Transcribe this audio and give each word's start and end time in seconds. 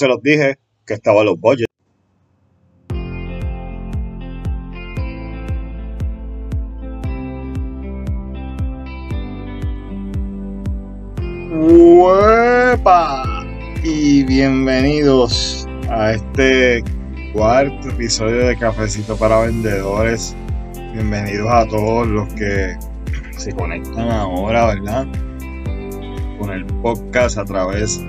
se 0.00 0.08
los 0.08 0.22
dije 0.22 0.58
que 0.86 0.94
estaban 0.94 1.26
los 1.26 1.38
budgets. 1.38 1.66
¡Huepa! 11.52 13.24
Y 13.84 14.24
bienvenidos 14.24 15.68
a 15.90 16.12
este 16.12 16.82
cuarto 17.34 17.90
episodio 17.90 18.46
de 18.46 18.56
Cafecito 18.56 19.18
para 19.18 19.40
Vendedores. 19.40 20.34
Bienvenidos 20.94 21.50
a 21.52 21.66
todos 21.68 22.06
los 22.06 22.32
que 22.32 22.74
se 23.36 23.52
conectan 23.52 24.10
ahora, 24.10 24.64
¿verdad? 24.68 25.06
Con 26.38 26.52
el 26.52 26.64
podcast 26.80 27.36
a 27.36 27.44
través 27.44 28.00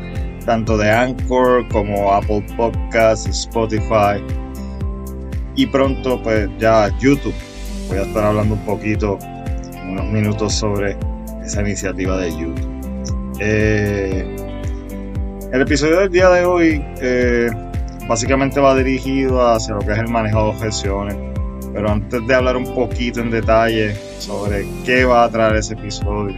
tanto 0.46 0.78
de 0.78 0.90
Anchor 0.90 1.68
como 1.70 2.14
Apple 2.14 2.44
Podcasts, 2.58 3.28
Spotify 3.28 4.24
y 5.56 5.66
pronto 5.68 6.22
pues 6.22 6.50
ya 6.58 6.90
YouTube. 7.00 7.34
Voy 7.88 7.98
a 7.98 8.04
estar 8.04 8.24
hablando 8.24 8.56
un 8.56 8.66
poquito, 8.66 9.20
unos 9.88 10.06
minutos 10.06 10.54
sobre 10.54 10.98
esa 11.44 11.62
iniciativa 11.62 12.18
de 12.18 12.32
YouTube. 12.32 12.72
Eh, 13.40 14.36
el 15.52 15.62
episodio 15.62 16.00
del 16.00 16.12
día 16.12 16.30
de 16.30 16.46
hoy 16.46 16.86
eh, 17.02 17.50
básicamente 18.08 18.60
va 18.60 18.76
dirigido 18.76 19.46
hacia 19.46 19.76
lo 19.76 19.82
que 19.82 19.92
es 19.92 20.00
el 20.00 20.08
manejo 20.08 20.44
de 20.44 20.50
objeciones. 20.50 21.16
Pero 21.74 21.90
antes 21.90 22.26
de 22.28 22.36
hablar 22.36 22.58
un 22.58 22.74
poquito 22.76 23.22
en 23.22 23.32
detalle 23.32 23.96
sobre 24.20 24.66
qué 24.86 25.06
va 25.06 25.24
a 25.24 25.30
traer 25.30 25.56
ese 25.56 25.74
episodio, 25.74 26.36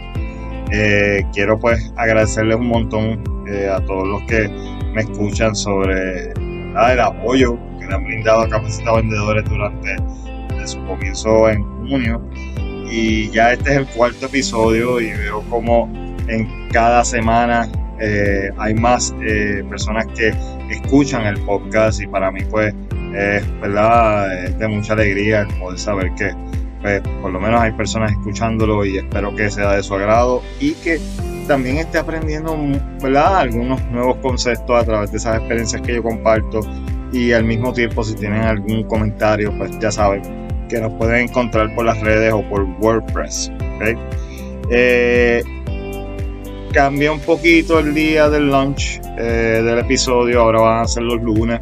eh, 0.71 1.23
quiero 1.33 1.59
pues 1.59 1.93
agradecerles 1.97 2.57
un 2.57 2.67
montón 2.67 3.23
a 3.69 3.79
todos 3.81 4.07
los 4.07 4.23
que 4.23 4.49
me 4.93 5.01
escuchan 5.01 5.55
sobre 5.55 6.31
el 6.31 6.99
apoyo 6.99 7.57
que 7.79 7.85
le 7.85 7.93
han 7.93 8.03
brindado 8.03 8.41
a 8.41 8.49
Capacita 8.49 8.93
Vendedores 8.93 9.43
durante 9.45 9.95
su 10.65 10.83
comienzo 10.85 11.49
en 11.49 11.63
junio. 11.87 12.21
Y 12.89 13.29
ya 13.31 13.53
este 13.53 13.71
es 13.71 13.77
el 13.77 13.87
cuarto 13.87 14.27
episodio 14.27 14.99
y 14.99 15.11
veo 15.11 15.41
como 15.49 15.89
en 16.27 16.69
cada 16.69 17.03
semana 17.03 17.67
eh, 17.99 18.51
hay 18.57 18.73
más 18.73 19.13
eh, 19.21 19.63
personas 19.69 20.05
que 20.15 20.33
escuchan 20.69 21.25
el 21.25 21.39
podcast 21.41 22.01
y 22.01 22.07
para 22.07 22.31
mí 22.31 22.41
pues 22.49 22.73
es 23.15 23.61
verdad 23.61 24.49
de 24.49 24.67
mucha 24.67 24.93
alegría 24.93 25.47
poder 25.59 25.79
saber 25.79 26.11
que 26.15 26.31
pues, 26.83 27.01
por 27.21 27.31
lo 27.31 27.39
menos 27.39 27.61
hay 27.61 27.71
personas 27.71 28.11
escuchándolo 28.11 28.85
y 28.85 28.97
espero 28.97 29.33
que 29.35 29.49
sea 29.49 29.71
de 29.71 29.81
su 29.81 29.95
agrado 29.95 30.43
y 30.59 30.73
que 30.73 30.99
también 31.47 31.77
esté 31.77 31.97
aprendiendo 31.97 32.55
¿verdad? 33.01 33.37
algunos 33.37 33.81
nuevos 33.89 34.17
conceptos 34.17 34.81
a 34.81 34.85
través 34.85 35.11
de 35.11 35.17
esas 35.17 35.37
experiencias 35.37 35.81
que 35.81 35.95
yo 35.95 36.03
comparto 36.03 36.59
y 37.13 37.31
al 37.31 37.45
mismo 37.45 37.71
tiempo 37.73 38.03
si 38.03 38.15
tienen 38.15 38.41
algún 38.41 38.83
comentario 38.83 39.57
pues 39.57 39.71
ya 39.79 39.91
saben 39.91 40.21
que 40.67 40.81
nos 40.81 40.91
pueden 40.93 41.29
encontrar 41.29 41.73
por 41.73 41.85
las 41.85 41.99
redes 42.01 42.33
o 42.33 42.41
por 42.49 42.63
WordPress. 42.63 43.51
¿okay? 43.77 43.95
Eh, 44.69 45.41
cambia 46.73 47.13
un 47.13 47.19
poquito 47.19 47.79
el 47.79 47.93
día 47.93 48.29
del 48.29 48.49
launch 48.49 48.99
eh, 49.17 49.61
del 49.63 49.79
episodio, 49.79 50.41
ahora 50.41 50.61
van 50.61 50.81
a 50.81 50.87
ser 50.87 51.03
los 51.03 51.21
lunes, 51.21 51.59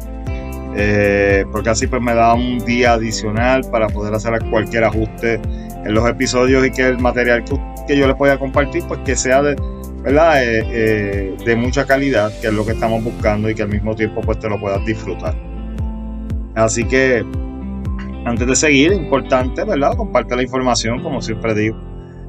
eh, 0.76 1.44
porque 1.52 1.70
así 1.70 1.86
pues 1.86 2.00
me 2.00 2.14
da 2.14 2.34
un 2.34 2.58
día 2.60 2.94
adicional 2.94 3.62
para 3.70 3.88
poder 3.88 4.14
hacer 4.14 4.38
cualquier 4.50 4.84
ajuste 4.84 5.40
en 5.84 5.94
los 5.94 6.08
episodios 6.08 6.66
y 6.66 6.70
que 6.70 6.86
el 6.88 6.98
material 6.98 7.44
que, 7.44 7.96
yo 7.96 8.06
les 8.06 8.16
voy 8.16 8.30
a 8.30 8.38
compartir 8.38 8.82
pues 8.88 9.00
que 9.00 9.16
sea 9.16 9.42
de, 9.42 9.56
¿verdad? 10.02 10.42
Eh, 10.42 11.36
de 11.44 11.56
mucha 11.56 11.84
calidad, 11.86 12.32
que 12.40 12.46
es 12.48 12.52
lo 12.52 12.64
que 12.64 12.72
estamos 12.72 13.04
buscando 13.04 13.50
y 13.50 13.54
que 13.54 13.62
al 13.62 13.68
mismo 13.68 13.94
tiempo 13.94 14.20
pues 14.22 14.38
te 14.38 14.48
lo 14.48 14.58
puedas 14.60 14.84
disfrutar. 14.86 15.34
Así 16.54 16.84
que 16.84 17.24
antes 18.24 18.46
de 18.46 18.54
seguir, 18.54 18.92
importante, 18.92 19.64
¿verdad? 19.64 19.96
Comparte 19.96 20.36
la 20.36 20.42
información, 20.42 21.02
como 21.02 21.20
siempre 21.20 21.54
digo. 21.54 21.76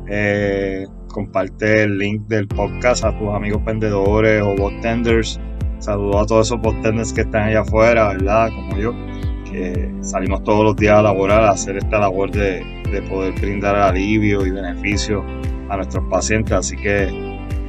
Eh, 0.09 0.85
comparte 1.07 1.83
el 1.83 1.97
link 1.97 2.27
del 2.27 2.47
podcast 2.47 3.05
a 3.05 3.17
tus 3.17 3.29
amigos 3.29 3.63
vendedores 3.63 4.41
o 4.41 4.55
bot-tenders. 4.55 5.39
Saludos 5.83 6.15
a 6.15 6.25
todos 6.27 6.47
esos 6.47 6.61
bot-tenders 6.61 7.11
que 7.11 7.21
están 7.21 7.43
allá 7.43 7.59
afuera, 7.59 8.07
¿verdad? 8.13 8.47
Como 8.55 8.77
yo, 8.77 8.93
que 9.43 9.93
salimos 9.99 10.41
todos 10.45 10.63
los 10.63 10.77
días 10.77 10.95
a 10.95 11.01
laborar, 11.01 11.43
a 11.43 11.49
hacer 11.49 11.75
esta 11.75 11.99
labor 11.99 12.31
de, 12.31 12.63
poder 13.09 13.33
brindar 13.33 13.75
alivio 13.75 14.45
y 14.45 14.51
beneficio 14.51 15.25
a 15.67 15.75
nuestros 15.75 16.05
pacientes. 16.09 16.53
Así 16.53 16.77
que 16.77 17.09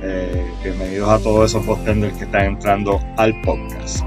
eh, 0.01 0.47
bienvenidos 0.63 1.09
a 1.09 1.19
todos 1.19 1.51
esos 1.51 1.67
bot-tenders 1.67 2.17
que 2.17 2.23
están 2.23 2.45
entrando 2.45 3.01
al 3.17 3.35
podcast. 3.41 4.05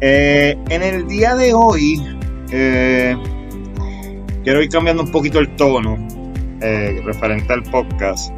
Eh, 0.00 0.58
en 0.68 0.82
el 0.82 1.06
día 1.06 1.36
de 1.36 1.54
hoy, 1.54 2.02
eh, 2.50 3.16
quiero 4.42 4.60
ir 4.60 4.70
cambiando 4.70 5.04
un 5.04 5.12
poquito 5.12 5.38
el 5.38 5.54
tono 5.54 5.96
referente 7.04 7.52
al 7.52 7.62
podcast. 7.62 8.34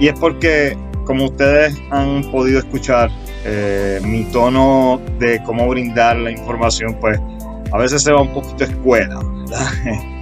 Y 0.00 0.08
es 0.08 0.18
porque, 0.18 0.76
como 1.04 1.26
ustedes 1.26 1.80
han 1.92 2.28
podido 2.32 2.58
escuchar, 2.58 3.08
eh, 3.46 4.00
mi 4.04 4.24
tono 4.24 5.00
de 5.18 5.42
cómo 5.44 5.68
brindar 5.68 6.16
la 6.16 6.30
información, 6.30 6.96
pues 7.00 7.18
a 7.72 7.78
veces 7.78 8.02
se 8.02 8.12
va 8.12 8.20
un 8.20 8.32
poquito 8.32 8.64
escuela, 8.64 9.18
¿verdad? 9.18 10.02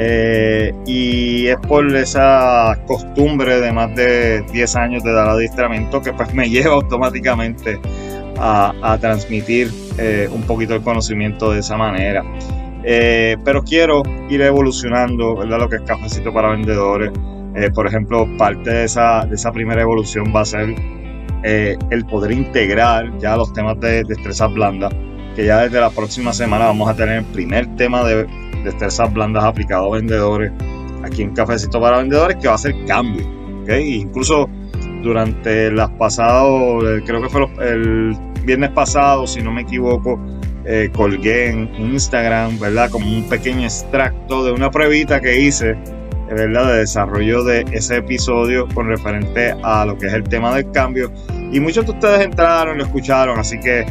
Eh, 0.00 0.72
y 0.86 1.48
es 1.48 1.56
por 1.56 1.84
esa 1.96 2.78
costumbre 2.86 3.60
de 3.60 3.72
más 3.72 3.92
de 3.96 4.42
10 4.52 4.76
años 4.76 5.02
de 5.02 5.12
dar 5.12 5.28
adiestramiento 5.28 6.00
que 6.00 6.12
pues 6.12 6.32
me 6.32 6.48
lleva 6.48 6.74
automáticamente 6.74 7.80
a, 8.38 8.96
transmitir 9.00 9.72
eh, 9.98 10.28
un 10.32 10.42
poquito 10.42 10.76
el 10.76 10.82
conocimiento 10.82 11.50
de 11.50 11.58
esa 11.58 11.76
manera. 11.76 12.22
pero 12.84 13.64
quiero 13.64 14.04
ir 14.28 14.40
evolucionando, 14.40 15.34
¿verdad? 15.34 15.58
Lo 15.58 15.68
que 15.68 15.76
es 15.76 15.82
cafecito 15.82 16.32
para 16.32 16.50
vendedores 16.50 17.10
eh, 17.58 17.70
por 17.72 17.86
ejemplo, 17.86 18.26
parte 18.36 18.70
de 18.70 18.84
esa, 18.84 19.26
de 19.26 19.34
esa 19.34 19.50
primera 19.50 19.82
evolución 19.82 20.32
va 20.34 20.42
a 20.42 20.44
ser 20.44 20.74
eh, 21.44 21.76
el 21.90 22.04
poder 22.06 22.32
integrar 22.32 23.16
ya 23.18 23.36
los 23.36 23.52
temas 23.52 23.78
de 23.80 24.04
destrezas 24.04 24.52
blandas, 24.52 24.92
que 25.36 25.46
ya 25.46 25.60
desde 25.60 25.80
la 25.80 25.90
próxima 25.90 26.32
semana 26.32 26.66
vamos 26.66 26.88
a 26.88 26.94
tener 26.94 27.18
el 27.18 27.24
primer 27.26 27.66
tema 27.76 28.04
de 28.04 28.26
destrezas 28.64 29.12
blandas 29.12 29.44
aplicado 29.44 29.92
a 29.92 29.96
vendedores 29.96 30.52
aquí 31.04 31.22
en 31.22 31.34
Cafecito 31.34 31.80
para 31.80 31.98
Vendedores, 31.98 32.36
que 32.36 32.48
va 32.48 32.54
a 32.54 32.58
ser 32.58 32.74
cambio. 32.86 33.24
¿okay? 33.62 34.00
Incluso 34.00 34.48
durante 35.02 35.70
las 35.70 35.90
pasadas, 35.90 36.44
eh, 36.84 37.02
creo 37.06 37.22
que 37.22 37.28
fue 37.28 37.46
el 37.60 38.16
viernes 38.44 38.70
pasado, 38.70 39.26
si 39.26 39.40
no 39.42 39.52
me 39.52 39.62
equivoco, 39.62 40.18
colgué 40.92 41.48
en 41.48 41.70
Instagram, 41.78 42.58
¿verdad? 42.58 42.90
Como 42.90 43.06
un 43.06 43.26
pequeño 43.26 43.62
extracto 43.62 44.44
de 44.44 44.52
una 44.52 44.70
pruebita 44.70 45.18
que 45.18 45.40
hice 45.40 45.78
¿verdad? 46.30 46.72
de 46.72 46.78
desarrollo 46.78 47.42
de 47.44 47.64
ese 47.72 47.96
episodio 47.96 48.68
con 48.74 48.88
referente 48.88 49.54
a 49.62 49.84
lo 49.84 49.96
que 49.96 50.06
es 50.06 50.12
el 50.12 50.24
tema 50.24 50.54
del 50.54 50.70
cambio. 50.72 51.10
Y 51.52 51.60
muchos 51.60 51.86
de 51.86 51.92
ustedes 51.92 52.20
entraron, 52.20 52.78
lo 52.78 52.84
escucharon, 52.84 53.38
así 53.38 53.58
que 53.60 53.86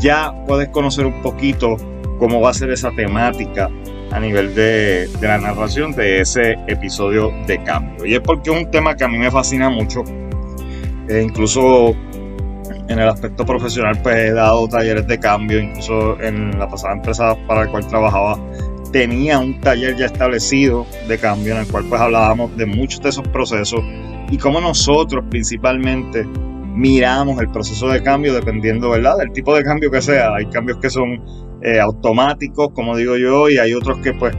ya 0.00 0.32
puedes 0.46 0.68
conocer 0.68 1.06
un 1.06 1.22
poquito 1.22 1.76
cómo 2.18 2.40
va 2.40 2.50
a 2.50 2.54
ser 2.54 2.70
esa 2.70 2.90
temática 2.90 3.70
a 4.10 4.20
nivel 4.20 4.54
de, 4.54 5.08
la 5.20 5.38
narración 5.38 5.92
de 5.92 6.20
ese 6.20 6.56
episodio 6.66 7.32
de 7.46 7.62
cambio. 7.62 8.04
Y 8.04 8.14
es 8.14 8.20
porque 8.20 8.50
es 8.50 8.56
un 8.56 8.70
tema 8.70 8.96
que 8.96 9.04
a 9.04 9.08
mí 9.08 9.18
me 9.18 9.30
fascina 9.30 9.68
mucho. 9.68 10.02
E 11.08 11.22
incluso 11.22 11.94
en 12.88 12.98
el 12.98 13.08
aspecto 13.08 13.44
profesional, 13.44 13.98
pues 14.02 14.16
he 14.16 14.32
dado 14.32 14.68
talleres 14.68 15.06
de 15.06 15.18
cambio, 15.18 15.58
incluso 15.58 16.20
en 16.20 16.58
la 16.58 16.68
pasada 16.68 16.94
empresa 16.94 17.36
para 17.46 17.64
la 17.64 17.70
cual 17.70 17.86
trabajaba, 17.86 18.38
tenía 18.92 19.38
un 19.38 19.60
taller 19.60 19.96
ya 19.96 20.06
establecido 20.06 20.86
de 21.08 21.18
cambio 21.18 21.54
en 21.54 21.60
el 21.60 21.66
cual 21.66 21.84
pues 21.88 22.00
hablábamos 22.00 22.56
de 22.56 22.66
muchos 22.66 23.00
de 23.02 23.10
esos 23.10 23.26
procesos 23.28 23.80
y 24.30 24.38
cómo 24.38 24.60
nosotros 24.60 25.24
principalmente 25.30 26.26
miramos 26.74 27.40
el 27.40 27.48
proceso 27.48 27.88
de 27.88 28.02
cambio 28.02 28.34
dependiendo, 28.34 28.90
¿verdad?, 28.90 29.16
del 29.18 29.32
tipo 29.32 29.54
de 29.56 29.64
cambio 29.64 29.90
que 29.90 30.02
sea. 30.02 30.34
Hay 30.34 30.46
cambios 30.46 30.78
que 30.78 30.90
son 30.90 31.22
eh, 31.62 31.80
automáticos, 31.80 32.68
como 32.74 32.96
digo 32.96 33.16
yo, 33.16 33.48
y 33.48 33.58
hay 33.58 33.72
otros 33.72 33.98
que 33.98 34.12
pues 34.12 34.34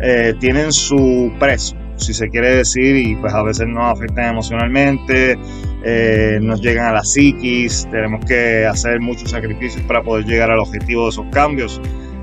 eh, 0.00 0.34
tienen 0.40 0.72
su 0.72 1.32
precio, 1.38 1.78
si 1.96 2.12
se 2.12 2.28
quiere 2.28 2.56
decir, 2.56 2.96
y 2.96 3.14
pues 3.16 3.32
a 3.32 3.42
veces 3.42 3.66
nos 3.68 3.84
afectan 3.84 4.32
emocionalmente, 4.32 5.38
eh, 5.84 6.38
nos 6.42 6.60
llegan 6.60 6.86
a 6.88 6.92
la 6.92 7.04
psiquis, 7.04 7.88
tenemos 7.90 8.24
que 8.24 8.66
hacer 8.66 9.00
muchos 9.00 9.30
sacrificios 9.30 9.82
para 9.86 10.02
poder 10.02 10.24
llegar 10.26 10.50
al 10.50 10.58
objetivo 10.58 11.04
de 11.04 11.10
esos 11.10 11.26
cambios. 11.30 11.80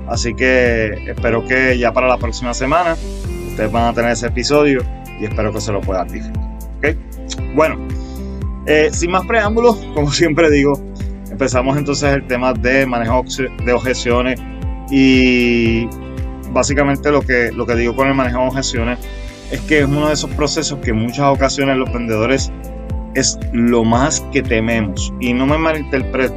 Así 0.08 0.34
que 0.34 0.92
espero 1.06 1.46
que 1.46 1.78
ya 1.78 1.92
para 1.92 2.08
la 2.08 2.18
próxima 2.18 2.52
semana 2.54 2.96
ustedes 3.48 3.70
van 3.72 3.84
a 3.84 3.92
tener 3.94 4.12
ese 4.12 4.26
episodio 4.26 4.82
y 5.20 5.24
espero 5.24 5.52
que 5.52 5.60
se 5.60 5.72
lo 5.72 5.80
puedan 5.80 6.08
disfrutar. 6.08 6.58
¿okay? 6.78 6.98
Bueno, 7.54 7.76
Eh, 8.66 8.88
sin 8.92 9.10
más 9.10 9.26
preámbulos, 9.26 9.76
como 9.94 10.10
siempre 10.10 10.50
digo, 10.50 10.80
empezamos 11.30 11.76
entonces 11.76 12.14
el 12.14 12.26
tema 12.26 12.54
de 12.54 12.86
manejo 12.86 13.22
de 13.64 13.72
objeciones 13.72 14.40
y 14.90 15.86
básicamente 16.50 17.10
lo 17.10 17.20
que, 17.20 17.52
lo 17.52 17.66
que 17.66 17.74
digo 17.74 17.94
con 17.94 18.08
el 18.08 18.14
manejo 18.14 18.40
de 18.40 18.46
objeciones 18.46 18.98
es 19.50 19.60
que 19.62 19.80
es 19.80 19.84
uno 19.86 20.08
de 20.08 20.14
esos 20.14 20.30
procesos 20.30 20.78
que 20.80 20.90
en 20.90 20.96
muchas 20.96 21.26
ocasiones 21.26 21.76
los 21.76 21.92
vendedores 21.92 22.50
es 23.14 23.38
lo 23.52 23.84
más 23.84 24.20
que 24.32 24.42
tememos. 24.42 25.12
Y 25.20 25.32
no 25.32 25.46
me 25.46 25.58
malinterpreto. 25.58 26.34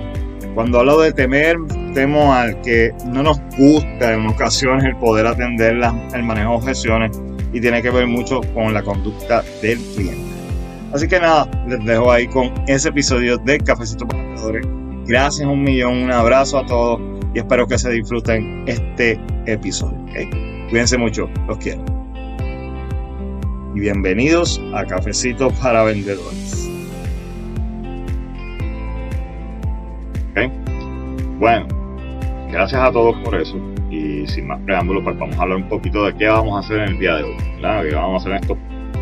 Cuando 0.54 0.80
hablo 0.80 1.00
de 1.00 1.14
temer, 1.14 1.58
al 1.98 2.62
que 2.62 2.94
no 3.08 3.24
nos 3.24 3.42
gusta 3.58 4.14
en 4.14 4.28
ocasiones 4.28 4.86
el 4.86 4.96
poder 4.98 5.26
atender 5.26 5.78
el 6.14 6.24
manejo 6.24 6.52
de 6.52 6.56
objeciones 6.58 7.20
y 7.52 7.60
tiene 7.60 7.82
que 7.82 7.90
ver 7.90 8.06
mucho 8.06 8.42
con 8.54 8.72
la 8.72 8.84
conducta 8.84 9.44
del 9.64 9.80
cliente. 9.96 10.22
Así 10.94 11.08
que 11.08 11.20
nada, 11.20 11.50
les 11.68 11.84
dejo 11.86 12.12
ahí 12.12 12.28
con 12.28 12.54
ese 12.68 12.90
episodio 12.90 13.40
de 13.40 13.58
Cafecito 13.58 14.08
para 14.08 14.22
Vendedores. 14.22 14.68
Gracias 15.08 15.48
un 15.48 15.64
millón, 15.64 16.04
un 16.04 16.12
abrazo 16.12 16.60
a 16.60 16.66
todos 16.68 17.02
y 17.34 17.40
espero 17.40 17.68
que 17.68 17.80
se 17.80 17.90
disfruten 17.90 18.64
este 18.68 19.20
episodio. 19.48 19.98
Cuídense 20.70 21.00
mucho, 21.00 21.28
los 21.48 21.58
quiero. 21.58 21.84
Y 23.74 23.80
bienvenidos 23.80 24.62
a 24.76 24.86
Cafecito 24.86 25.50
para 25.64 25.82
Vendedores. 25.84 26.70
Bueno, 31.40 31.68
gracias 32.58 32.82
a 32.82 32.92
todos 32.92 33.16
por 33.18 33.36
eso. 33.40 33.56
Y 33.92 34.26
sin 34.26 34.48
más 34.48 34.60
preámbulos, 34.62 35.04
pues 35.04 35.18
vamos 35.20 35.38
a 35.38 35.44
hablar 35.44 35.58
un 35.58 35.70
poquito 35.70 36.04
de 36.06 36.16
qué 36.16 36.26
vamos 36.26 36.56
a 36.56 36.66
hacer 36.66 36.80
en 36.80 36.96
el 36.96 37.00
día 37.00 37.18
de 37.18 37.24
hoy. 37.24 37.38
¿Qué 37.38 37.96
vamos 37.96 38.14
a 38.14 38.18
hacer 38.18 38.32
en 38.32 38.38
estos 38.40 38.58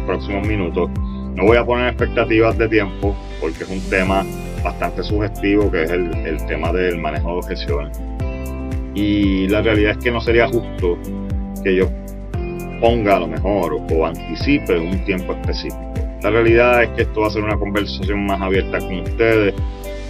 próximos 0.06 0.46
minutos? 0.46 0.90
No 1.36 1.46
voy 1.46 1.56
a 1.56 1.66
poner 1.66 1.88
expectativas 1.88 2.58
de 2.58 2.68
tiempo 2.68 3.16
porque 3.40 3.64
es 3.64 3.70
un 3.70 3.80
tema 3.90 4.26
bastante 4.62 5.04
sugestivo 5.04 5.72
que 5.72 5.84
es 5.84 5.92
el, 5.92 6.14
el 6.26 6.46
tema 6.48 6.74
del 6.74 6.98
manejo 6.98 7.30
de 7.30 7.38
objeciones. 7.38 7.98
Y 8.94 9.48
la 9.48 9.62
realidad 9.62 9.92
es 9.92 9.98
que 10.00 10.12
no 10.12 10.20
sería 10.20 10.50
justo 10.50 10.98
que 11.64 11.78
yo 11.78 11.90
ponga 12.82 13.16
a 13.16 13.20
lo 13.22 13.28
mejor 13.28 13.74
o 13.90 14.06
anticipe 14.06 14.78
un 14.78 15.00
tiempo 15.06 15.32
específico. 15.32 15.94
La 16.24 16.30
realidad 16.30 16.84
es 16.84 16.90
que 16.90 17.02
esto 17.04 17.22
va 17.22 17.28
a 17.28 17.30
ser 17.30 17.44
una 17.44 17.58
conversación 17.58 18.26
más 18.26 18.42
abierta 18.42 18.80
con 18.80 19.00
ustedes 19.00 19.54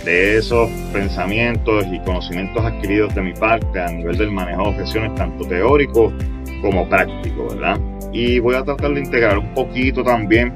de 0.06 0.38
esos 0.38 0.70
pensamientos 0.94 1.86
y 1.92 2.00
conocimientos 2.02 2.64
adquiridos 2.64 3.14
de 3.16 3.22
mi 3.24 3.34
parte 3.34 3.82
a 3.82 3.92
nivel 3.92 4.18
del 4.18 4.32
manejo 4.32 4.64
de 4.64 4.70
objeciones, 4.70 5.16
tanto 5.16 5.46
teórico 5.48 6.14
como 6.62 6.88
práctico, 6.88 7.48
¿verdad? 7.50 7.80
Y 8.14 8.40
voy 8.40 8.56
a 8.56 8.64
tratar 8.64 8.94
de 8.94 9.02
integrar 9.02 9.40
un 9.40 9.54
poquito 9.54 10.04
también 10.04 10.54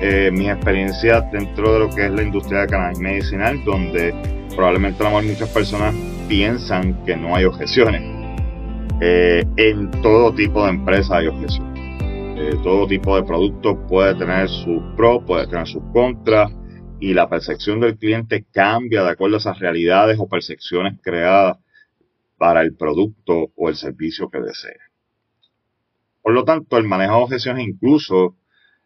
eh, 0.00 0.30
mis 0.32 0.48
experiencias 0.48 1.24
dentro 1.32 1.72
de 1.74 1.78
lo 1.80 1.90
que 1.90 2.06
es 2.06 2.12
la 2.12 2.22
industria 2.22 2.60
de 2.60 2.66
cannabis 2.68 3.00
medicinal, 3.00 3.62
donde 3.64 4.14
probablemente 4.54 5.04
a 5.04 5.10
muchas 5.10 5.48
personas 5.48 5.94
piensan 6.28 7.04
que 7.04 7.16
no 7.16 7.34
hay 7.34 7.44
objeciones. 7.44 8.02
Eh, 9.00 9.44
en 9.56 9.90
todo 10.02 10.32
tipo 10.32 10.64
de 10.64 10.70
empresas 10.70 11.10
hay 11.10 11.26
objeciones. 11.26 11.68
Eh, 12.40 12.56
todo 12.62 12.86
tipo 12.86 13.16
de 13.16 13.24
producto 13.24 13.76
puede 13.88 14.14
tener 14.14 14.48
sus 14.48 14.80
pros, 14.96 15.22
puede 15.26 15.48
tener 15.48 15.66
sus 15.66 15.82
contras 15.92 16.52
y 17.00 17.14
la 17.14 17.28
percepción 17.28 17.80
del 17.80 17.96
cliente 17.96 18.44
cambia 18.52 19.02
de 19.02 19.10
acuerdo 19.10 19.36
a 19.36 19.38
esas 19.38 19.58
realidades 19.58 20.18
o 20.18 20.28
percepciones 20.28 20.98
creadas 21.02 21.58
para 22.36 22.62
el 22.62 22.74
producto 22.74 23.52
o 23.56 23.68
el 23.68 23.76
servicio 23.76 24.30
que 24.30 24.40
desea. 24.40 24.80
Por 26.22 26.32
lo 26.32 26.44
tanto, 26.44 26.76
el 26.76 26.84
manejo 26.84 27.16
de 27.16 27.22
objeciones 27.22 27.66
incluso 27.66 28.36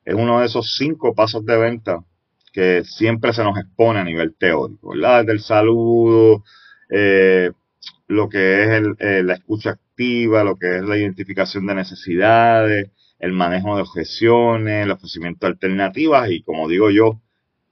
es 0.04 0.14
uno 0.14 0.40
de 0.40 0.46
esos 0.46 0.74
cinco 0.76 1.14
pasos 1.14 1.44
de 1.44 1.56
venta 1.56 2.04
que 2.52 2.84
siempre 2.84 3.32
se 3.32 3.44
nos 3.44 3.58
expone 3.58 4.00
a 4.00 4.04
nivel 4.04 4.34
teórico, 4.34 4.90
¿verdad? 4.90 5.24
Del 5.24 5.40
saludo, 5.40 6.44
eh, 6.90 7.50
lo 8.08 8.28
que 8.28 8.64
es 8.64 8.82
eh, 8.98 9.22
la 9.24 9.34
escucha 9.34 9.70
activa, 9.70 10.44
lo 10.44 10.56
que 10.56 10.76
es 10.76 10.82
la 10.82 10.98
identificación 10.98 11.66
de 11.66 11.74
necesidades, 11.74 12.90
el 13.18 13.32
manejo 13.32 13.76
de 13.76 13.82
objeciones, 13.82 14.84
el 14.84 14.90
ofrecimiento 14.90 15.46
de 15.46 15.52
alternativas 15.52 16.30
y 16.30 16.42
como 16.42 16.68
digo 16.68 16.90
yo, 16.90 17.20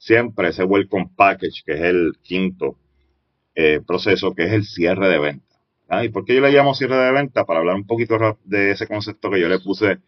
siempre 0.01 0.49
ese 0.49 0.65
welcome 0.65 1.11
package, 1.15 1.63
que 1.65 1.75
es 1.75 1.81
el 1.83 2.15
quinto 2.23 2.79
eh, 3.55 3.81
proceso, 3.87 4.35
que 4.35 4.45
es 4.45 4.53
el 4.53 4.65
cierre 4.65 5.09
de 5.09 5.19
venta. 5.19 5.57
¿Y 6.03 6.09
por 6.09 6.25
qué 6.25 6.35
yo 6.35 6.41
le 6.41 6.53
llamo 6.53 6.75
cierre 6.75 6.97
de 6.97 7.13
venta? 7.13 7.45
Para 7.45 7.61
hablar 7.61 7.77
un 7.77 7.87
poquito 7.87 8.17
de 8.45 8.71
ese 8.71 8.87
concepto 8.87 9.31
que 9.31 9.41
yo 9.41 9.49
le 9.49 9.59
puse 9.59 9.99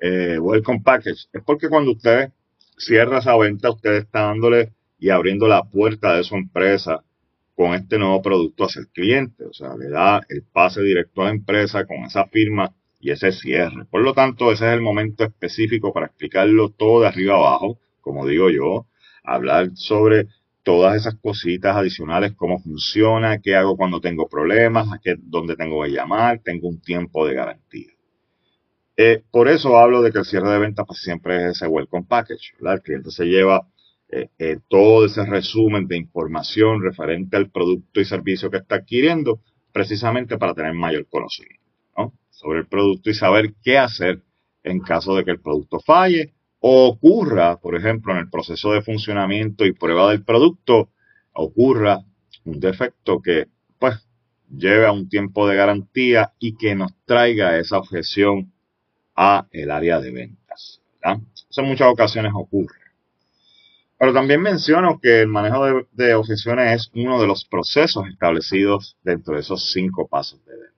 eh, 0.00 0.38
welcome 0.38 0.82
package. 0.84 1.28
Es 1.32 1.42
porque 1.44 1.68
cuando 1.68 1.92
usted 1.92 2.30
cierra 2.76 3.18
esa 3.18 3.36
venta, 3.38 3.70
usted 3.70 3.94
está 3.94 4.22
dándole 4.22 4.72
y 4.98 5.08
abriendo 5.10 5.48
la 5.48 5.62
puerta 5.64 6.14
de 6.14 6.24
su 6.24 6.34
empresa 6.34 7.02
con 7.54 7.72
este 7.72 7.98
nuevo 7.98 8.20
producto 8.20 8.64
hacia 8.64 8.80
el 8.80 8.88
cliente. 8.88 9.44
O 9.44 9.52
sea, 9.54 9.76
le 9.76 9.88
da 9.88 10.20
el 10.28 10.42
pase 10.42 10.82
directo 10.82 11.22
a 11.22 11.26
la 11.26 11.30
empresa 11.30 11.86
con 11.86 11.98
esa 12.04 12.26
firma 12.26 12.74
y 13.00 13.12
ese 13.12 13.32
cierre. 13.32 13.86
Por 13.86 14.02
lo 14.02 14.12
tanto, 14.12 14.52
ese 14.52 14.66
es 14.66 14.74
el 14.74 14.82
momento 14.82 15.24
específico 15.24 15.92
para 15.92 16.06
explicarlo 16.06 16.68
todo 16.68 17.00
de 17.00 17.08
arriba 17.08 17.36
abajo, 17.36 17.78
como 18.02 18.26
digo 18.26 18.50
yo, 18.50 18.86
hablar 19.34 19.70
sobre 19.74 20.26
todas 20.62 20.96
esas 20.96 21.16
cositas 21.16 21.76
adicionales, 21.76 22.34
cómo 22.34 22.58
funciona, 22.58 23.40
qué 23.40 23.56
hago 23.56 23.76
cuando 23.76 24.00
tengo 24.00 24.28
problemas, 24.28 24.92
a 24.92 24.98
qué, 24.98 25.16
dónde 25.18 25.56
tengo 25.56 25.82
que 25.82 25.90
llamar, 25.90 26.40
tengo 26.44 26.68
un 26.68 26.80
tiempo 26.80 27.26
de 27.26 27.34
garantía. 27.34 27.88
Eh, 28.96 29.22
por 29.30 29.48
eso 29.48 29.78
hablo 29.78 30.02
de 30.02 30.10
que 30.10 30.18
el 30.18 30.24
cierre 30.24 30.50
de 30.50 30.58
venta 30.58 30.84
pues, 30.84 31.00
siempre 31.00 31.36
es 31.36 31.56
ese 31.56 31.68
welcome 31.68 32.06
package. 32.08 32.54
El 32.60 32.82
cliente 32.82 33.10
se 33.10 33.24
lleva 33.24 33.66
eh, 34.08 34.28
eh, 34.38 34.58
todo 34.68 35.06
ese 35.06 35.24
resumen 35.24 35.86
de 35.86 35.96
información 35.96 36.82
referente 36.82 37.36
al 37.36 37.50
producto 37.50 38.00
y 38.00 38.04
servicio 38.04 38.50
que 38.50 38.58
está 38.58 38.76
adquiriendo, 38.76 39.40
precisamente 39.72 40.36
para 40.36 40.54
tener 40.54 40.74
mayor 40.74 41.06
conocimiento 41.08 41.68
sobre 42.38 42.60
el 42.60 42.66
producto 42.68 43.10
y 43.10 43.14
saber 43.14 43.54
qué 43.64 43.78
hacer 43.78 44.22
en 44.62 44.78
caso 44.80 45.16
de 45.16 45.24
que 45.24 45.32
el 45.32 45.40
producto 45.40 45.80
falle 45.80 46.34
ocurra, 46.60 47.58
por 47.58 47.76
ejemplo, 47.76 48.12
en 48.12 48.18
el 48.18 48.30
proceso 48.30 48.72
de 48.72 48.82
funcionamiento 48.82 49.64
y 49.64 49.72
prueba 49.72 50.10
del 50.10 50.24
producto, 50.24 50.90
ocurra 51.32 52.04
un 52.44 52.60
defecto 52.60 53.20
que 53.20 53.46
pues 53.78 54.06
lleve 54.50 54.86
a 54.86 54.92
un 54.92 55.08
tiempo 55.08 55.46
de 55.46 55.56
garantía 55.56 56.32
y 56.38 56.56
que 56.56 56.74
nos 56.74 56.92
traiga 57.04 57.58
esa 57.58 57.78
objeción 57.78 58.52
a 59.14 59.46
el 59.52 59.70
área 59.70 60.00
de 60.00 60.10
ventas. 60.10 60.80
Eso 61.50 61.60
en 61.62 61.68
muchas 61.68 61.88
ocasiones 61.88 62.32
ocurre. 62.34 62.76
Pero 63.98 64.12
también 64.12 64.40
menciono 64.40 65.00
que 65.00 65.22
el 65.22 65.28
manejo 65.28 65.64
de, 65.64 65.86
de, 65.92 66.14
objeciones 66.14 66.80
es 66.80 66.90
uno 66.94 67.20
de 67.20 67.26
los 67.26 67.44
procesos 67.44 68.06
establecidos 68.08 68.96
dentro 69.02 69.34
de 69.34 69.40
esos 69.40 69.72
cinco 69.72 70.06
pasos 70.06 70.44
de 70.44 70.52
venta. 70.52 70.74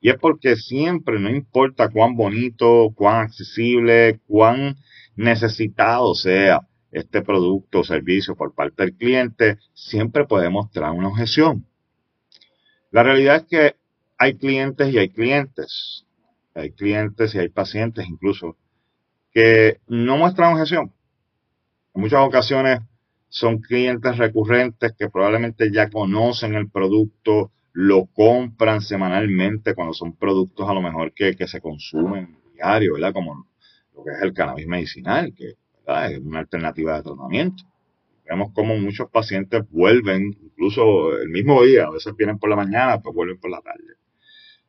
Y 0.00 0.08
es 0.08 0.18
porque 0.18 0.56
siempre, 0.56 1.20
no 1.20 1.28
importa 1.28 1.90
cuán 1.90 2.16
bonito, 2.16 2.90
cuán 2.94 3.26
accesible, 3.26 4.20
cuán 4.26 4.76
necesitado 5.20 6.14
sea 6.14 6.60
este 6.90 7.20
producto 7.20 7.80
o 7.80 7.84
servicio 7.84 8.34
por 8.34 8.54
parte 8.54 8.82
del 8.82 8.96
cliente, 8.96 9.58
siempre 9.74 10.24
puede 10.24 10.48
mostrar 10.48 10.92
una 10.92 11.08
objeción. 11.08 11.66
La 12.90 13.02
realidad 13.02 13.36
es 13.36 13.44
que 13.44 13.76
hay 14.16 14.36
clientes 14.36 14.92
y 14.92 14.98
hay 14.98 15.10
clientes, 15.10 16.06
hay 16.54 16.72
clientes 16.72 17.34
y 17.34 17.38
hay 17.38 17.50
pacientes 17.50 18.08
incluso, 18.08 18.56
que 19.30 19.80
no 19.86 20.16
muestran 20.16 20.54
objeción. 20.54 20.92
En 21.94 22.00
muchas 22.00 22.20
ocasiones 22.20 22.80
son 23.28 23.58
clientes 23.58 24.16
recurrentes 24.16 24.94
que 24.98 25.10
probablemente 25.10 25.70
ya 25.70 25.90
conocen 25.90 26.54
el 26.54 26.70
producto, 26.70 27.52
lo 27.72 28.06
compran 28.06 28.80
semanalmente 28.80 29.74
cuando 29.74 29.92
son 29.92 30.16
productos 30.16 30.66
a 30.66 30.72
lo 30.72 30.80
mejor 30.80 31.12
que, 31.12 31.36
que 31.36 31.46
se 31.46 31.60
consumen 31.60 32.38
diario, 32.54 32.94
¿verdad? 32.94 33.12
Como 33.12 33.49
que 34.04 34.10
es 34.10 34.22
el 34.22 34.32
cannabis 34.32 34.66
medicinal, 34.66 35.34
que 35.34 35.50
es 35.50 36.18
una 36.18 36.40
alternativa 36.40 36.96
de 36.96 37.02
tratamiento. 37.02 37.64
Vemos 38.28 38.52
como 38.52 38.76
muchos 38.76 39.10
pacientes 39.10 39.62
vuelven, 39.70 40.36
incluso 40.42 41.16
el 41.16 41.30
mismo 41.30 41.62
día, 41.64 41.86
a 41.86 41.90
veces 41.90 42.14
vienen 42.16 42.38
por 42.38 42.48
la 42.48 42.56
mañana, 42.56 43.00
pues 43.00 43.14
vuelven 43.14 43.38
por 43.38 43.50
la 43.50 43.60
tarde. 43.60 43.94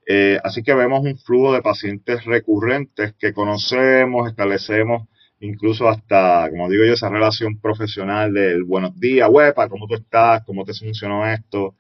Eh, 0.08 0.40
así 0.44 0.64
que 0.64 0.74
vemos 0.74 1.02
un 1.04 1.18
flujo 1.18 1.54
de 1.54 1.62
pacientes 1.62 2.26
recurrentes 2.26 3.14
que 3.14 3.34
conocemos, 3.34 4.28
establecemos 4.28 5.08
incluso 5.42 5.90
hasta, 5.90 6.50
como 6.50 6.70
digo 6.70 6.86
yo, 6.86 6.94
esa 6.94 7.10
relación 7.10 7.60
profesional 7.60 8.34
del 8.34 8.64
buenos 8.64 9.00
días, 9.00 9.30
huepa, 9.30 9.68
¿cómo 9.70 9.88
tú 9.88 9.96
estás? 9.96 10.44
¿Cómo 10.46 10.64
te 10.64 10.74
funcionó 10.74 11.28
esto? 11.28 11.76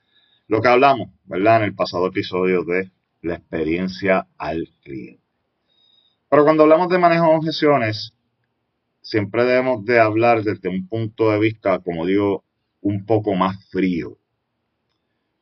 Lo 0.48 0.62
que 0.62 0.68
hablamos, 0.68 1.10
¿verdad? 1.26 1.58
En 1.58 1.64
el 1.64 1.76
pasado 1.76 2.08
episodio 2.08 2.64
de 2.64 2.92
la 3.22 3.36
experiencia 3.36 4.28
al 4.38 4.68
cliente. 4.84 5.21
Pero 6.32 6.46
cuando 6.46 6.64
hablamos 6.64 6.88
de 6.88 6.98
manejo 6.98 7.26
de 7.26 7.36
objeciones, 7.36 8.14
siempre 9.02 9.44
debemos 9.44 9.84
de 9.84 10.00
hablar 10.00 10.44
desde 10.44 10.70
un 10.70 10.88
punto 10.88 11.30
de 11.30 11.40
vista, 11.40 11.80
como 11.80 12.06
digo, 12.06 12.46
un 12.80 13.06
poco 13.06 13.36
más 13.36 13.58
frío. 13.70 14.18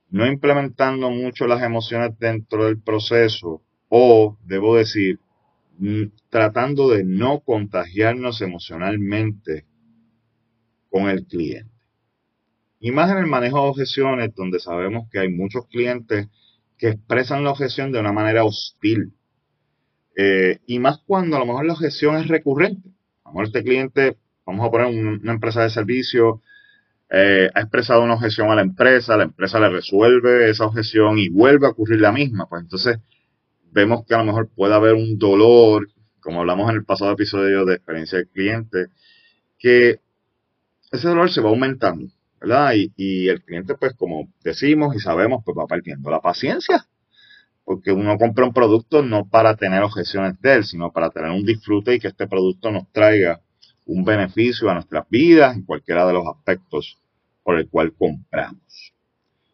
No 0.09 0.25
implementando 0.25 1.11
mucho 1.11 1.45
las 1.45 1.61
emociones 1.61 2.17
dentro 2.17 2.65
del 2.65 2.81
proceso 2.81 3.61
o, 3.87 4.35
debo 4.43 4.77
decir, 4.77 5.19
tratando 6.31 6.89
de 6.89 7.03
no 7.03 7.41
contagiarnos 7.41 8.41
emocionalmente 8.41 9.67
con 10.89 11.07
el 11.07 11.27
cliente. 11.27 11.71
Y 12.79 12.89
más 12.89 13.11
en 13.11 13.19
el 13.19 13.27
manejo 13.27 13.61
de 13.61 13.69
objeciones, 13.69 14.33
donde 14.33 14.59
sabemos 14.59 15.07
que 15.11 15.19
hay 15.19 15.29
muchos 15.29 15.67
clientes 15.67 16.29
que 16.79 16.87
expresan 16.89 17.43
la 17.43 17.51
objeción 17.51 17.91
de 17.91 17.99
una 17.99 18.11
manera 18.11 18.43
hostil. 18.43 19.13
Eh, 20.21 20.59
y 20.65 20.79
más 20.79 20.97
cuando 21.07 21.37
a 21.37 21.39
lo 21.39 21.45
mejor 21.45 21.65
la 21.65 21.71
objeción 21.71 22.17
es 22.17 22.27
recurrente. 22.27 22.89
A 23.23 23.29
lo 23.29 23.31
mejor 23.31 23.45
este 23.45 23.63
cliente, 23.63 24.17
vamos 24.45 24.67
a 24.67 24.69
poner 24.69 24.87
una 24.87 25.31
empresa 25.31 25.63
de 25.63 25.69
servicio, 25.69 26.41
eh, 27.09 27.49
ha 27.55 27.61
expresado 27.61 28.03
una 28.03 28.15
objeción 28.15 28.51
a 28.51 28.55
la 28.55 28.61
empresa, 28.61 29.15
la 29.15 29.23
empresa 29.23 29.61
le 29.61 29.69
resuelve 29.69 30.49
esa 30.49 30.65
objeción 30.65 31.19
y 31.19 31.29
vuelve 31.29 31.67
a 31.67 31.69
ocurrir 31.69 32.01
la 32.01 32.11
misma. 32.11 32.49
Pues 32.49 32.63
entonces 32.63 32.97
vemos 33.71 34.05
que 34.05 34.13
a 34.13 34.17
lo 34.17 34.25
mejor 34.25 34.49
puede 34.49 34.73
haber 34.73 34.93
un 34.95 35.17
dolor, 35.17 35.87
como 36.19 36.41
hablamos 36.41 36.69
en 36.69 36.75
el 36.75 36.83
pasado 36.83 37.13
episodio 37.13 37.63
de 37.63 37.75
experiencia 37.75 38.17
del 38.17 38.27
cliente, 38.27 38.87
que 39.57 40.01
ese 40.91 41.07
dolor 41.07 41.31
se 41.31 41.39
va 41.39 41.47
aumentando, 41.47 42.11
¿verdad? 42.41 42.73
Y, 42.75 43.29
el 43.29 43.41
cliente, 43.41 43.75
pues 43.75 43.93
como 43.93 44.27
decimos 44.43 44.93
y 44.97 44.99
sabemos, 44.99 45.43
pues 45.45 45.57
va 45.57 45.65
perdiendo 45.65 46.11
la 46.11 46.19
paciencia. 46.19 46.85
Porque 47.69 47.91
uno 47.91 48.17
compra 48.17 48.45
un 48.45 48.51
producto 48.51 49.03
no 49.03 49.29
para 49.29 49.55
tener 49.55 49.83
objeciones 49.83 50.41
de 50.41 50.55
él, 50.55 50.63
sino 50.63 50.91
para 50.91 51.11
tener 51.11 51.29
un 51.29 51.45
disfrute 51.45 51.93
y 51.93 51.99
que 51.99 52.07
este 52.07 52.27
producto 52.27 52.71
nos 52.71 52.91
traiga 52.91 53.41
un 53.85 54.03
beneficio 54.03 54.71
a 54.71 54.73
nuestras 54.73 55.07
vidas 55.07 55.55
en 55.55 55.65
cualquiera 55.65 56.07
de 56.07 56.13
los 56.13 56.23
aspectos 56.35 56.97
por 57.43 57.59
el 57.59 57.69
cual 57.69 57.93
compramos. 57.93 58.95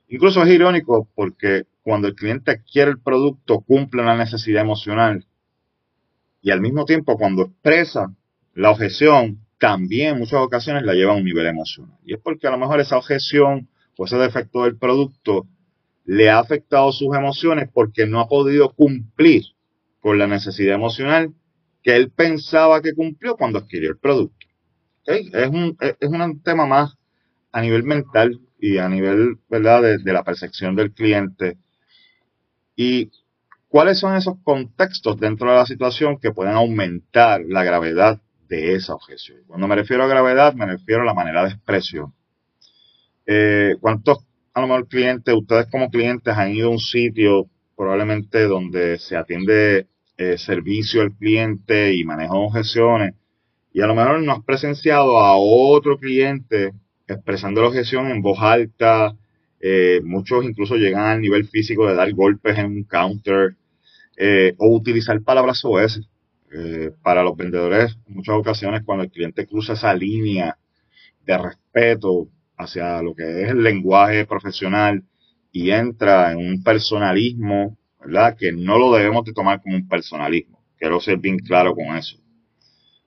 Incluso 0.07 0.41
es 0.43 0.49
irónico 0.49 1.09
porque 1.13 1.63
cuando 1.81 2.07
el 2.07 2.15
cliente 2.15 2.51
adquiere 2.51 2.91
el 2.91 3.01
producto 3.01 3.59
cumple 3.59 4.01
una 4.01 4.15
necesidad 4.15 4.61
emocional 4.61 5.25
y 6.41 6.51
al 6.51 6.61
mismo 6.61 6.85
tiempo 6.85 7.17
cuando 7.17 7.41
expresa 7.41 8.15
la 8.53 8.71
objeción 8.71 9.41
también 9.59 10.13
en 10.13 10.19
muchas 10.19 10.39
ocasiones 10.39 10.83
la 10.83 10.93
lleva 10.93 11.11
a 11.11 11.17
un 11.17 11.25
nivel 11.25 11.47
emocional. 11.47 11.97
Y 12.05 12.13
es 12.13 12.21
porque 12.21 12.47
a 12.47 12.51
lo 12.51 12.59
mejor 12.59 12.79
esa 12.79 12.97
objeción 12.97 13.67
o 13.97 14.05
ese 14.05 14.15
defecto 14.15 14.63
del 14.63 14.77
producto 14.77 15.49
le 16.05 16.29
ha 16.29 16.39
afectado 16.39 16.91
sus 16.91 17.15
emociones 17.15 17.69
porque 17.73 18.05
no 18.05 18.19
ha 18.19 18.27
podido 18.27 18.73
cumplir 18.73 19.43
con 19.99 20.17
la 20.17 20.27
necesidad 20.27 20.75
emocional 20.75 21.33
que 21.83 21.95
él 21.95 22.11
pensaba 22.11 22.81
que 22.81 22.93
cumplió 22.93 23.35
cuando 23.35 23.59
adquirió 23.59 23.89
el 23.89 23.97
producto. 23.97 24.45
Es, 25.05 25.49
un, 25.49 25.77
es 25.79 26.09
un 26.09 26.41
tema 26.41 26.65
más 26.65 26.97
a 27.51 27.61
nivel 27.61 27.83
mental 27.83 28.39
y 28.59 28.77
a 28.77 28.89
nivel 28.89 29.37
¿verdad? 29.49 29.81
De, 29.81 30.13
la 30.13 30.23
percepción 30.23 30.75
del 30.75 30.91
cliente. 30.91 31.57
¿Y 32.75 33.11
cuáles 33.67 33.99
son 33.99 34.15
esos 34.15 34.35
contextos 34.43 35.19
dentro 35.19 35.49
de 35.51 35.57
la 35.57 35.65
situación 35.65 36.17
que 36.17 36.31
pueden 36.31 36.55
aumentar 36.55 37.41
la 37.47 37.63
gravedad 37.63 38.21
de 38.47 38.75
esa 38.75 38.93
objeción. 38.93 39.39
Cuando 39.47 39.67
me 39.67 39.75
refiero 39.75 40.03
a 40.03 40.07
gravedad, 40.07 40.53
me 40.53 40.65
refiero 40.65 41.01
a 41.01 41.05
la 41.05 41.13
manera 41.13 41.43
de 41.43 41.49
expresión. 41.49 42.13
Eh, 43.25 43.75
¿Cuántos, 43.79 44.19
a 44.55 44.61
lo 44.61 44.67
mejor, 44.67 44.87
clientes, 44.87 45.35
ustedes 45.35 45.67
como 45.69 45.91
clientes 45.91 46.33
han 46.35 46.55
ido 46.55 46.69
a 46.69 46.71
un 46.71 46.79
sitio 46.79 47.47
probablemente 47.75 48.43
donde 48.43 48.97
se 48.97 49.17
atiende 49.17 49.87
eh, 50.17 50.37
servicio 50.37 51.01
al 51.01 51.13
cliente 51.13 51.93
y 51.93 52.05
manejo 52.05 52.39
objeciones 52.39 53.13
y 53.73 53.81
a 53.81 53.87
lo 53.87 53.95
mejor 53.95 54.21
no 54.23 54.31
has 54.31 54.43
presenciado 54.43 55.19
a 55.19 55.35
otro 55.35 55.97
cliente 55.99 56.71
expresando 57.07 57.61
la 57.61 57.67
objeción 57.67 58.07
en 58.07 58.21
voz 58.21 58.39
alta, 58.41 59.15
eh, 59.59 59.99
muchos 60.03 60.45
incluso 60.45 60.75
llegan 60.75 61.03
al 61.03 61.21
nivel 61.21 61.47
físico 61.47 61.85
de 61.85 61.95
dar 61.95 62.11
golpes 62.13 62.57
en 62.57 62.67
un 62.67 62.83
counter 62.85 63.55
o 64.57 64.69
utilizar 64.73 65.21
palabras 65.21 65.59
OS 65.65 66.01
eh, 66.57 66.91
para 67.03 67.21
los 67.21 67.35
vendedores, 67.35 67.97
en 68.07 68.15
muchas 68.15 68.35
ocasiones, 68.35 68.83
cuando 68.85 69.03
el 69.03 69.11
cliente 69.11 69.45
cruza 69.45 69.73
esa 69.73 69.93
línea 69.93 70.57
de 71.25 71.37
respeto 71.37 72.29
hacia 72.57 73.01
lo 73.01 73.15
que 73.15 73.43
es 73.43 73.49
el 73.49 73.63
lenguaje 73.63 74.25
profesional 74.25 75.03
y 75.51 75.71
entra 75.71 76.31
en 76.31 76.37
un 76.37 76.63
personalismo, 76.63 77.77
¿verdad? 77.99 78.35
Que 78.37 78.51
no 78.51 78.77
lo 78.77 78.91
debemos 78.93 79.25
de 79.25 79.33
tomar 79.33 79.61
como 79.61 79.75
un 79.75 79.87
personalismo. 79.87 80.63
Quiero 80.77 80.99
ser 80.99 81.17
bien 81.17 81.39
claro 81.39 81.73
con 81.73 81.95
eso. 81.95 82.17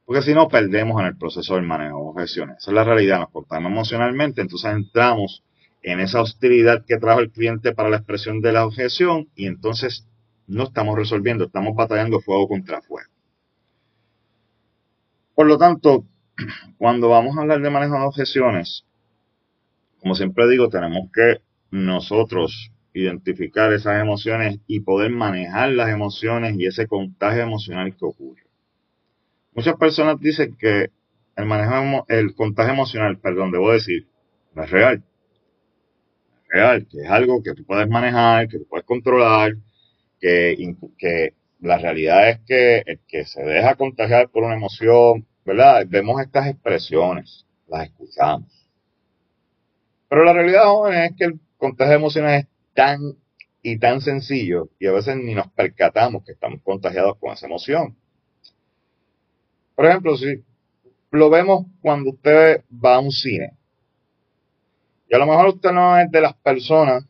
Porque 0.05 0.23
si 0.23 0.33
no, 0.33 0.49
perdemos 0.49 0.99
en 1.00 1.09
el 1.09 1.19
proceso 1.19 1.57
del 1.57 1.67
manejo 1.67 1.99
de 1.99 2.09
objeciones. 2.09 2.57
Esa 2.59 2.71
es 2.71 2.75
la 2.75 2.85
realidad, 2.85 3.21
nos 3.21 3.31
cortamos 3.31 3.71
emocionalmente, 3.71 4.40
entonces 4.40 4.73
entramos 4.73 5.45
en 5.83 6.00
esa 6.00 6.23
hostilidad 6.23 6.85
que 6.87 6.97
trajo 6.97 7.21
el 7.21 7.31
cliente 7.31 7.75
para 7.75 7.90
la 7.90 7.99
expresión 7.99 8.40
de 8.40 8.52
la 8.52 8.64
objeción 8.64 9.28
y 9.35 9.47
entonces 9.47 10.07
no 10.47 10.64
estamos 10.64 10.97
resolviendo, 10.97 11.45
estamos 11.45 11.75
batallando 11.76 12.21
fuego 12.21 12.49
contra 12.49 12.81
fuego. 12.81 13.11
Por 15.35 15.47
lo 15.47 15.59
tanto, 15.59 16.05
cuando 16.78 17.11
vamos 17.11 17.37
a 17.37 17.43
hablar 17.43 17.61
de 17.61 17.71
manejo 17.71 17.95
de 17.95 18.07
objeciones, 18.07 18.87
como 20.00 20.14
siempre 20.14 20.49
digo, 20.49 20.69
tenemos 20.69 21.11
que 21.12 21.40
nosotros 21.71 22.73
identificar 22.95 23.73
esas 23.73 24.00
emociones 24.00 24.59
y 24.67 24.81
poder 24.81 25.11
manejar 25.11 25.71
las 25.71 25.90
emociones 25.90 26.57
y 26.57 26.67
ese 26.67 26.87
contagio 26.87 27.43
emocional 27.43 27.95
que 27.97 28.05
ocurre. 28.05 28.43
Muchas 29.52 29.76
personas 29.76 30.21
dicen 30.21 30.57
que 30.57 30.90
el 31.37 31.47
manejo, 31.47 32.05
el 32.09 32.35
contagio 32.35 32.73
emocional, 32.73 33.19
perdón, 33.19 33.50
debo 33.50 33.73
decir, 33.73 34.09
no 34.55 34.64
es 34.64 34.71
real. 34.71 35.05
Es 36.45 36.49
real, 36.49 36.87
que 36.90 36.99
es 37.02 37.11
algo 37.11 37.43
que 37.43 37.55
tú 37.55 37.64
puedes 37.64 37.88
manejar, 37.88 38.49
que 38.49 38.59
tú 38.59 38.67
puedes 38.69 38.87
controlar, 38.87 39.52
que, 40.21 40.57
que 40.97 41.35
la 41.61 41.78
realidad 41.78 42.31
es 42.31 42.40
que 42.40 42.83
el 42.87 43.00
que 43.07 43.25
se 43.25 43.43
deja 43.43 43.75
contagiar 43.76 44.28
por 44.31 44.45
una 44.45 44.55
emoción, 44.55 45.26
¿verdad? 45.45 45.85
Vemos 45.88 46.21
estas 46.21 46.49
expresiones, 46.49 47.47
las 47.69 47.85
escuchamos. 47.85 48.58
Pero 50.09 50.25
la 50.25 50.33
realidad, 50.33 50.65
jóvenes, 50.65 51.11
es 51.11 51.17
que 51.17 51.25
el 51.25 51.41
contagio 51.57 51.95
emocional 51.95 52.41
es 52.41 52.47
tan 52.75 53.00
y 53.62 53.79
tan 53.79 54.00
sencillo 54.00 54.69
y 54.79 54.87
a 54.87 54.93
veces 54.93 55.17
ni 55.17 55.35
nos 55.35 55.49
percatamos 55.49 56.25
que 56.25 56.33
estamos 56.33 56.62
contagiados 56.62 57.19
con 57.19 57.33
esa 57.33 57.47
emoción. 57.47 57.97
Por 59.75 59.87
ejemplo, 59.87 60.17
si 60.17 60.43
lo 61.11 61.31
vemos 61.31 61.67
cuando 61.81 62.11
usted 62.11 62.65
va 62.73 62.97
a 62.97 63.00
un 63.00 63.11
cine, 63.11 63.53
y 65.09 65.15
a 65.15 65.19
lo 65.19 65.27
mejor 65.27 65.49
usted 65.49 65.73
no 65.73 65.99
es 65.99 66.11
de 66.11 66.21
las 66.21 66.35
personas 66.35 67.05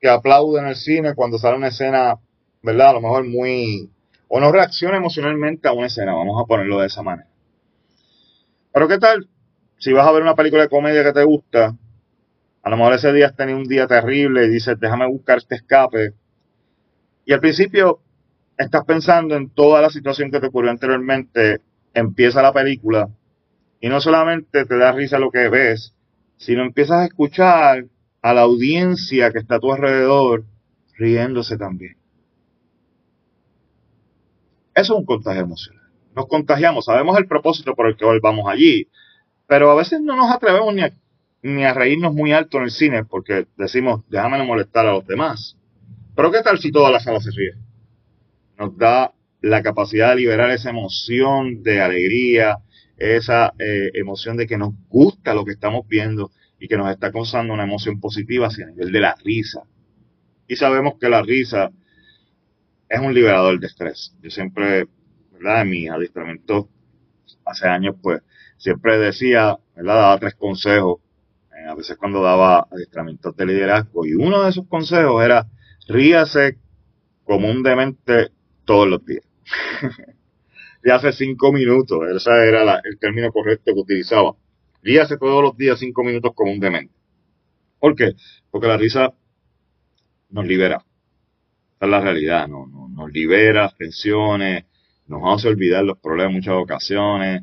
que 0.00 0.08
aplauden 0.08 0.66
el 0.66 0.76
cine 0.76 1.14
cuando 1.14 1.38
sale 1.38 1.56
una 1.56 1.68
escena 1.68 2.18
¿verdad? 2.64 2.88
A 2.88 2.92
lo 2.94 3.02
mejor 3.02 3.24
muy... 3.24 3.90
o 4.26 4.40
no 4.40 4.50
reacciona 4.50 4.96
emocionalmente 4.96 5.68
a 5.68 5.72
una 5.72 5.86
escena, 5.86 6.14
vamos 6.14 6.42
a 6.42 6.46
ponerlo 6.46 6.80
de 6.80 6.86
esa 6.86 7.02
manera. 7.02 7.28
Pero 8.72 8.88
¿qué 8.88 8.98
tal 8.98 9.28
si 9.78 9.92
vas 9.92 10.06
a 10.06 10.12
ver 10.12 10.22
una 10.22 10.34
película 10.34 10.62
de 10.62 10.70
comedia 10.70 11.04
que 11.04 11.12
te 11.12 11.24
gusta? 11.24 11.76
A 12.64 12.70
lo 12.70 12.78
mejor 12.78 12.94
ese 12.94 13.12
día 13.12 13.26
has 13.26 13.36
tenido 13.36 13.58
un 13.58 13.68
día 13.68 13.86
terrible 13.86 14.46
y 14.46 14.48
dices, 14.48 14.80
déjame 14.80 15.06
buscar 15.06 15.36
este 15.36 15.56
escape. 15.56 16.14
Y 17.26 17.34
al 17.34 17.40
principio 17.40 18.00
estás 18.56 18.84
pensando 18.86 19.36
en 19.36 19.50
toda 19.50 19.82
la 19.82 19.90
situación 19.90 20.30
que 20.30 20.40
te 20.40 20.46
ocurrió 20.46 20.70
anteriormente, 20.70 21.60
empieza 21.92 22.40
la 22.40 22.54
película 22.54 23.10
y 23.80 23.88
no 23.90 24.00
solamente 24.00 24.64
te 24.64 24.78
da 24.78 24.92
risa 24.92 25.18
lo 25.18 25.30
que 25.30 25.50
ves, 25.50 25.94
sino 26.38 26.62
empiezas 26.62 27.02
a 27.02 27.04
escuchar 27.04 27.84
a 28.22 28.32
la 28.32 28.40
audiencia 28.40 29.30
que 29.30 29.40
está 29.40 29.56
a 29.56 29.60
tu 29.60 29.70
alrededor 29.70 30.44
riéndose 30.96 31.58
también. 31.58 31.98
Eso 34.74 34.94
es 34.94 34.98
un 35.00 35.04
contagio 35.04 35.42
emocional. 35.42 35.82
Nos 36.16 36.26
contagiamos, 36.28 36.86
sabemos 36.86 37.18
el 37.18 37.26
propósito 37.26 37.74
por 37.74 37.88
el 37.88 37.96
que 37.96 38.06
vamos 38.22 38.46
allí, 38.48 38.88
pero 39.46 39.70
a 39.70 39.74
veces 39.74 40.00
no 40.00 40.16
nos 40.16 40.32
atrevemos 40.32 40.74
ni 40.74 40.80
a, 40.80 40.94
ni 41.44 41.62
a 41.64 41.74
reírnos 41.74 42.14
muy 42.14 42.32
alto 42.32 42.56
en 42.56 42.64
el 42.64 42.70
cine 42.70 43.04
porque 43.04 43.46
decimos, 43.58 44.02
déjame 44.08 44.38
no 44.38 44.46
molestar 44.46 44.86
a 44.86 44.92
los 44.92 45.06
demás. 45.06 45.58
Pero 46.16 46.32
¿qué 46.32 46.40
tal 46.40 46.58
si 46.58 46.72
toda 46.72 46.90
la 46.90 47.00
sala 47.00 47.20
se 47.20 47.30
ríe? 47.30 47.52
Nos 48.58 48.76
da 48.78 49.12
la 49.42 49.62
capacidad 49.62 50.10
de 50.10 50.16
liberar 50.16 50.50
esa 50.50 50.70
emoción 50.70 51.62
de 51.62 51.82
alegría, 51.82 52.60
esa 52.96 53.52
eh, 53.58 53.90
emoción 53.92 54.38
de 54.38 54.46
que 54.46 54.56
nos 54.56 54.72
gusta 54.88 55.34
lo 55.34 55.44
que 55.44 55.52
estamos 55.52 55.86
viendo 55.86 56.30
y 56.58 56.66
que 56.66 56.78
nos 56.78 56.90
está 56.90 57.12
causando 57.12 57.52
una 57.52 57.64
emoción 57.64 58.00
positiva 58.00 58.46
hacia 58.46 58.64
el 58.64 58.70
nivel 58.70 58.92
de 58.92 59.00
la 59.00 59.14
risa. 59.22 59.64
Y 60.48 60.56
sabemos 60.56 60.94
que 60.98 61.10
la 61.10 61.20
risa 61.20 61.70
es 62.88 63.00
un 63.00 63.12
liberador 63.12 63.60
de 63.60 63.66
estrés. 63.66 64.14
Yo 64.22 64.30
siempre, 64.30 64.86
¿verdad? 65.32 65.60
En 65.60 65.68
mi 65.68 65.88
adiestramiento 65.88 66.70
hace 67.44 67.68
años, 67.68 67.96
pues, 68.00 68.22
siempre 68.56 68.98
decía, 68.98 69.58
¿verdad? 69.76 69.94
Daba 69.94 70.18
tres 70.18 70.36
consejos, 70.36 71.00
a 71.68 71.74
veces 71.74 71.96
cuando 71.96 72.22
daba 72.22 72.66
adiestramientos 72.70 73.36
de 73.36 73.46
liderazgo, 73.46 74.06
y 74.06 74.14
uno 74.14 74.42
de 74.42 74.50
esos 74.50 74.66
consejos 74.66 75.24
era, 75.24 75.46
ríase 75.88 76.58
comúnmente 77.24 78.30
todos 78.64 78.88
los 78.88 79.04
días. 79.04 79.24
y 80.84 80.90
hace 80.90 81.12
cinco 81.12 81.52
minutos, 81.52 82.00
ese 82.14 82.30
era 82.30 82.80
el 82.84 82.98
término 82.98 83.30
correcto 83.32 83.72
que 83.74 83.80
utilizaba. 83.80 84.34
Ríase 84.82 85.16
todos 85.16 85.42
los 85.42 85.56
días 85.56 85.78
cinco 85.78 86.04
minutos 86.04 86.32
comúnmente. 86.34 86.92
¿Por 87.78 87.94
qué? 87.94 88.12
Porque 88.50 88.68
la 88.68 88.76
risa 88.76 89.14
nos 90.30 90.46
libera 90.46 90.84
es 91.84 91.90
la 91.90 92.00
realidad, 92.00 92.48
no, 92.48 92.66
nos 92.66 93.12
libera 93.12 93.72
tensiones, 93.76 94.64
nos 95.06 95.22
hace 95.24 95.48
olvidar 95.48 95.84
los 95.84 95.98
problemas 95.98 96.30
en 96.30 96.36
muchas 96.36 96.54
ocasiones 96.54 97.42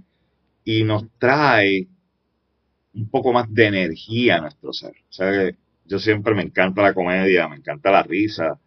y 0.63 0.83
nos 0.83 1.05
trae 1.17 1.87
un 2.93 3.09
poco 3.09 3.31
más 3.33 3.51
de 3.53 3.67
energía 3.67 4.37
a 4.37 4.41
nuestro 4.41 4.73
ser. 4.73 4.93
O 5.09 5.13
sea, 5.13 5.51
yo 5.85 5.99
siempre 5.99 6.35
me 6.35 6.43
encanta 6.43 6.81
la 6.81 6.93
comedia, 6.93 7.47
me 7.47 7.57
encanta 7.57 7.91
la 7.91 8.03
risa 8.03 8.59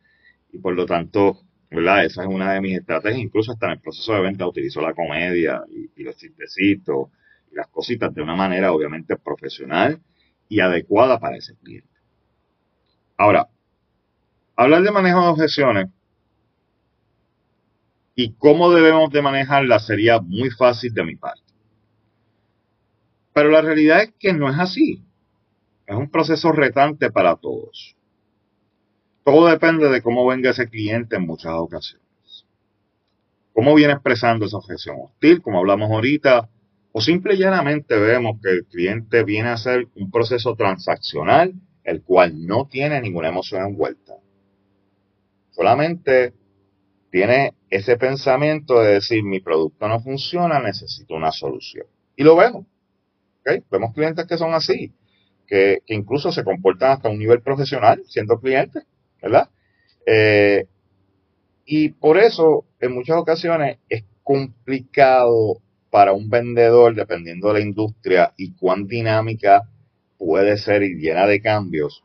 y 0.52 0.58
por 0.58 0.74
lo 0.74 0.86
tanto, 0.86 1.40
¿verdad? 1.70 2.04
Esa 2.04 2.22
es 2.22 2.28
una 2.28 2.52
de 2.52 2.60
mis 2.60 2.78
estrategias. 2.78 3.22
Incluso 3.22 3.52
hasta 3.52 3.66
en 3.66 3.72
el 3.72 3.80
proceso 3.80 4.14
de 4.14 4.20
venta 4.20 4.46
utilizo 4.46 4.80
la 4.80 4.94
comedia 4.94 5.62
y, 5.68 6.02
los 6.02 6.16
chistecitos 6.16 7.08
y 7.50 7.56
las 7.56 7.68
cositas 7.68 8.14
de 8.14 8.22
una 8.22 8.36
manera 8.36 8.72
obviamente 8.72 9.16
profesional 9.16 10.00
y 10.48 10.60
adecuada 10.60 11.18
para 11.18 11.36
ese 11.36 11.54
cliente. 11.56 11.88
Ahora, 13.16 13.48
hablar 14.56 14.82
de 14.82 14.90
manejo 14.90 15.22
de 15.22 15.28
objeciones 15.28 15.88
y 18.14 18.32
cómo 18.34 18.70
debemos 18.70 19.10
de 19.10 19.22
manejarla 19.22 19.78
sería 19.78 20.20
muy 20.20 20.50
fácil 20.50 20.92
de 20.94 21.04
mi 21.04 21.16
parte. 21.16 21.43
Pero 23.34 23.50
la 23.50 23.60
realidad 23.60 24.02
es 24.02 24.14
que 24.18 24.32
no 24.32 24.48
es 24.48 24.58
así. 24.58 25.02
Es 25.86 25.96
un 25.96 26.08
proceso 26.08 26.52
retante 26.52 27.10
para 27.10 27.36
todos. 27.36 27.96
Todo 29.24 29.48
depende 29.48 29.88
de 29.90 30.02
cómo 30.02 30.24
venga 30.26 30.50
ese 30.50 30.68
cliente 30.68 31.16
en 31.16 31.26
muchas 31.26 31.52
ocasiones. 31.54 32.46
Cómo 33.52 33.74
viene 33.74 33.92
expresando 33.92 34.46
esa 34.46 34.58
objeción 34.58 34.96
hostil, 35.02 35.42
como 35.42 35.58
hablamos 35.58 35.90
ahorita, 35.90 36.48
o 36.92 37.00
simple 37.00 37.34
y 37.34 37.38
llanamente 37.38 37.98
vemos 37.98 38.40
que 38.40 38.50
el 38.50 38.64
cliente 38.66 39.24
viene 39.24 39.48
a 39.48 39.54
hacer 39.54 39.88
un 39.96 40.10
proceso 40.10 40.54
transaccional, 40.54 41.54
el 41.82 42.02
cual 42.02 42.46
no 42.46 42.68
tiene 42.68 43.00
ninguna 43.00 43.28
emoción 43.28 43.66
envuelta. 43.66 44.14
Solamente 45.50 46.34
tiene 47.10 47.54
ese 47.68 47.96
pensamiento 47.96 48.80
de 48.80 48.94
decir 48.94 49.24
mi 49.24 49.40
producto 49.40 49.88
no 49.88 50.00
funciona, 50.00 50.60
necesito 50.60 51.14
una 51.14 51.32
solución. 51.32 51.86
Y 52.16 52.22
lo 52.22 52.36
vemos. 52.36 52.66
Vemos 53.70 53.92
clientes 53.94 54.26
que 54.26 54.38
son 54.38 54.54
así, 54.54 54.92
que, 55.46 55.82
incluso 55.86 56.32
se 56.32 56.44
comportan 56.44 56.92
hasta 56.92 57.08
un 57.08 57.18
nivel 57.18 57.42
profesional 57.42 58.02
siendo 58.06 58.40
clientes, 58.40 58.84
¿verdad? 59.20 59.50
Eh, 60.06 60.66
y 61.66 61.90
por 61.90 62.18
eso, 62.18 62.64
en 62.80 62.94
muchas 62.94 63.16
ocasiones, 63.16 63.78
es 63.88 64.04
complicado 64.22 65.60
para 65.90 66.12
un 66.12 66.28
vendedor, 66.28 66.94
dependiendo 66.94 67.48
de 67.48 67.54
la 67.54 67.60
industria 67.60 68.32
y 68.36 68.52
cuán 68.54 68.86
dinámica 68.86 69.62
puede 70.18 70.56
ser 70.58 70.82
y 70.82 70.94
llena 70.96 71.26
de 71.26 71.40
cambios, 71.40 72.02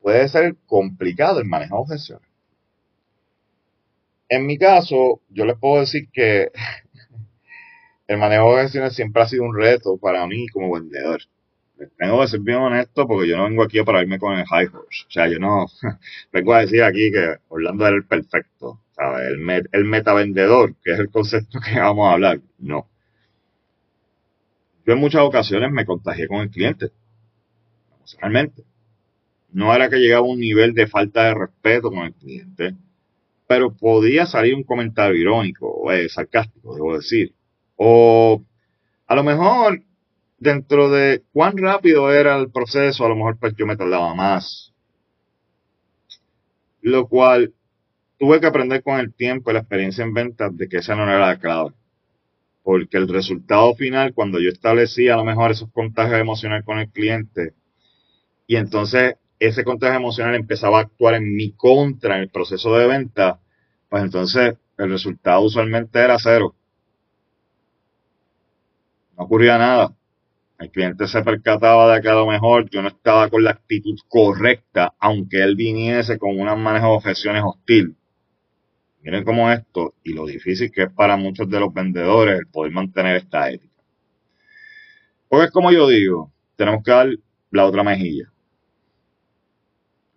puede 0.00 0.28
ser 0.28 0.56
complicado 0.66 1.40
el 1.40 1.46
manejo 1.46 1.76
de 1.76 1.82
objeciones. 1.82 2.28
En 4.28 4.46
mi 4.46 4.58
caso, 4.58 5.20
yo 5.30 5.44
les 5.46 5.58
puedo 5.58 5.80
decir 5.80 6.08
que 6.12 6.50
el 8.08 8.16
manejo 8.16 8.56
de 8.56 8.62
gestiones 8.62 8.94
siempre 8.94 9.22
ha 9.22 9.28
sido 9.28 9.44
un 9.44 9.54
reto 9.54 9.98
para 9.98 10.26
mí 10.26 10.48
como 10.48 10.72
vendedor. 10.72 11.20
Tengo 11.98 12.20
que 12.22 12.28
ser 12.28 12.40
bien 12.40 12.58
honesto 12.58 13.06
porque 13.06 13.28
yo 13.28 13.36
no 13.36 13.44
vengo 13.44 13.62
aquí 13.62 13.82
para 13.82 14.02
irme 14.02 14.18
con 14.18 14.36
el 14.36 14.46
high 14.46 14.66
horse. 14.66 15.04
O 15.06 15.10
sea, 15.10 15.28
yo 15.28 15.38
no 15.38 15.66
vengo 16.32 16.54
a 16.54 16.60
decir 16.60 16.82
aquí 16.82 17.12
que 17.12 17.36
Orlando 17.48 17.86
era 17.86 17.96
el 17.96 18.06
perfecto. 18.06 18.80
¿sabes? 18.92 19.28
El, 19.72 19.84
metavendedor, 19.84 20.74
que 20.82 20.92
es 20.92 20.98
el 20.98 21.10
concepto 21.10 21.60
que 21.60 21.78
vamos 21.78 22.08
a 22.08 22.14
hablar. 22.14 22.40
No. 22.58 22.88
Yo 24.86 24.94
en 24.94 25.00
muchas 25.00 25.20
ocasiones 25.20 25.70
me 25.70 25.84
contagié 25.84 26.26
con 26.26 26.38
el 26.38 26.50
cliente. 26.50 26.90
Emocionalmente. 27.98 28.64
No 29.52 29.74
era 29.74 29.90
que 29.90 29.98
llegaba 29.98 30.26
a 30.26 30.30
un 30.30 30.40
nivel 30.40 30.72
de 30.72 30.86
falta 30.86 31.24
de 31.24 31.34
respeto 31.34 31.90
con 31.90 32.06
el 32.06 32.14
cliente, 32.14 32.74
pero 33.46 33.74
podía 33.74 34.26
salir 34.26 34.54
un 34.54 34.62
comentario 34.62 35.14
irónico 35.14 35.68
o 35.68 35.92
eh, 35.92 36.08
sarcástico, 36.08 36.74
debo 36.74 36.96
decir 36.96 37.34
o 37.78 38.44
a 39.06 39.14
lo 39.14 39.22
mejor 39.22 39.82
dentro 40.38 40.90
de 40.90 41.22
cuán 41.32 41.56
rápido 41.56 42.12
era 42.12 42.36
el 42.36 42.50
proceso, 42.50 43.06
a 43.06 43.08
lo 43.08 43.16
mejor 43.16 43.38
pues 43.38 43.54
yo 43.56 43.66
me 43.66 43.76
tardaba 43.76 44.14
más. 44.14 44.74
Lo 46.82 47.08
cual 47.08 47.54
tuve 48.18 48.40
que 48.40 48.46
aprender 48.46 48.82
con 48.82 48.98
el 48.98 49.14
tiempo 49.14 49.50
y 49.50 49.54
la 49.54 49.60
experiencia 49.60 50.04
en 50.04 50.12
ventas 50.12 50.56
de 50.56 50.68
que 50.68 50.78
esa 50.78 50.96
no 50.96 51.04
era 51.04 51.20
la 51.20 51.38
clave. 51.38 51.72
Porque 52.62 52.98
el 52.98 53.08
resultado 53.08 53.74
final, 53.74 54.12
cuando 54.12 54.40
yo 54.40 54.50
establecía 54.50 55.14
a 55.14 55.18
lo 55.18 55.24
mejor 55.24 55.52
esos 55.52 55.70
contagios 55.72 56.20
emocionales 56.20 56.66
con 56.66 56.78
el 56.78 56.90
cliente, 56.90 57.54
y 58.46 58.56
entonces 58.56 59.14
ese 59.38 59.62
contagio 59.62 59.96
emocional 59.96 60.34
empezaba 60.34 60.78
a 60.78 60.82
actuar 60.82 61.14
en 61.14 61.34
mi 61.34 61.52
contra 61.52 62.16
en 62.16 62.22
el 62.22 62.28
proceso 62.28 62.74
de 62.76 62.88
venta, 62.88 63.38
pues 63.88 64.02
entonces 64.02 64.54
el 64.76 64.90
resultado 64.90 65.42
usualmente 65.42 66.00
era 66.00 66.18
cero 66.18 66.56
no 69.18 69.24
ocurría 69.24 69.58
nada. 69.58 69.94
El 70.58 70.70
cliente 70.70 71.06
se 71.06 71.22
percataba 71.22 71.94
de 71.94 72.00
que 72.00 72.08
a 72.08 72.14
lo 72.14 72.26
mejor 72.26 72.68
yo 72.70 72.82
no 72.82 72.88
estaba 72.88 73.28
con 73.28 73.44
la 73.44 73.50
actitud 73.50 73.96
correcta, 74.08 74.94
aunque 74.98 75.42
él 75.42 75.56
viniese 75.56 76.18
con 76.18 76.38
un 76.38 76.62
manejo 76.62 76.86
de 76.86 76.96
objeciones 76.96 77.42
hostil. 77.44 77.96
Miren 79.02 79.24
cómo 79.24 79.50
esto 79.50 79.94
y 80.02 80.12
lo 80.12 80.26
difícil 80.26 80.70
que 80.72 80.84
es 80.84 80.92
para 80.92 81.16
muchos 81.16 81.48
de 81.48 81.60
los 81.60 81.72
vendedores 81.72 82.38
el 82.38 82.46
poder 82.46 82.72
mantener 82.72 83.16
esta 83.16 83.50
ética. 83.50 83.82
Porque 85.28 85.46
es 85.46 85.50
como 85.52 85.70
yo 85.70 85.86
digo, 85.88 86.32
tenemos 86.56 86.82
que 86.82 86.90
dar 86.90 87.08
la 87.50 87.66
otra 87.66 87.84
mejilla. 87.84 88.32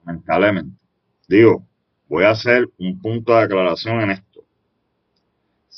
Lamentablemente. 0.05 0.77
Digo, 1.27 1.65
voy 2.07 2.23
a 2.23 2.31
hacer 2.31 2.67
un 2.79 2.99
punto 2.99 3.33
de 3.33 3.43
aclaración 3.43 4.01
en 4.01 4.11
esto 4.11 4.31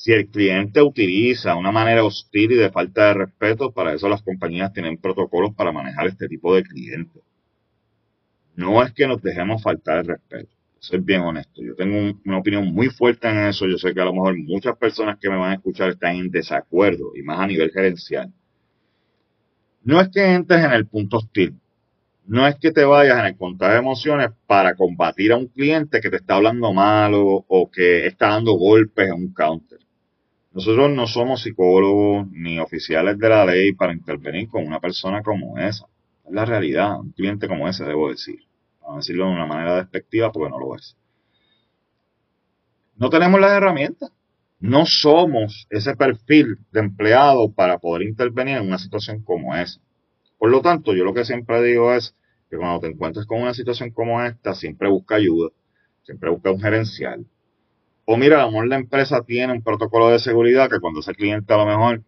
si 0.04 0.12
el 0.12 0.28
cliente 0.28 0.82
utiliza 0.82 1.56
una 1.56 1.72
manera 1.72 2.04
hostil 2.04 2.52
y 2.52 2.56
de 2.56 2.70
falta 2.70 3.08
de 3.08 3.14
respeto, 3.14 3.72
para 3.72 3.94
eso 3.94 4.10
las 4.10 4.22
compañías 4.22 4.74
tienen 4.74 4.98
protocolos 4.98 5.56
para 5.56 5.72
manejar 5.72 6.08
este 6.08 6.28
tipo 6.28 6.54
de 6.54 6.62
clientes. 6.62 7.24
No 8.58 8.84
es 8.84 8.92
que 8.92 9.08
nos 9.08 9.22
dejemos 9.22 9.64
faltar 9.64 10.00
el 10.00 10.08
respeto. 10.08 10.54
Soy 10.78 11.00
bien 11.00 11.22
honesto. 11.22 11.64
Yo 11.64 11.74
tengo 11.76 12.20
una 12.26 12.38
opinión 12.38 12.66
muy 12.74 12.90
fuerte 12.90 13.30
en 13.30 13.46
eso. 13.46 13.66
Yo 13.66 13.78
sé 13.78 13.94
que 13.94 14.02
a 14.02 14.04
lo 14.04 14.12
mejor 14.12 14.38
muchas 14.40 14.76
personas 14.76 15.18
que 15.22 15.30
me 15.30 15.38
van 15.38 15.52
a 15.52 15.56
escuchar 15.56 15.92
están 15.92 16.18
en 16.18 16.30
desacuerdo 16.30 17.16
y 17.16 17.22
más 17.22 17.40
a 17.40 17.48
nivel 17.48 17.72
gerencial. 17.72 18.30
No 19.84 20.02
es 20.02 20.10
que 20.10 20.34
entres 20.34 20.66
en 20.66 20.74
el 20.74 20.86
punto 20.86 21.20
hostil. 21.20 21.56
No 22.26 22.46
es 22.46 22.56
que 22.56 22.74
te 22.74 22.84
vayas 22.84 23.20
en 23.20 23.28
el 23.28 23.38
contar 23.38 23.72
de 23.72 23.78
emociones 23.78 24.32
para 24.48 24.76
combatir 24.76 25.32
a 25.32 25.38
un 25.38 25.48
cliente 25.48 26.02
que 26.02 26.10
te 26.10 26.18
está 26.18 26.36
hablando 26.36 26.74
mal 26.74 27.14
o 27.16 27.72
que 27.72 28.06
está 28.06 28.32
dando 28.32 28.52
golpes 28.56 29.08
en 29.08 29.14
un 29.14 29.34
counter. 29.34 29.80
Nosotros 30.54 30.92
no 30.92 31.08
somos 31.08 31.42
psicólogos 31.42 32.28
ni 32.32 32.60
oficiales 32.60 33.18
de 33.18 33.28
la 33.28 33.44
ley 33.44 33.74
para 33.74 33.92
intervenir 33.92 34.48
con 34.50 34.68
una 34.68 34.80
persona 34.80 35.24
como 35.24 35.58
esa. 35.58 35.88
Es 36.26 36.32
la 36.32 36.46
realidad, 36.46 37.00
un 37.00 37.12
cliente 37.12 37.48
como 37.48 37.68
ese, 37.68 37.84
debo 37.84 38.10
decir. 38.10 38.40
Vamos 38.80 38.96
a 38.96 39.00
decirlo 39.00 39.26
de 39.26 39.32
una 39.32 39.48
manera 39.48 39.78
despectiva 39.78 40.32
porque 40.32 40.52
no 40.52 40.60
lo 40.60 40.76
es. 40.76 40.96
No 42.98 43.10
tenemos 43.10 43.42
las 43.42 43.52
herramientas. 43.52 44.12
No 44.60 44.86
somos 44.86 45.66
ese 45.72 45.96
perfil 45.96 46.60
de 46.72 46.82
empleado 46.82 47.52
para 47.52 47.80
poder 47.80 48.04
intervenir 48.04 48.58
en 48.58 48.68
una 48.68 48.78
situación 48.78 49.24
como 49.24 49.56
esa. 49.56 49.82
Por 50.38 50.52
lo 50.52 50.62
tanto, 50.62 50.94
yo 50.94 51.04
lo 51.04 51.16
que 51.16 51.26
siempre 51.26 51.64
digo 51.64 51.94
es 51.94 52.16
que 52.50 52.58
cuando 52.58 52.80
te 52.80 52.88
encuentres 52.88 53.26
con 53.26 53.42
una 53.42 53.56
situación 53.56 53.90
como 53.90 54.24
esta, 54.24 54.54
siempre 54.54 54.88
busca 54.88 55.16
ayuda, 55.16 55.50
siempre 56.04 56.30
busca 56.30 56.52
un 56.52 56.62
gerencial, 56.62 57.26
o 58.06 58.18
mira, 58.18 58.44
a 58.44 58.66
la 58.66 58.76
empresa 58.76 59.24
tiene 59.24 59.54
un 59.54 59.62
protocolo 59.62 60.10
de 60.10 60.20
seguridad 60.20 60.70
que 60.70 60.80
cuando 60.80 61.00
ese 61.00 61.14
cliente 61.14 61.54
a 61.54 61.58
lo 61.58 61.66
mejor 61.66 62.04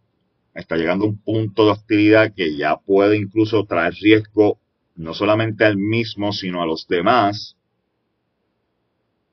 está 0.53 0.75
llegando 0.75 1.05
a 1.05 1.09
un 1.09 1.17
punto 1.17 1.65
de 1.65 1.71
hostilidad 1.71 2.33
que 2.33 2.55
ya 2.57 2.77
puede 2.77 3.17
incluso 3.17 3.65
traer 3.65 3.93
riesgo 4.01 4.59
no 4.95 5.13
solamente 5.13 5.65
al 5.65 5.77
mismo, 5.77 6.31
sino 6.31 6.61
a 6.61 6.65
los 6.65 6.87
demás, 6.87 7.57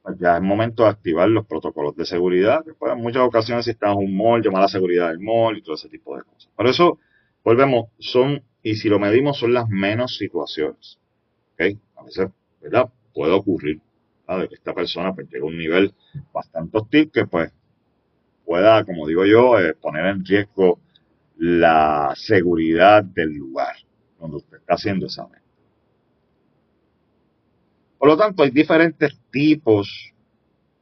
pues 0.03 0.19
ya 0.19 0.37
es 0.37 0.43
momento 0.43 0.83
de 0.83 0.91
activar 0.91 1.29
los 1.29 1.47
protocolos 1.47 1.95
de 1.97 2.05
seguridad, 2.05 2.65
pues, 2.79 2.93
en 2.93 2.99
muchas 2.99 3.23
ocasiones 3.23 3.65
si 3.65 3.71
estamos 3.71 3.99
en 4.03 4.09
un 4.09 4.17
mall, 4.17 4.43
llamar 4.43 4.63
a 4.63 4.65
la 4.65 4.69
seguridad 4.69 5.09
del 5.09 5.21
mall 5.21 5.57
y 5.57 5.63
todo 5.63 5.77
ese 5.77 5.89
tipo 5.89 6.17
de 6.17 6.25
cosas. 6.25 6.51
Por 6.57 6.67
eso, 6.67 6.99
volvemos, 7.45 7.87
son, 7.99 8.43
y 8.63 8.75
si 8.75 8.89
lo 8.89 8.99
medimos, 8.99 9.39
son 9.39 9.55
las 9.55 9.69
menos 9.69 10.17
situaciones. 10.17 10.99
¿Ok? 11.55 11.79
A 11.97 12.03
veces, 12.03 12.31
¿verdad? 12.61 12.89
Puede 13.15 13.33
ocurrir 13.33 13.81
de 14.29 14.49
que 14.49 14.55
esta 14.55 14.73
persona 14.73 15.15
pues, 15.15 15.29
llegue 15.29 15.43
a 15.43 15.47
un 15.47 15.59
nivel 15.59 15.95
bastante 16.33 16.79
hostil 16.79 17.11
que 17.11 17.27
pues 17.27 17.53
pueda, 18.45 18.85
como 18.85 19.07
digo 19.07 19.25
yo, 19.27 19.59
eh, 19.59 19.75
poner 19.75 20.07
en 20.07 20.25
riesgo 20.25 20.81
la 21.37 22.13
seguridad 22.17 23.03
del 23.03 23.35
lugar 23.35 23.77
donde 24.19 24.37
usted 24.37 24.59
está 24.59 24.75
haciendo 24.75 25.07
esa 25.07 25.25
venta. 25.25 25.43
Por 27.99 28.09
lo 28.09 28.17
tanto, 28.17 28.43
hay 28.43 28.51
diferentes 28.51 29.19
tipos, 29.31 30.13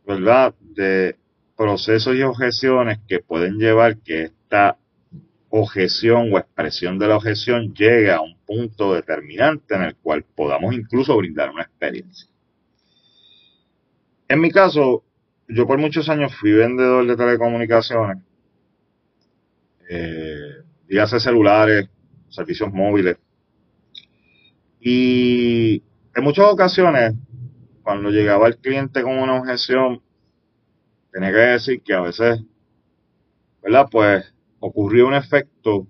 ¿verdad?, 0.06 0.54
de 0.60 1.16
procesos 1.56 2.16
y 2.16 2.22
objeciones 2.22 2.98
que 3.06 3.20
pueden 3.20 3.58
llevar 3.58 3.98
que 3.98 4.24
esta 4.24 4.78
objeción 5.50 6.32
o 6.32 6.38
expresión 6.38 6.98
de 6.98 7.08
la 7.08 7.16
objeción 7.16 7.74
llegue 7.74 8.10
a 8.10 8.20
un 8.20 8.36
punto 8.46 8.94
determinante 8.94 9.74
en 9.74 9.82
el 9.82 9.96
cual 9.96 10.24
podamos 10.34 10.72
incluso 10.74 11.16
brindar 11.16 11.50
una 11.50 11.62
experiencia. 11.62 12.29
En 14.30 14.40
mi 14.40 14.52
caso, 14.52 15.02
yo 15.48 15.66
por 15.66 15.76
muchos 15.78 16.08
años 16.08 16.32
fui 16.36 16.52
vendedor 16.52 17.04
de 17.04 17.16
telecomunicaciones, 17.16 18.18
eh, 19.88 20.62
dígase 20.86 21.18
celulares, 21.18 21.88
servicios 22.28 22.72
móviles. 22.72 23.16
Y 24.78 25.82
en 26.14 26.22
muchas 26.22 26.44
ocasiones, 26.44 27.14
cuando 27.82 28.10
llegaba 28.10 28.46
el 28.46 28.56
cliente 28.58 29.02
con 29.02 29.18
una 29.18 29.40
objeción, 29.40 30.00
tenía 31.10 31.32
que 31.32 31.38
decir 31.38 31.82
que 31.82 31.94
a 31.94 32.02
veces, 32.02 32.40
¿verdad? 33.60 33.88
Pues 33.90 34.32
ocurrió 34.60 35.08
un 35.08 35.14
efecto 35.14 35.88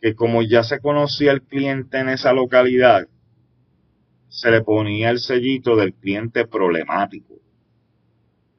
que 0.00 0.14
como 0.14 0.40
ya 0.40 0.62
se 0.62 0.80
conocía 0.80 1.32
el 1.32 1.42
cliente 1.42 1.98
en 1.98 2.08
esa 2.08 2.32
localidad, 2.32 3.08
se 4.28 4.50
le 4.50 4.62
ponía 4.62 5.10
el 5.10 5.18
sellito 5.18 5.76
del 5.76 5.94
cliente 5.94 6.46
problemático. 6.46 7.34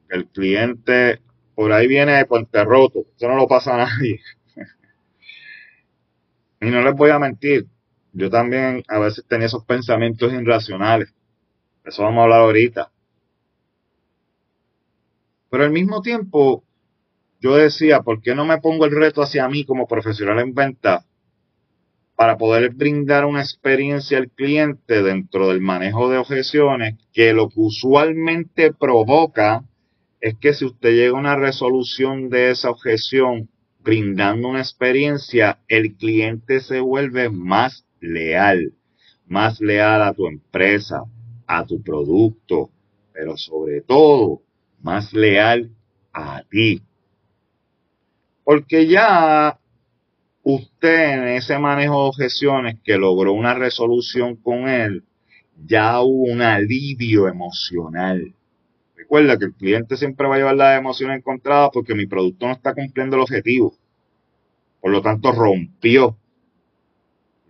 El 0.08 0.26
cliente, 0.26 1.20
por 1.54 1.72
ahí 1.72 1.86
viene 1.86 2.12
de 2.12 2.26
Puente 2.26 2.64
Roto, 2.64 3.06
eso 3.16 3.28
no 3.28 3.36
lo 3.36 3.46
pasa 3.46 3.74
a 3.74 3.86
nadie. 3.86 4.20
y 6.60 6.66
no 6.66 6.82
les 6.82 6.94
voy 6.94 7.10
a 7.10 7.18
mentir, 7.18 7.66
yo 8.12 8.30
también 8.30 8.82
a 8.88 8.98
veces 8.98 9.24
tenía 9.28 9.46
esos 9.46 9.64
pensamientos 9.64 10.32
irracionales. 10.32 11.14
Eso 11.84 12.02
vamos 12.02 12.20
a 12.20 12.24
hablar 12.24 12.40
ahorita. 12.40 12.90
Pero 15.50 15.64
al 15.64 15.70
mismo 15.70 16.02
tiempo, 16.02 16.64
yo 17.40 17.56
decía, 17.56 18.02
¿por 18.02 18.20
qué 18.20 18.34
no 18.34 18.44
me 18.44 18.58
pongo 18.58 18.84
el 18.84 18.90
reto 18.90 19.22
hacia 19.22 19.48
mí 19.48 19.64
como 19.64 19.86
profesional 19.86 20.38
en 20.40 20.54
venta 20.54 21.06
para 22.18 22.36
poder 22.36 22.74
brindar 22.74 23.24
una 23.24 23.42
experiencia 23.42 24.18
al 24.18 24.28
cliente 24.28 25.04
dentro 25.04 25.50
del 25.50 25.60
manejo 25.60 26.10
de 26.10 26.18
objeciones 26.18 26.96
que 27.12 27.32
lo 27.32 27.48
que 27.48 27.60
usualmente 27.60 28.72
provoca 28.72 29.62
es 30.20 30.34
que 30.34 30.52
si 30.52 30.64
usted 30.64 30.94
llega 30.94 31.16
a 31.16 31.20
una 31.20 31.36
resolución 31.36 32.28
de 32.28 32.50
esa 32.50 32.70
objeción 32.70 33.48
brindando 33.78 34.48
una 34.48 34.58
experiencia, 34.58 35.60
el 35.68 35.94
cliente 35.94 36.58
se 36.58 36.80
vuelve 36.80 37.30
más 37.30 37.86
leal, 38.00 38.72
más 39.28 39.60
leal 39.60 40.02
a 40.02 40.12
tu 40.12 40.26
empresa, 40.26 41.04
a 41.46 41.64
tu 41.66 41.80
producto, 41.84 42.70
pero 43.12 43.36
sobre 43.36 43.80
todo 43.80 44.42
más 44.82 45.12
leal 45.12 45.70
a 46.12 46.42
ti. 46.50 46.82
Porque 48.42 48.88
ya 48.88 49.60
usted 50.54 51.12
en 51.12 51.28
ese 51.28 51.58
manejo 51.58 52.02
de 52.02 52.08
objeciones 52.08 52.76
que 52.82 52.96
logró 52.96 53.32
una 53.34 53.52
resolución 53.52 54.36
con 54.36 54.66
él, 54.66 55.04
ya 55.66 56.00
hubo 56.00 56.32
un 56.32 56.40
alivio 56.40 57.28
emocional. 57.28 58.34
Recuerda 58.96 59.36
que 59.38 59.44
el 59.44 59.54
cliente 59.54 59.96
siempre 59.98 60.26
va 60.26 60.36
a 60.36 60.38
llevar 60.38 60.56
la 60.56 60.76
emoción 60.76 61.10
encontrada 61.10 61.70
porque 61.70 61.94
mi 61.94 62.06
producto 62.06 62.46
no 62.46 62.52
está 62.52 62.72
cumpliendo 62.72 63.16
el 63.16 63.22
objetivo. 63.22 63.74
Por 64.80 64.90
lo 64.90 65.02
tanto, 65.02 65.32
rompió 65.32 66.16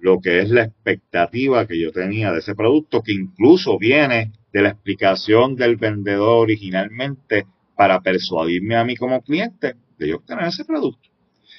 lo 0.00 0.18
que 0.20 0.40
es 0.40 0.50
la 0.50 0.64
expectativa 0.64 1.66
que 1.66 1.80
yo 1.80 1.92
tenía 1.92 2.32
de 2.32 2.40
ese 2.40 2.56
producto, 2.56 3.02
que 3.02 3.12
incluso 3.12 3.78
viene 3.78 4.32
de 4.52 4.62
la 4.62 4.70
explicación 4.70 5.54
del 5.54 5.76
vendedor 5.76 6.38
originalmente 6.42 7.46
para 7.76 8.00
persuadirme 8.00 8.74
a 8.74 8.84
mí 8.84 8.96
como 8.96 9.22
cliente 9.22 9.76
de 9.98 10.08
yo 10.08 10.16
obtener 10.16 10.46
ese 10.46 10.64
producto. 10.64 11.08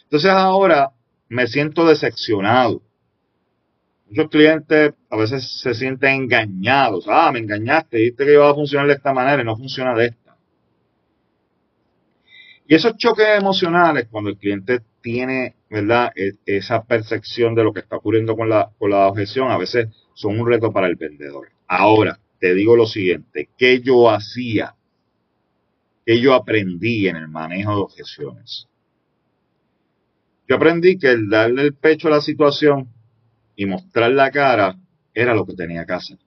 Entonces 0.03 0.31
ahora 0.31 0.91
me 1.29 1.47
siento 1.47 1.87
decepcionado. 1.87 2.81
Muchos 4.07 4.29
clientes 4.29 4.93
a 5.09 5.17
veces 5.17 5.61
se 5.61 5.73
sienten 5.75 6.23
engañados. 6.23 7.05
Ah, 7.07 7.31
me 7.31 7.39
engañaste, 7.39 7.97
dijiste 7.97 8.25
que 8.25 8.33
iba 8.33 8.49
a 8.49 8.55
funcionar 8.55 8.87
de 8.87 8.93
esta 8.93 9.13
manera 9.13 9.41
y 9.41 9.45
no 9.45 9.55
funciona 9.55 9.93
de 9.95 10.07
esta. 10.07 10.35
Y 12.67 12.75
esos 12.75 12.97
choques 12.97 13.27
emocionales, 13.37 14.07
cuando 14.09 14.31
el 14.31 14.37
cliente 14.37 14.81
tiene, 15.01 15.55
¿verdad?, 15.69 16.11
e, 16.15 16.33
esa 16.45 16.83
percepción 16.83 17.55
de 17.55 17.63
lo 17.63 17.73
que 17.73 17.79
está 17.81 17.97
ocurriendo 17.97 18.35
con 18.35 18.49
la, 18.49 18.71
con 18.77 18.89
la 18.89 19.07
objeción, 19.07 19.51
a 19.51 19.57
veces 19.57 19.87
son 20.13 20.39
un 20.39 20.47
reto 20.47 20.71
para 20.71 20.87
el 20.87 20.95
vendedor. 20.95 21.49
Ahora, 21.67 22.19
te 22.39 22.53
digo 22.53 22.75
lo 22.75 22.87
siguiente, 22.87 23.49
¿qué 23.57 23.81
yo 23.81 24.09
hacía? 24.09 24.75
¿Qué 26.05 26.19
yo 26.19 26.33
aprendí 26.33 27.07
en 27.07 27.17
el 27.17 27.27
manejo 27.27 27.71
de 27.71 27.81
objeciones? 27.81 28.68
Yo 30.49 30.55
aprendí 30.55 30.97
que 30.97 31.11
el 31.11 31.29
darle 31.29 31.61
el 31.61 31.75
pecho 31.75 32.07
a 32.07 32.11
la 32.11 32.21
situación 32.21 32.89
y 33.55 33.67
mostrar 33.67 34.09
la 34.09 34.31
cara 34.31 34.79
era 35.13 35.35
lo 35.35 35.45
que 35.45 35.53
tenía 35.53 35.85
que 35.85 35.93
hacer. 35.93 36.17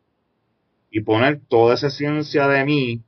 Y 0.93 1.01
poner 1.01 1.41
toda 1.49 1.75
esa 1.75 1.91
ciencia 1.91 2.47
de 2.47 2.65
mí 2.65 3.03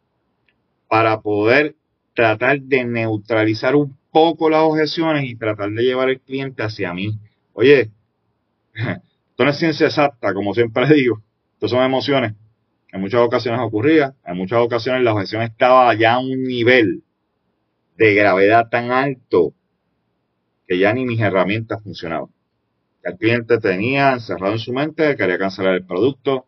para 0.88 1.20
poder 1.20 1.76
tratar 2.14 2.60
de 2.60 2.84
neutralizar 2.84 3.76
un 3.76 3.96
poco 4.10 4.50
las 4.50 4.62
objeciones 4.62 5.30
y 5.30 5.36
tratar 5.36 5.70
de 5.70 5.84
llevar 5.84 6.08
al 6.08 6.20
cliente 6.20 6.64
hacia 6.64 6.92
mí. 6.92 7.16
Oye, 7.52 7.92
esto 8.74 9.44
no 9.44 9.50
es 9.50 9.56
ciencia 9.56 9.86
exacta, 9.86 10.34
como 10.34 10.52
siempre 10.52 10.84
digo, 10.92 11.22
esto 11.52 11.68
son 11.68 11.84
emociones. 11.84 12.32
En 12.92 13.00
muchas 13.00 13.20
ocasiones 13.20 13.60
ocurría, 13.60 14.16
en 14.26 14.36
muchas 14.36 14.58
ocasiones 14.58 15.04
la 15.04 15.12
objeción 15.12 15.42
estaba 15.42 15.94
ya 15.94 16.14
a 16.14 16.18
un 16.18 16.42
nivel 16.42 17.04
de 17.96 18.14
gravedad 18.14 18.68
tan 18.68 18.90
alto 18.90 19.54
que 20.66 20.78
ya 20.78 20.92
ni 20.92 21.04
mis 21.04 21.20
herramientas 21.20 21.82
funcionaban. 21.82 22.30
El 23.02 23.16
cliente 23.16 23.58
tenía 23.58 24.12
encerrado 24.12 24.54
en 24.54 24.58
su 24.58 24.72
mente 24.72 25.08
que 25.08 25.16
quería 25.16 25.38
cancelar 25.38 25.74
el 25.74 25.84
producto. 25.84 26.46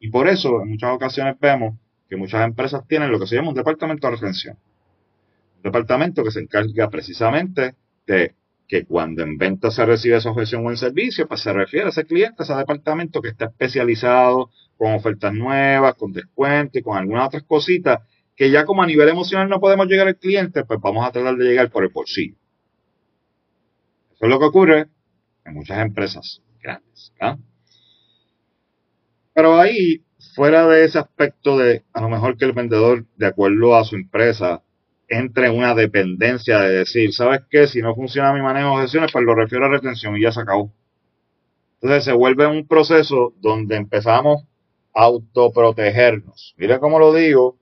Y 0.00 0.10
por 0.10 0.28
eso 0.28 0.62
en 0.62 0.70
muchas 0.70 0.90
ocasiones 0.90 1.36
vemos 1.40 1.78
que 2.08 2.16
muchas 2.16 2.44
empresas 2.44 2.86
tienen 2.86 3.10
lo 3.10 3.18
que 3.18 3.26
se 3.26 3.36
llama 3.36 3.50
un 3.50 3.54
departamento 3.54 4.06
de 4.06 4.14
retención 4.14 4.56
departamento 5.66 6.24
que 6.24 6.30
se 6.30 6.40
encarga 6.40 6.88
precisamente 6.88 7.74
de 8.06 8.34
que 8.68 8.84
cuando 8.84 9.22
en 9.22 9.36
venta 9.36 9.70
se 9.70 9.84
recibe 9.84 10.16
esa 10.16 10.30
objeción 10.30 10.66
o 10.66 10.70
en 10.70 10.76
servicio, 10.76 11.28
pues 11.28 11.40
se 11.40 11.52
refiere 11.52 11.86
a 11.86 11.90
ese 11.90 12.04
cliente, 12.04 12.36
a 12.38 12.44
ese 12.44 12.54
departamento 12.54 13.20
que 13.20 13.28
está 13.28 13.46
especializado 13.46 14.50
con 14.76 14.92
ofertas 14.94 15.32
nuevas, 15.32 15.94
con 15.94 16.12
descuento 16.12 16.78
y 16.78 16.82
con 16.82 16.96
algunas 16.96 17.28
otras 17.28 17.44
cositas 17.44 18.00
que 18.34 18.50
ya 18.50 18.64
como 18.64 18.82
a 18.82 18.86
nivel 18.86 19.08
emocional 19.08 19.48
no 19.48 19.60
podemos 19.60 19.86
llegar 19.86 20.08
al 20.08 20.16
cliente, 20.16 20.64
pues 20.64 20.80
vamos 20.80 21.06
a 21.06 21.12
tratar 21.12 21.36
de 21.36 21.44
llegar 21.44 21.70
por 21.70 21.84
el 21.84 21.90
bolsillo. 21.90 22.36
Eso 24.16 24.24
es 24.24 24.30
lo 24.30 24.38
que 24.38 24.46
ocurre 24.46 24.86
en 25.44 25.54
muchas 25.54 25.78
empresas 25.78 26.42
grandes. 26.62 27.12
Pero 29.34 29.60
ahí, 29.60 30.02
fuera 30.34 30.66
de 30.66 30.84
ese 30.84 30.98
aspecto 30.98 31.58
de 31.58 31.84
a 31.92 32.00
lo 32.00 32.08
mejor 32.08 32.38
que 32.38 32.46
el 32.46 32.52
vendedor, 32.52 33.04
de 33.16 33.26
acuerdo 33.26 33.76
a 33.76 33.84
su 33.84 33.96
empresa, 33.96 34.62
entre 35.08 35.48
en 35.48 35.58
una 35.58 35.74
dependencia 35.74 36.60
de 36.60 36.78
decir, 36.78 37.12
¿sabes 37.12 37.42
qué? 37.50 37.66
Si 37.66 37.82
no 37.82 37.94
funciona 37.94 38.32
mi 38.32 38.40
manejo 38.40 38.68
de 38.68 38.74
objeciones, 38.76 39.12
pues 39.12 39.24
lo 39.24 39.34
refiero 39.34 39.66
a 39.66 39.68
retención 39.68 40.16
y 40.16 40.22
ya 40.22 40.32
se 40.32 40.40
acabó. 40.40 40.72
Entonces 41.74 42.04
se 42.04 42.12
vuelve 42.12 42.46
un 42.46 42.66
proceso 42.66 43.34
donde 43.40 43.76
empezamos 43.76 44.44
a 44.94 45.04
autoprotegernos. 45.04 46.54
Mira 46.56 46.78
cómo 46.78 46.98
lo 46.98 47.12
digo. 47.12 47.58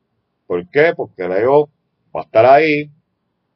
¿Por 0.47 0.71
qué? 0.71 0.93
Porque 0.97 1.25
el 1.25 1.33
ego 1.33 1.69
va 2.15 2.21
a 2.21 2.25
estar 2.25 2.47
ahí 2.47 2.93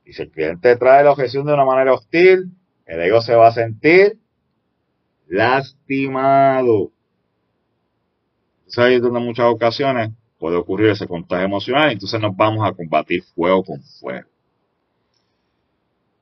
y 0.04 0.12
si 0.12 0.22
el 0.22 0.30
cliente 0.30 0.74
trae 0.76 1.04
la 1.04 1.12
objeción 1.12 1.46
de 1.46 1.54
una 1.54 1.64
manera 1.64 1.92
hostil, 1.92 2.50
el 2.88 3.00
ego 3.00 3.20
se 3.20 3.34
va 3.34 3.48
a 3.48 3.52
sentir 3.52 4.18
lastimado. 5.28 6.90
Entonces 8.60 8.78
ahí 8.78 8.94
es 8.94 9.02
donde 9.02 9.20
en 9.20 9.26
muchas 9.26 9.46
ocasiones 9.46 10.10
puede 10.38 10.56
ocurrir 10.56 10.88
ese 10.88 11.06
contagio 11.06 11.44
emocional, 11.44 11.92
entonces 11.92 12.20
nos 12.20 12.34
vamos 12.34 12.66
a 12.66 12.72
combatir 12.72 13.22
fuego 13.34 13.62
con 13.62 13.82
fuego. 14.00 14.26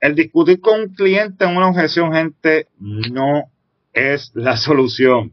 El 0.01 0.15
discutir 0.15 0.61
con 0.61 0.81
un 0.81 0.89
cliente 0.95 1.45
en 1.45 1.57
una 1.57 1.69
objeción, 1.69 2.13
gente, 2.13 2.67
no 2.79 3.45
es 3.93 4.33
la 4.35 4.57
solución. 4.57 5.33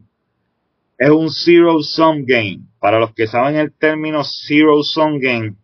Es 0.96 1.10
un 1.10 1.30
zero 1.30 1.82
sum 1.82 2.24
game. 2.24 2.60
Para 2.78 3.00
los 3.00 3.12
que 3.12 3.26
saben 3.26 3.56
el 3.56 3.72
término 3.72 4.22
zero 4.22 4.82
sum 4.84 5.18
game, 5.18 5.54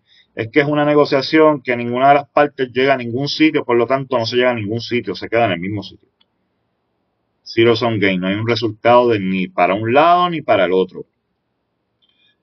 es 0.41 0.49
que 0.49 0.61
es 0.61 0.67
una 0.67 0.87
negociación 0.87 1.61
que 1.61 1.77
ninguna 1.77 2.09
de 2.09 2.15
las 2.15 2.29
partes 2.31 2.71
llega 2.73 2.95
a 2.95 2.97
ningún 2.97 3.29
sitio, 3.29 3.63
por 3.63 3.77
lo 3.77 3.87
tanto 3.87 4.17
no 4.17 4.25
se 4.25 4.37
llega 4.37 4.53
a 4.53 4.55
ningún 4.55 4.81
sitio, 4.81 5.15
se 5.15 5.29
queda 5.29 5.45
en 5.45 5.53
el 5.53 5.61
mismo 5.61 5.83
sitio. 5.83 6.09
Zero 7.45 7.77
sum 7.77 7.99
game, 7.99 8.17
no 8.17 8.29
hay 8.29 8.37
un 8.37 8.49
resultado 8.49 9.09
de 9.09 9.21
ni 9.21 9.49
para 9.49 9.75
un 9.75 9.93
lado 9.93 10.31
ni 10.31 10.41
para 10.41 10.65
el 10.65 10.73
otro. 10.73 11.05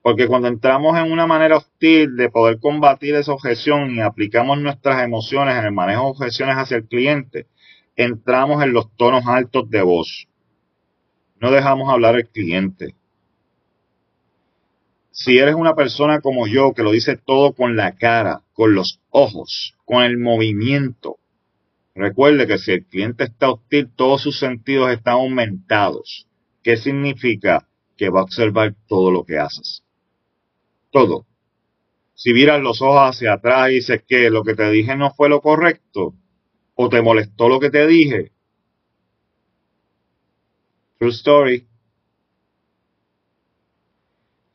Porque 0.00 0.28
cuando 0.28 0.46
entramos 0.46 0.96
en 0.96 1.10
una 1.10 1.26
manera 1.26 1.56
hostil 1.56 2.14
de 2.14 2.30
poder 2.30 2.60
combatir 2.60 3.16
esa 3.16 3.32
objeción 3.32 3.90
y 3.90 4.00
aplicamos 4.00 4.60
nuestras 4.60 5.02
emociones 5.02 5.56
en 5.56 5.64
el 5.64 5.72
manejo 5.72 6.04
de 6.04 6.10
objeciones 6.10 6.54
hacia 6.56 6.76
el 6.76 6.84
cliente, 6.86 7.46
entramos 7.96 8.62
en 8.62 8.72
los 8.72 8.94
tonos 8.96 9.26
altos 9.26 9.68
de 9.70 9.82
voz. 9.82 10.28
No 11.40 11.50
dejamos 11.50 11.90
hablar 11.92 12.14
al 12.14 12.28
cliente. 12.28 12.94
Si 15.20 15.36
eres 15.36 15.56
una 15.56 15.74
persona 15.74 16.20
como 16.20 16.46
yo 16.46 16.74
que 16.74 16.84
lo 16.84 16.92
dice 16.92 17.16
todo 17.16 17.52
con 17.52 17.76
la 17.76 17.96
cara, 17.96 18.44
con 18.52 18.74
los 18.74 19.00
ojos, 19.10 19.74
con 19.84 20.04
el 20.04 20.16
movimiento, 20.16 21.18
recuerde 21.94 22.46
que 22.46 22.58
si 22.58 22.70
el 22.70 22.86
cliente 22.86 23.24
está 23.24 23.50
hostil, 23.50 23.90
todos 23.96 24.22
sus 24.22 24.38
sentidos 24.38 24.92
están 24.92 25.14
aumentados. 25.14 26.28
¿Qué 26.62 26.76
significa? 26.76 27.68
Que 27.96 28.10
va 28.10 28.20
a 28.20 28.22
observar 28.22 28.76
todo 28.86 29.10
lo 29.10 29.24
que 29.24 29.38
haces 29.38 29.82
todo. 30.90 31.26
Si 32.14 32.32
miras 32.32 32.60
los 32.60 32.82
ojos 32.82 33.10
hacia 33.10 33.34
atrás 33.34 33.70
y 33.70 33.74
dices 33.74 34.02
que 34.06 34.30
lo 34.30 34.42
que 34.42 34.54
te 34.54 34.70
dije 34.70 34.96
no 34.96 35.12
fue 35.12 35.28
lo 35.28 35.40
correcto, 35.40 36.14
o 36.74 36.88
te 36.88 37.02
molestó 37.02 37.48
lo 37.48 37.60
que 37.60 37.70
te 37.70 37.86
dije, 37.86 38.32
True 40.98 41.10
story. 41.10 41.67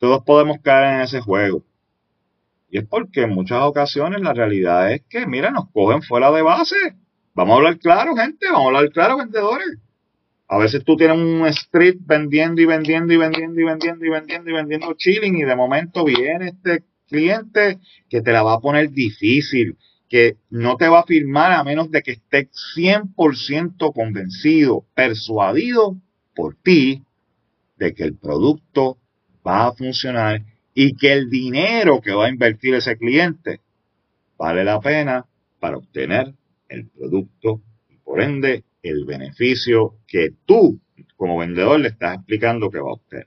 Todos 0.04 0.22
podemos 0.22 0.58
caer 0.60 0.96
en 0.96 1.00
ese 1.00 1.22
juego. 1.22 1.64
Y 2.68 2.76
es 2.76 2.86
porque 2.86 3.22
en 3.22 3.30
muchas 3.30 3.62
ocasiones 3.62 4.20
la 4.20 4.34
realidad 4.34 4.92
es 4.92 5.00
que, 5.08 5.26
mira, 5.26 5.50
nos 5.50 5.70
cogen 5.70 6.02
fuera 6.02 6.30
de 6.30 6.42
base. 6.42 6.76
Vamos 7.32 7.54
a 7.54 7.56
hablar 7.56 7.78
claro, 7.78 8.14
gente, 8.14 8.44
vamos 8.52 8.64
a 8.64 8.66
hablar 8.66 8.92
claro, 8.92 9.16
vendedores. 9.16 9.78
A 10.46 10.58
veces 10.58 10.84
tú 10.84 10.94
tienes 10.98 11.16
un 11.16 11.46
street 11.46 12.00
vendiendo 12.00 12.60
y 12.60 12.66
vendiendo 12.66 13.14
y 13.14 13.16
vendiendo 13.16 13.58
y 13.58 13.64
vendiendo 13.64 14.04
y 14.04 14.10
vendiendo 14.10 14.50
y 14.50 14.52
vendiendo 14.52 14.92
chilling 14.92 15.38
y 15.38 15.44
de 15.44 15.56
momento 15.56 16.04
viene 16.04 16.48
este 16.48 16.84
cliente 17.08 17.78
que 18.10 18.20
te 18.20 18.30
la 18.30 18.42
va 18.42 18.56
a 18.56 18.60
poner 18.60 18.90
difícil, 18.90 19.78
que 20.10 20.36
no 20.50 20.76
te 20.76 20.86
va 20.86 21.00
a 21.00 21.06
firmar 21.06 21.52
a 21.52 21.64
menos 21.64 21.90
de 21.90 22.02
que 22.02 22.12
esté 22.12 22.50
100% 22.76 23.90
convencido, 23.94 24.84
persuadido 24.94 25.96
por 26.34 26.56
ti 26.56 27.02
de 27.78 27.94
que 27.94 28.04
el 28.04 28.18
producto 28.18 28.98
va 29.46 29.66
a 29.66 29.72
funcionar 29.72 30.42
y 30.74 30.96
que 30.96 31.12
el 31.12 31.30
dinero 31.30 32.00
que 32.00 32.12
va 32.12 32.26
a 32.26 32.30
invertir 32.30 32.74
ese 32.74 32.96
cliente 32.96 33.60
vale 34.36 34.64
la 34.64 34.80
pena 34.80 35.26
para 35.60 35.76
obtener 35.76 36.34
el 36.68 36.88
producto 36.88 37.60
y 37.88 37.96
por 37.98 38.20
ende 38.20 38.64
el 38.82 39.04
beneficio 39.04 39.96
que 40.06 40.30
tú 40.44 40.80
como 41.16 41.38
vendedor 41.38 41.80
le 41.80 41.88
estás 41.88 42.16
explicando 42.16 42.70
que 42.70 42.80
va 42.80 42.90
a 42.90 42.94
obtener. 42.94 43.26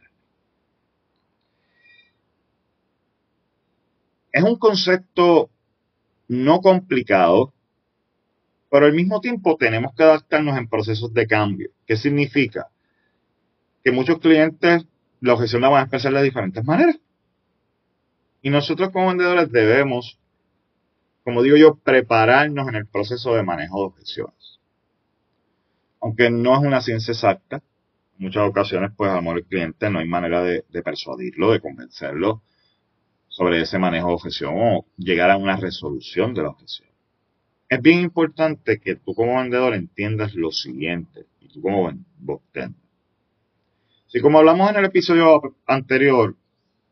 Es 4.32 4.43
un 4.43 4.58
concepto 4.58 5.49
no 6.27 6.60
complicado, 6.60 7.53
pero 8.69 8.86
al 8.86 8.93
mismo 8.93 9.21
tiempo 9.21 9.56
tenemos 9.56 9.95
que 9.95 10.03
adaptarnos 10.03 10.58
en 10.58 10.67
procesos 10.67 11.13
de 11.13 11.25
cambio. 11.25 11.71
¿Qué 11.86 11.95
significa? 11.95 12.67
Que 13.84 13.91
muchos 13.91 14.19
clientes 14.19 14.86
la 15.21 15.34
objeción 15.34 15.62
la 15.62 15.69
van 15.69 15.80
a 15.80 15.84
expresar 15.84 16.13
de 16.13 16.23
diferentes 16.23 16.63
maneras. 16.63 16.99
Y 18.41 18.49
nosotros 18.49 18.91
como 18.91 19.08
vendedores 19.08 19.51
debemos, 19.51 20.19
como 21.23 21.41
digo 21.41 21.58
yo, 21.58 21.75
prepararnos 21.75 22.67
en 22.69 22.75
el 22.75 22.86
proceso 22.86 23.36
de 23.36 23.43
manejo 23.43 23.80
de 23.80 23.86
objeciones. 23.86 24.60
Aunque 25.99 26.30
no 26.30 26.56
es 26.56 26.62
una 26.62 26.82
ciencia 26.82 27.12
exacta, 27.12 27.58
en 28.19 28.25
muchas 28.25 28.47
ocasiones, 28.47 28.91
pues, 28.95 29.12
amor 29.12 29.38
el 29.38 29.45
cliente 29.45 29.89
no 29.89 29.99
hay 29.99 30.08
manera 30.08 30.43
de, 30.43 30.63
persuadirlo, 30.84 31.51
de 31.51 31.60
convencerlo 31.60 32.41
sobre 33.27 33.62
ese 33.62 33.77
manejo 33.77 34.08
de 34.08 34.13
objeción 34.13 34.53
o 34.56 34.86
llegar 34.97 35.30
a 35.30 35.38
una 35.38 35.58
resolución 35.58 36.34
de 36.34 36.43
la 36.43 36.49
objeción. 36.49 36.89
Es 37.69 37.82
bien 37.82 37.99
importante 37.99 38.80
que 38.80 38.95
tú 38.95 39.13
como 39.13 39.38
vendedor 39.38 39.73
entiendas 39.73 40.34
lo 40.36 40.51
siguiente, 40.51 41.25
y 41.41 41.49
tú 41.49 41.62
como 41.62 41.86
vendedor. 41.88 42.08
Si 44.08 44.22
como 44.22 44.39
hablamos 44.39 44.70
en 44.70 44.78
el 44.78 44.86
episodio 44.86 45.58
anterior, 45.65 46.36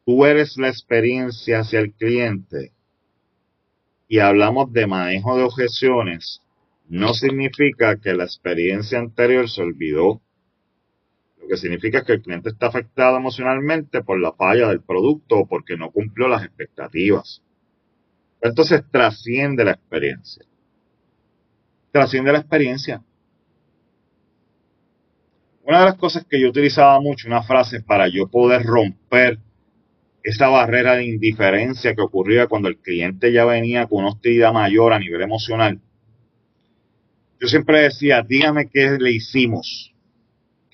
tú 0.05 0.25
eres 0.25 0.57
la 0.57 0.67
experiencia 0.67 1.59
hacia 1.59 1.79
el 1.79 1.93
cliente 1.93 2.73
y 4.07 4.19
hablamos 4.19 4.71
de 4.73 4.85
manejo 4.85 5.37
de 5.37 5.43
objeciones, 5.43 6.41
no 6.87 7.13
significa 7.13 7.99
que 7.99 8.13
la 8.13 8.25
experiencia 8.25 8.99
anterior 8.99 9.49
se 9.49 9.61
olvidó 9.61 10.21
lo 11.39 11.47
que 11.47 11.57
significa 11.57 12.03
que 12.03 12.13
el 12.13 12.21
cliente 12.21 12.49
está 12.49 12.67
afectado 12.67 13.17
emocionalmente 13.17 14.03
por 14.03 14.19
la 14.19 14.33
falla 14.33 14.67
del 14.67 14.81
producto 14.81 15.37
o 15.37 15.47
porque 15.47 15.77
no 15.77 15.91
cumplió 15.91 16.27
las 16.27 16.43
expectativas. 16.43 17.41
Entonces 18.41 18.83
trasciende 18.91 19.63
la 19.63 19.71
experiencia. 19.71 20.45
Trasciende 21.91 22.31
la 22.31 22.39
experiencia. 22.39 23.03
Una 25.65 25.79
de 25.79 25.85
las 25.85 25.95
cosas 25.95 26.25
que 26.25 26.39
yo 26.39 26.49
utilizaba 26.49 26.99
mucho, 27.01 27.27
una 27.27 27.43
frase 27.43 27.81
para 27.81 28.07
yo 28.07 28.27
poder 28.27 28.63
romper 28.63 29.39
esa 30.23 30.47
barrera 30.47 30.95
de 30.95 31.05
indiferencia 31.05 31.93
que 31.95 32.01
ocurría 32.01 32.47
cuando 32.47 32.67
el 32.67 32.77
cliente 32.77 33.31
ya 33.31 33.45
venía 33.45 33.87
con 33.87 33.99
una 33.99 34.09
hostilidad 34.09 34.53
mayor 34.53 34.93
a 34.93 34.99
nivel 34.99 35.21
emocional. 35.21 35.81
Yo 37.39 37.47
siempre 37.47 37.81
decía, 37.81 38.21
dígame 38.21 38.69
qué 38.69 38.97
le 38.99 39.11
hicimos 39.11 39.95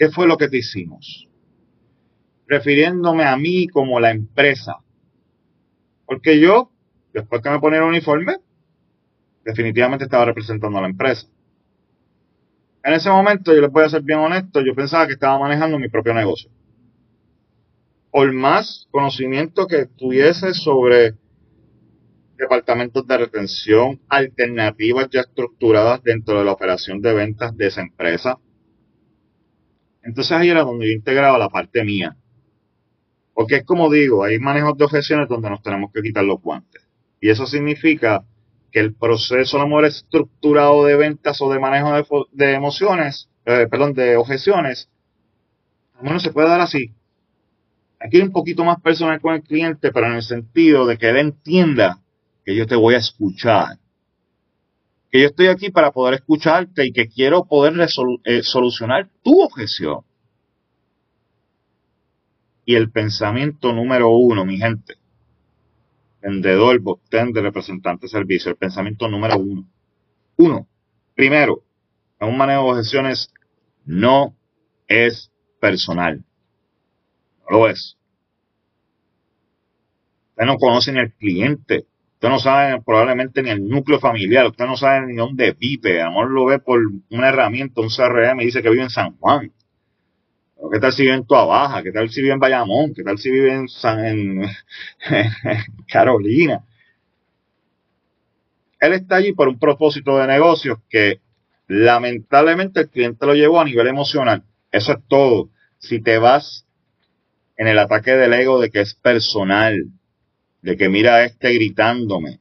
¿Qué 0.02 0.10
fue 0.10 0.26
lo 0.26 0.36
que 0.36 0.50
te 0.50 0.58
hicimos? 0.58 1.30
Refiriéndome 2.48 3.24
a 3.24 3.38
mí 3.38 3.68
como 3.68 4.00
la 4.00 4.10
empresa. 4.10 4.78
Porque 6.08 6.40
yo, 6.40 6.72
después 7.14 7.44
que 7.44 7.52
me 7.52 7.60
ponía 7.60 7.78
el 7.78 7.86
uniforme, 7.86 8.38
definitivamente 9.46 10.06
estaba 10.06 10.26
representando 10.26 10.80
a 10.80 10.82
la 10.82 10.88
empresa. 10.88 11.28
En 12.84 12.94
ese 12.94 13.10
momento, 13.10 13.54
yo 13.54 13.62
les 13.62 13.72
voy 13.72 13.84
a 13.84 13.90
ser 13.90 14.02
bien 14.02 14.20
honesto, 14.20 14.62
yo 14.62 14.74
pensaba 14.74 15.06
que 15.06 15.14
estaba 15.14 15.38
manejando 15.38 15.78
mi 15.78 15.90
propio 15.90 16.14
negocio. 16.14 16.50
Por 18.10 18.32
más 18.34 18.88
conocimiento 18.92 19.68
que 19.68 19.86
tuviese 19.86 20.54
sobre 20.54 21.16
departamentos 22.38 23.06
de 23.06 23.18
retención, 23.18 24.02
alternativas 24.10 25.10
ya 25.12 25.22
estructuradas 25.22 26.02
dentro 26.04 26.40
de 26.40 26.46
la 26.46 26.52
operación 26.52 27.02
de 27.02 27.14
ventas 27.14 27.56
de 27.56 27.68
esa 27.68 27.82
empresa, 27.82 28.40
entonces 30.02 30.32
ahí 30.32 30.50
era 30.50 30.64
donde 30.64 30.88
yo 30.88 30.92
integraba 30.92 31.38
la 31.38 31.50
parte 31.50 31.84
mía. 31.84 32.18
Porque 33.34 33.58
es 33.58 33.64
como 33.64 33.92
digo, 33.92 34.24
hay 34.24 34.40
manejos 34.40 34.76
de 34.78 34.86
objeciones 34.86 35.30
donde 35.30 35.50
nos 35.50 35.62
tenemos 35.62 35.92
que 35.94 36.02
quitar 36.02 36.24
los 36.24 36.42
guantes. 36.42 36.88
Y 37.20 37.30
eso 37.30 37.46
significa 37.46 38.26
que 38.72 38.80
el 38.80 38.94
proceso 38.94 39.58
de 39.58 39.64
amor 39.64 39.86
estructurado 39.86 40.86
de 40.86 40.96
ventas 40.96 41.42
o 41.42 41.52
de 41.52 41.60
manejo 41.60 42.28
de, 42.32 42.54
emociones, 42.54 43.30
eh, 43.46 43.68
perdón, 43.70 43.94
de 43.94 44.16
objeciones, 44.16 44.90
no 46.02 46.20
se 46.20 46.32
puede 46.32 46.50
dar 46.50 46.62
así. 46.62 46.94
Aquí 48.00 48.20
un 48.20 48.32
poquito 48.32 48.64
más 48.64 48.82
personal 48.82 49.22
con 49.22 49.36
el 49.36 49.44
cliente, 49.44 49.92
pero 49.92 50.08
en 50.08 50.14
el 50.14 50.24
sentido 50.24 50.86
de 50.86 50.98
que 50.98 51.10
él 51.10 51.18
entienda 51.18 52.00
que 52.46 52.56
yo 52.56 52.66
te 52.66 52.76
voy 52.76 52.96
a 52.96 53.00
escuchar 53.00 53.78
que 55.12 55.20
yo 55.20 55.28
estoy 55.28 55.48
aquí 55.48 55.70
para 55.70 55.92
poder 55.92 56.16
escucharte 56.16 56.86
y 56.86 56.94
que 56.94 57.10
quiero 57.10 57.44
poder 57.44 57.74
eh, 58.24 58.44
solucionar 58.44 59.10
tu 59.24 59.42
objeción. 59.42 60.02
Y 62.64 62.76
el 62.76 62.90
pensamiento 62.92 63.74
número 63.74 64.10
uno, 64.10 64.46
mi 64.46 64.58
gente, 64.58 64.96
vendedor, 66.22 66.82
de 67.10 67.42
representante 67.42 68.08
servicio, 68.08 68.52
el 68.52 68.58
pensamiento 68.58 69.08
número 69.08 69.38
uno. 69.38 69.68
Uno, 70.38 70.68
primero, 71.16 71.64
en 72.20 72.30
un 72.30 72.38
manejo 72.38 72.64
de 72.64 72.80
objeciones 72.80 73.34
no 73.86 74.36
es 74.88 75.32
personal. 75.60 76.24
No 77.42 77.58
lo 77.58 77.68
es. 77.68 77.98
Usted 80.32 80.46
no 80.46 80.58
conoce 80.58 80.92
ni 80.92 81.00
al 81.00 81.14
cliente. 81.14 81.86
Usted 82.14 82.30
no 82.30 82.40
sabe 82.40 82.80
probablemente 82.84 83.42
ni 83.42 83.50
el 83.50 83.68
núcleo 83.68 84.00
familiar, 84.00 84.46
usted 84.46 84.66
no 84.66 84.78
sabe 84.78 85.08
ni 85.08 85.16
dónde 85.16 85.54
vive, 85.54 86.04
a 86.04 86.06
lo 86.06 86.12
mejor 86.12 86.30
lo 86.30 86.46
ve 86.46 86.60
por 86.60 86.80
una 87.10 87.30
herramienta, 87.30 87.82
un 87.82 87.90
CRM 87.90 88.42
y 88.42 88.46
dice 88.46 88.62
que 88.62 88.70
vive 88.70 88.84
en 88.84 88.92
San 88.92 89.18
Juan. 89.18 89.52
¿Qué 90.70 90.80
tal 90.80 90.94
si 90.94 91.04
vive 91.04 91.16
en 91.16 91.26
Tua 91.26 91.46
Baja? 91.46 91.82
¿Qué 91.82 91.92
tal 91.92 92.10
si 92.10 92.22
vive 92.22 92.34
en 92.34 92.40
Bayamón? 92.40 92.94
¿Qué 92.94 93.04
tal 93.04 93.18
si 93.18 93.32
vive 93.32 93.54
en, 93.54 93.68
San, 93.68 94.06
en 94.06 94.42
Carolina? 95.88 96.64
Él 98.80 98.94
está 98.94 99.16
allí 99.16 99.34
por 99.34 99.48
un 99.48 99.58
propósito 99.58 100.18
de 100.18 100.28
negocios 100.28 100.80
que 100.90 101.20
lamentablemente 101.68 102.82
el 102.82 102.90
cliente 102.90 103.26
lo 103.26 103.34
llevó 103.34 103.60
a 103.60 103.66
nivel 103.66 103.88
emocional. 103.88 104.44
Eso 104.72 104.94
es 104.94 105.00
todo. 105.08 105.50
Si 105.80 106.02
te 106.02 106.18
vas 106.20 106.66
en 107.58 107.68
el 107.68 107.80
ataque 107.80 108.12
del 108.12 108.34
ego 108.34 108.60
de 108.60 108.70
que 108.70 108.82
es 108.82 108.94
personal, 108.94 109.86
de 110.62 110.78
que 110.78 110.90
mira 110.90 111.16
a 111.16 111.26
este 111.26 111.54
gritándome. 111.54 112.40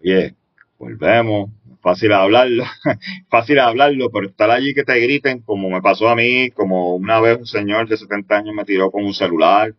Oye, 0.00 0.34
volvemos, 0.78 1.50
fácil 1.86 2.12
hablarlo, 2.12 2.64
fácil 3.30 3.60
hablarlo, 3.60 4.10
pero 4.10 4.26
estar 4.26 4.50
allí 4.50 4.74
que 4.74 4.82
te 4.82 4.98
griten, 4.98 5.42
como 5.42 5.70
me 5.70 5.80
pasó 5.80 6.08
a 6.08 6.16
mí, 6.16 6.50
como 6.50 6.96
una 6.96 7.20
vez 7.20 7.38
un 7.38 7.46
señor 7.46 7.88
de 7.88 7.96
70 7.96 8.38
años 8.38 8.54
me 8.56 8.64
tiró 8.64 8.90
con 8.90 9.04
un 9.04 9.14
celular. 9.14 9.72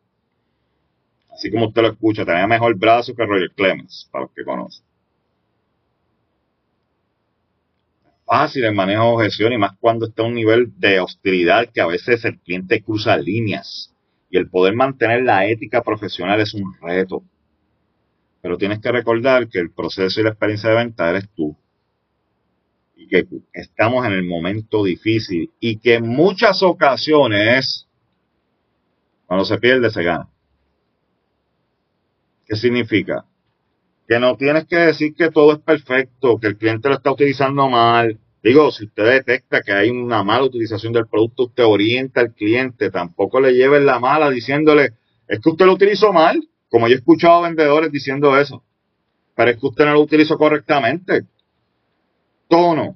Así 1.34 1.52
como 1.52 1.68
usted 1.68 1.82
lo 1.82 1.90
escucha, 1.90 2.24
tenía 2.24 2.48
mejor 2.48 2.78
brazo 2.78 3.14
que 3.14 3.26
Roger 3.26 3.52
Clemens, 3.54 4.08
para 4.10 4.24
los 4.24 4.32
que 4.34 4.46
conocen. 4.46 4.86
Fácil 8.26 8.64
el 8.64 8.74
manejo 8.74 9.04
de 9.04 9.14
objeción 9.16 9.52
y 9.52 9.58
más 9.58 9.74
cuando 9.78 10.06
está 10.08 10.24
a 10.24 10.28
un 10.28 10.36
nivel 10.36 10.72
de 10.80 11.02
hostilidad 11.02 11.68
que 11.74 11.82
a 11.82 11.88
veces 11.88 12.24
el 12.24 12.40
cliente 12.40 12.82
cruza 12.82 13.18
líneas 13.18 13.94
y 14.30 14.38
el 14.38 14.50
poder 14.50 14.76
mantener 14.76 15.24
la 15.24 15.46
ética 15.46 15.82
profesional 15.82 16.40
es 16.40 16.54
un 16.54 16.74
reto. 16.82 17.22
Pero 18.42 18.58
tienes 18.58 18.80
que 18.80 18.94
recordar 18.94 19.50
que 19.50 19.60
el 19.60 19.72
proceso 19.72 20.22
y 20.22 20.24
la 20.24 20.30
experiencia 20.30 20.70
de 20.70 20.76
venta 20.78 21.10
eres 21.10 21.28
tú. 21.36 21.58
Que 23.08 23.26
estamos 23.54 24.06
en 24.06 24.14
el 24.14 24.24
momento 24.24 24.84
difícil. 24.84 25.52
Y 25.60 25.78
que 25.78 25.96
en 25.96 26.08
muchas 26.08 26.64
ocasiones, 26.64 27.88
cuando 29.26 29.46
se 29.46 29.58
pierde, 29.58 29.90
se 29.90 30.04
gana. 30.04 30.30
¿Qué 32.46 32.56
significa? 32.56 33.26
Que 34.08 34.20
no 34.20 34.38
tienes 34.38 34.66
que 34.66 34.78
decir 34.78 35.14
que 35.16 35.32
todo 35.32 35.54
es 35.54 35.60
perfecto, 35.60 36.40
que 36.40 36.48
el 36.48 36.58
cliente 36.58 36.88
lo 36.88 36.96
está 36.96 37.12
utilizando 37.12 37.68
mal, 37.70 38.20
Digo, 38.48 38.72
si 38.72 38.86
usted 38.86 39.04
detecta 39.04 39.62
que 39.62 39.74
hay 39.74 39.90
una 39.90 40.24
mala 40.24 40.46
utilización 40.46 40.94
del 40.94 41.08
producto, 41.08 41.44
usted 41.44 41.66
orienta 41.66 42.22
al 42.22 42.34
cliente, 42.34 42.90
tampoco 42.92 43.42
le 43.42 43.54
lleve 43.54 43.82
la 43.82 44.00
mala 44.00 44.30
diciéndole, 44.30 44.94
es 45.28 45.40
que 45.42 45.50
usted 45.50 45.66
lo 45.66 45.74
utilizó 45.74 46.14
mal, 46.14 46.42
como 46.70 46.88
yo 46.88 46.94
he 46.94 46.98
escuchado 46.98 47.44
a 47.44 47.50
vendedores 47.50 47.92
diciendo 47.92 48.40
eso, 48.40 48.64
pero 49.36 49.52
es 49.52 49.58
que 49.58 49.68
usted 49.68 49.86
no 49.86 49.94
lo 49.94 50.02
utilizó 50.02 50.38
correctamente. 50.38 51.24
Tono. 52.48 52.96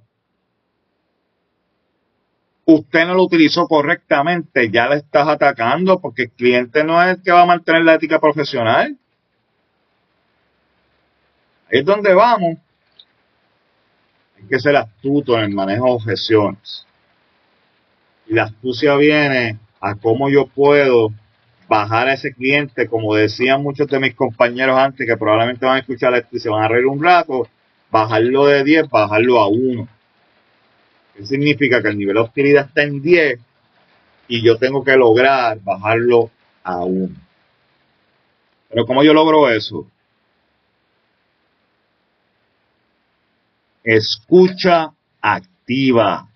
Usted 2.66 3.06
no 3.06 3.16
lo 3.16 3.24
utilizó 3.24 3.68
correctamente, 3.68 4.70
ya 4.70 4.88
le 4.88 4.98
estás 4.98 5.28
atacando 5.28 6.00
porque 6.00 6.24
el 6.24 6.32
cliente 6.32 6.84
no 6.84 7.02
es 7.04 7.18
el 7.18 7.24
que 7.24 7.32
va 7.32 7.42
a 7.42 7.46
mantener 7.46 7.84
la 7.84 7.96
ética 7.96 8.20
profesional. 8.20 8.98
Ahí 11.70 11.80
es 11.80 11.86
donde 11.86 12.14
vamos 12.14 12.58
hay 14.42 14.48
que 14.48 14.60
ser 14.60 14.76
astuto 14.76 15.38
en 15.38 15.46
el 15.46 15.50
manejo 15.52 15.86
de 15.86 15.92
objeciones. 15.92 16.86
Y 18.28 18.34
la 18.34 18.44
astucia 18.44 18.96
viene 18.96 19.60
a 19.80 19.96
cómo 19.96 20.30
yo 20.30 20.48
puedo 20.48 21.10
bajar 21.68 22.08
a 22.08 22.14
ese 22.14 22.34
cliente, 22.34 22.88
como 22.88 23.16
decían 23.16 23.64
muchos 23.64 23.88
de 23.88 24.00
mis 24.00 24.16
compañeros 24.16 24.78
antes, 24.78 25.08
que 25.08 25.18
probablemente 25.18 25.66
van 25.66 25.78
a 25.78 25.80
escuchar 25.80 26.14
esto 26.16 26.36
y 26.36 26.40
se 26.40 26.50
van 26.50 26.64
a 26.64 26.68
reír 26.68 26.86
un 26.86 27.04
rato, 27.04 27.48
bajarlo 27.92 28.46
de 28.46 28.64
10, 28.64 28.90
bajarlo 28.90 29.40
a 29.40 29.48
1. 29.48 29.88
¿Qué 31.16 31.26
significa? 31.26 31.82
Que 31.82 31.90
el 31.90 31.98
nivel 31.98 32.16
de 32.16 32.22
hostilidad 32.22 32.66
está 32.68 32.84
en 32.84 33.02
10 33.02 33.40
y 34.28 34.42
yo 34.42 34.58
tengo 34.58 34.84
que 34.84 34.96
lograr 34.96 35.60
bajarlo 35.62 36.32
a 36.64 36.84
1. 36.84 37.14
Pero 38.70 38.86
¿cómo 38.86 39.04
yo 39.04 39.14
logro 39.14 39.50
eso? 39.50 39.86
Escucha 43.84 44.94
activa. 45.20 46.30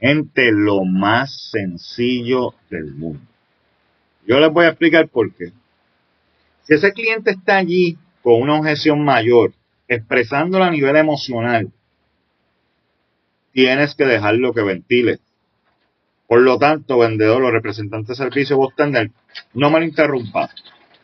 Gente, 0.00 0.50
lo 0.52 0.84
más 0.84 1.50
sencillo 1.50 2.54
del 2.70 2.94
mundo. 2.94 3.20
Yo 4.26 4.38
les 4.38 4.50
voy 4.50 4.64
a 4.64 4.68
explicar 4.68 5.08
por 5.08 5.34
qué. 5.34 5.52
Si 6.62 6.74
ese 6.74 6.92
cliente 6.92 7.32
está 7.32 7.56
allí 7.56 7.98
con 8.22 8.40
una 8.40 8.58
objeción 8.58 9.04
mayor, 9.04 9.52
expresándola 9.88 10.66
a 10.66 10.70
nivel 10.70 10.96
emocional, 10.96 11.72
tienes 13.52 13.94
que 13.94 14.04
dejarlo 14.04 14.52
que 14.52 14.62
ventile. 14.62 15.18
Por 16.26 16.42
lo 16.42 16.58
tanto, 16.58 16.98
vendedor 16.98 17.42
o 17.42 17.50
representante 17.50 18.12
de 18.12 18.16
servicio, 18.16 18.58
vos 18.58 18.74
tenés, 18.76 19.10
no 19.54 19.70
me 19.70 19.80
lo 19.80 19.86
interrumpa. 19.86 20.50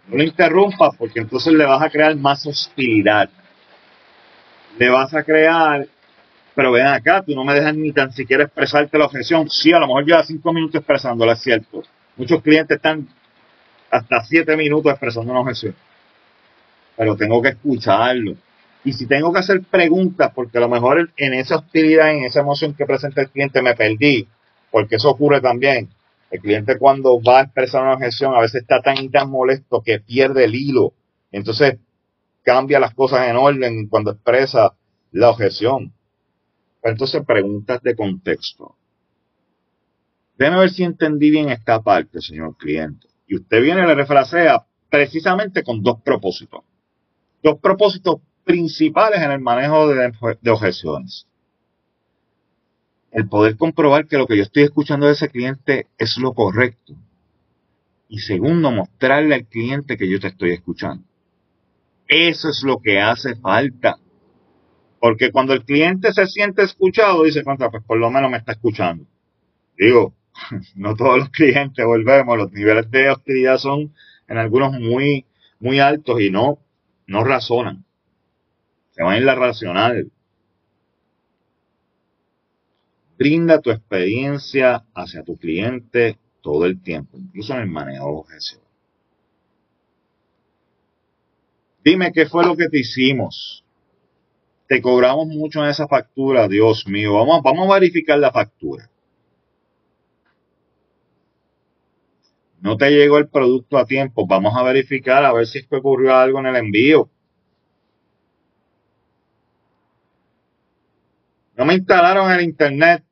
No 0.08 0.18
lo 0.18 0.22
interrumpa 0.22 0.90
porque 0.92 1.20
entonces 1.20 1.54
le 1.54 1.64
vas 1.64 1.82
a 1.82 1.90
crear 1.90 2.14
más 2.16 2.46
hostilidad 2.46 3.30
le 4.78 4.88
vas 4.88 5.14
a 5.14 5.22
crear, 5.22 5.86
pero 6.54 6.72
ven 6.72 6.86
acá, 6.86 7.22
tú 7.22 7.34
no 7.34 7.44
me 7.44 7.54
dejas 7.54 7.74
ni 7.74 7.92
tan 7.92 8.12
siquiera 8.12 8.44
expresarte 8.44 8.98
la 8.98 9.06
objeción. 9.06 9.48
Sí, 9.48 9.72
a 9.72 9.78
lo 9.78 9.86
mejor 9.86 10.04
lleva 10.04 10.24
cinco 10.24 10.52
minutos 10.52 10.76
expresándola, 10.76 11.32
es 11.32 11.40
cierto. 11.40 11.82
Muchos 12.16 12.42
clientes 12.42 12.76
están 12.76 13.08
hasta 13.90 14.24
siete 14.24 14.56
minutos 14.56 14.92
expresando 14.92 15.30
una 15.30 15.40
objeción. 15.40 15.74
Pero 16.96 17.16
tengo 17.16 17.42
que 17.42 17.50
escucharlo. 17.50 18.34
Y 18.84 18.92
si 18.92 19.06
tengo 19.06 19.32
que 19.32 19.38
hacer 19.38 19.62
preguntas, 19.62 20.30
porque 20.34 20.58
a 20.58 20.60
lo 20.60 20.68
mejor 20.68 21.10
en 21.16 21.34
esa 21.34 21.56
hostilidad, 21.56 22.10
en 22.10 22.24
esa 22.24 22.40
emoción 22.40 22.74
que 22.74 22.84
presenta 22.84 23.22
el 23.22 23.30
cliente 23.30 23.62
me 23.62 23.74
perdí, 23.74 24.28
porque 24.70 24.96
eso 24.96 25.10
ocurre 25.10 25.40
también. 25.40 25.88
El 26.30 26.40
cliente 26.40 26.78
cuando 26.78 27.20
va 27.22 27.40
a 27.40 27.42
expresar 27.44 27.82
una 27.82 27.94
objeción 27.94 28.34
a 28.34 28.40
veces 28.40 28.62
está 28.62 28.82
tan 28.82 29.02
y 29.02 29.08
tan 29.08 29.30
molesto 29.30 29.82
que 29.82 30.00
pierde 30.00 30.44
el 30.44 30.54
hilo. 30.54 30.92
Entonces 31.32 31.78
cambia 32.42 32.78
las 32.78 32.94
cosas 32.94 33.28
en 33.28 33.36
orden 33.36 33.88
cuando 33.88 34.12
expresa 34.12 34.74
la 35.12 35.30
objeción. 35.30 35.92
Entonces, 36.82 37.24
preguntas 37.24 37.80
de 37.82 37.96
contexto. 37.96 38.76
Déjame 40.36 40.60
ver 40.60 40.70
si 40.70 40.82
entendí 40.82 41.30
bien 41.30 41.48
esta 41.48 41.80
parte, 41.80 42.20
señor 42.20 42.56
cliente. 42.58 43.06
Y 43.26 43.36
usted 43.36 43.62
viene 43.62 43.82
y 43.82 43.86
le 43.86 43.94
refrasea 43.94 44.66
precisamente 44.90 45.62
con 45.62 45.82
dos 45.82 46.02
propósitos. 46.02 46.62
Dos 47.42 47.58
propósitos 47.58 48.16
principales 48.44 49.20
en 49.22 49.30
el 49.30 49.40
manejo 49.40 49.88
de, 49.88 50.12
objeciones. 50.50 51.26
El 53.10 53.28
poder 53.28 53.56
comprobar 53.56 54.06
que 54.06 54.18
lo 54.18 54.26
que 54.26 54.36
yo 54.36 54.42
estoy 54.42 54.64
escuchando 54.64 55.06
de 55.06 55.12
ese 55.12 55.28
cliente 55.28 55.86
es 55.98 56.18
lo 56.18 56.32
correcto. 56.32 56.94
Y 58.08 58.18
segundo, 58.18 58.70
mostrarle 58.70 59.34
al 59.34 59.46
cliente 59.46 59.96
que 59.96 60.08
yo 60.08 60.20
te 60.20 60.28
estoy 60.28 60.50
escuchando. 60.50 61.04
Eso 62.06 62.50
es 62.50 62.62
lo 62.62 62.78
que 62.78 63.00
hace 63.00 63.34
falta. 63.36 63.96
Porque 65.00 65.30
cuando 65.30 65.52
el 65.52 65.64
cliente 65.64 66.12
se 66.12 66.26
siente 66.26 66.62
escuchado, 66.62 67.24
dice, 67.24 67.42
pues 67.42 67.84
por 67.86 67.98
lo 67.98 68.10
menos 68.10 68.30
me 68.30 68.38
está 68.38 68.52
escuchando. 68.52 69.06
Digo, 69.76 70.14
no 70.74 70.94
todos 70.94 71.18
los 71.18 71.30
clientes 71.30 71.84
volvemos, 71.84 72.36
los 72.36 72.52
niveles 72.52 72.90
de 72.90 73.10
hostilidad 73.10 73.58
son 73.58 73.94
en 74.28 74.38
algunos 74.38 74.72
muy, 74.72 75.26
muy 75.60 75.80
altos 75.80 76.20
y 76.20 76.30
no, 76.30 76.58
no 77.06 77.24
razonan. 77.24 77.84
Se 78.94 79.02
van 79.02 79.16
en 79.16 79.26
la 79.26 79.34
racional. 79.34 80.10
Brinda 83.18 83.60
tu 83.60 83.70
experiencia 83.70 84.84
hacia 84.94 85.24
tu 85.24 85.36
cliente 85.36 86.18
todo 86.40 86.64
el 86.64 86.80
tiempo, 86.80 87.18
incluso 87.18 87.54
en 87.54 87.60
el 87.60 87.68
manejo 87.68 88.06
de 88.06 88.12
objeciones. 88.12 88.68
Dime 91.84 92.12
qué 92.12 92.26
fue 92.26 92.46
lo 92.46 92.56
que 92.56 92.68
te 92.68 92.78
hicimos. 92.78 93.64
Te 94.68 94.80
cobramos 94.80 95.26
mucho 95.26 95.62
en 95.62 95.70
esa 95.70 95.88
factura, 95.88 96.48
Dios 96.48 96.86
mío. 96.86 97.14
Vamos, 97.14 97.42
vamos 97.42 97.68
a 97.68 97.74
verificar 97.74 98.18
la 98.18 98.32
factura. 98.32 98.88
No 102.60 102.76
te 102.76 102.90
llegó 102.90 103.18
el 103.18 103.28
producto 103.28 103.76
a 103.76 103.84
tiempo. 103.84 104.26
Vamos 104.26 104.56
a 104.56 104.62
verificar 104.62 105.24
a 105.24 105.32
ver 105.32 105.46
si 105.46 105.58
es 105.58 105.66
que 105.66 105.76
ocurrió 105.76 106.14
algo 106.14 106.38
en 106.38 106.46
el 106.46 106.56
envío. 106.56 107.10
No 111.56 111.64
me 111.64 111.74
instalaron 111.74 112.30
el 112.30 112.42
internet. 112.42 113.04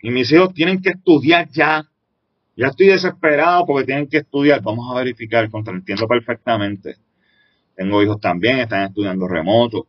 Y 0.00 0.10
mis 0.10 0.30
hijos 0.32 0.54
tienen 0.54 0.80
que 0.80 0.90
estudiar 0.90 1.48
ya. 1.50 1.88
Ya 2.56 2.66
estoy 2.68 2.88
desesperado 2.88 3.66
porque 3.66 3.86
tienen 3.86 4.08
que 4.08 4.18
estudiar. 4.18 4.62
Vamos 4.62 4.90
a 4.90 4.98
verificar, 4.98 5.48
entiendo 5.52 6.08
perfectamente. 6.08 6.96
Tengo 7.74 8.02
hijos 8.02 8.20
también, 8.20 8.58
están 8.58 8.84
estudiando 8.88 9.28
remoto. 9.28 9.86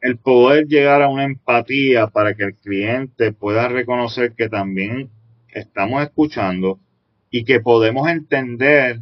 El 0.00 0.16
poder 0.16 0.66
llegar 0.66 1.02
a 1.02 1.08
una 1.08 1.24
empatía 1.24 2.06
para 2.06 2.34
que 2.34 2.44
el 2.44 2.54
cliente 2.54 3.32
pueda 3.32 3.68
reconocer 3.68 4.32
que 4.34 4.48
también 4.48 5.10
estamos 5.48 6.02
escuchando 6.02 6.80
y 7.30 7.44
que 7.44 7.60
podemos 7.60 8.08
entender 8.08 9.00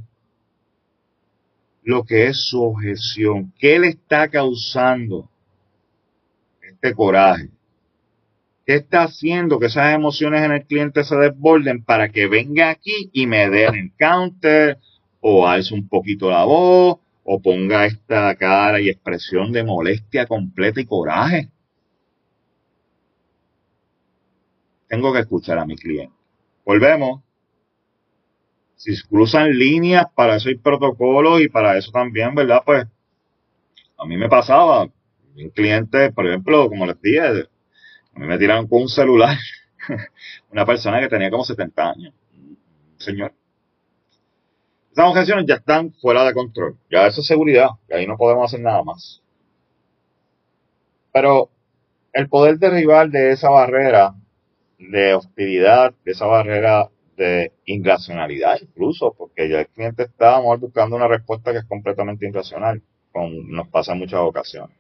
lo 1.88 2.04
que 2.04 2.26
es 2.26 2.50
su 2.50 2.62
objeción, 2.62 3.50
qué 3.58 3.78
le 3.78 3.88
está 3.88 4.28
causando 4.28 5.30
este 6.60 6.92
coraje, 6.94 7.48
qué 8.66 8.74
está 8.74 9.04
haciendo 9.04 9.58
que 9.58 9.68
esas 9.68 9.94
emociones 9.94 10.42
en 10.42 10.52
el 10.52 10.66
cliente 10.66 11.02
se 11.02 11.16
desborden 11.16 11.82
para 11.82 12.10
que 12.10 12.26
venga 12.26 12.68
aquí 12.68 13.08
y 13.14 13.26
me 13.26 13.48
dé 13.48 13.64
el 13.68 13.90
counter 13.98 14.76
o 15.20 15.48
alce 15.48 15.72
un 15.72 15.88
poquito 15.88 16.28
la 16.28 16.44
voz, 16.44 16.98
o 17.24 17.40
ponga 17.40 17.86
esta 17.86 18.34
cara 18.34 18.82
y 18.82 18.90
expresión 18.90 19.50
de 19.50 19.64
molestia 19.64 20.26
completa 20.26 20.82
y 20.82 20.84
coraje. 20.84 21.48
Tengo 24.88 25.10
que 25.14 25.20
escuchar 25.20 25.56
a 25.56 25.64
mi 25.64 25.74
cliente. 25.74 26.14
Volvemos. 26.66 27.22
Si 28.78 28.96
cruzan 29.08 29.58
líneas, 29.58 30.06
para 30.14 30.36
eso 30.36 30.48
hay 30.48 30.54
protocolos 30.54 31.40
y 31.40 31.48
para 31.48 31.76
eso 31.76 31.90
también, 31.90 32.32
¿verdad? 32.32 32.62
Pues 32.64 32.86
a 33.98 34.06
mí 34.06 34.16
me 34.16 34.28
pasaba, 34.28 34.84
un 34.84 35.50
cliente, 35.50 36.12
por 36.12 36.26
ejemplo, 36.28 36.68
como 36.68 36.86
les 36.86 37.00
dije, 37.02 37.20
a 37.20 38.18
mí 38.18 38.26
me 38.26 38.38
tiraron 38.38 38.68
con 38.68 38.82
un 38.82 38.88
celular, 38.88 39.36
una 40.52 40.64
persona 40.64 41.00
que 41.00 41.08
tenía 41.08 41.28
como 41.28 41.44
70 41.44 41.90
años, 41.90 42.14
señor. 42.98 43.32
Estas 44.90 45.06
objeciones 45.06 45.44
ya 45.46 45.56
están 45.56 45.92
fuera 45.94 46.24
de 46.24 46.32
control. 46.32 46.76
Ya 46.88 47.06
eso 47.08 47.20
es 47.20 47.26
seguridad, 47.26 47.70
y 47.88 47.94
ahí 47.94 48.06
no 48.06 48.16
podemos 48.16 48.44
hacer 48.44 48.60
nada 48.60 48.84
más. 48.84 49.22
Pero 51.12 51.50
el 52.12 52.28
poder 52.28 52.58
derribar 52.58 53.10
de 53.10 53.32
esa 53.32 53.50
barrera 53.50 54.14
de 54.78 55.14
hostilidad, 55.14 55.94
de 56.04 56.12
esa 56.12 56.26
barrera 56.26 56.90
de 57.18 57.52
irracionalidad 57.66 58.56
incluso, 58.62 59.14
porque 59.18 59.50
ya 59.50 59.60
el 59.60 59.68
cliente 59.68 60.04
está 60.04 60.38
buscando 60.38 60.96
una 60.96 61.08
respuesta 61.08 61.52
que 61.52 61.58
es 61.58 61.64
completamente 61.64 62.26
irracional, 62.26 62.82
como 63.12 63.28
nos 63.28 63.68
pasa 63.68 63.92
en 63.92 63.98
muchas 63.98 64.20
ocasiones. 64.20 64.76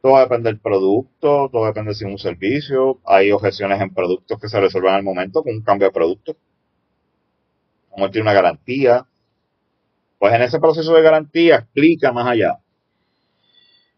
Todo 0.00 0.20
depende 0.20 0.50
del 0.50 0.60
producto, 0.60 1.48
todo 1.50 1.66
depende 1.66 1.94
si 1.94 2.04
es 2.04 2.10
un 2.10 2.18
servicio, 2.18 3.00
hay 3.04 3.32
objeciones 3.32 3.80
en 3.80 3.92
productos 3.92 4.38
que 4.38 4.48
se 4.48 4.60
resuelven 4.60 4.94
al 4.94 5.02
momento 5.02 5.42
con 5.42 5.54
un 5.54 5.62
cambio 5.62 5.88
de 5.88 5.92
producto 5.92 6.36
como 7.94 8.10
tiene 8.10 8.22
una 8.22 8.32
garantía, 8.32 9.06
pues 10.18 10.34
en 10.34 10.42
ese 10.42 10.58
proceso 10.58 10.94
de 10.94 11.02
garantía 11.02 11.56
explica 11.56 12.12
más 12.12 12.26
allá. 12.26 12.58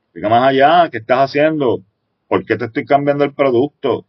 Explica 0.04 0.28
más 0.28 0.48
allá, 0.48 0.90
¿qué 0.90 0.98
estás 0.98 1.30
haciendo? 1.30 1.80
¿Por 2.28 2.44
qué 2.44 2.56
te 2.56 2.66
estoy 2.66 2.84
cambiando 2.84 3.24
el 3.24 3.32
producto? 3.32 4.04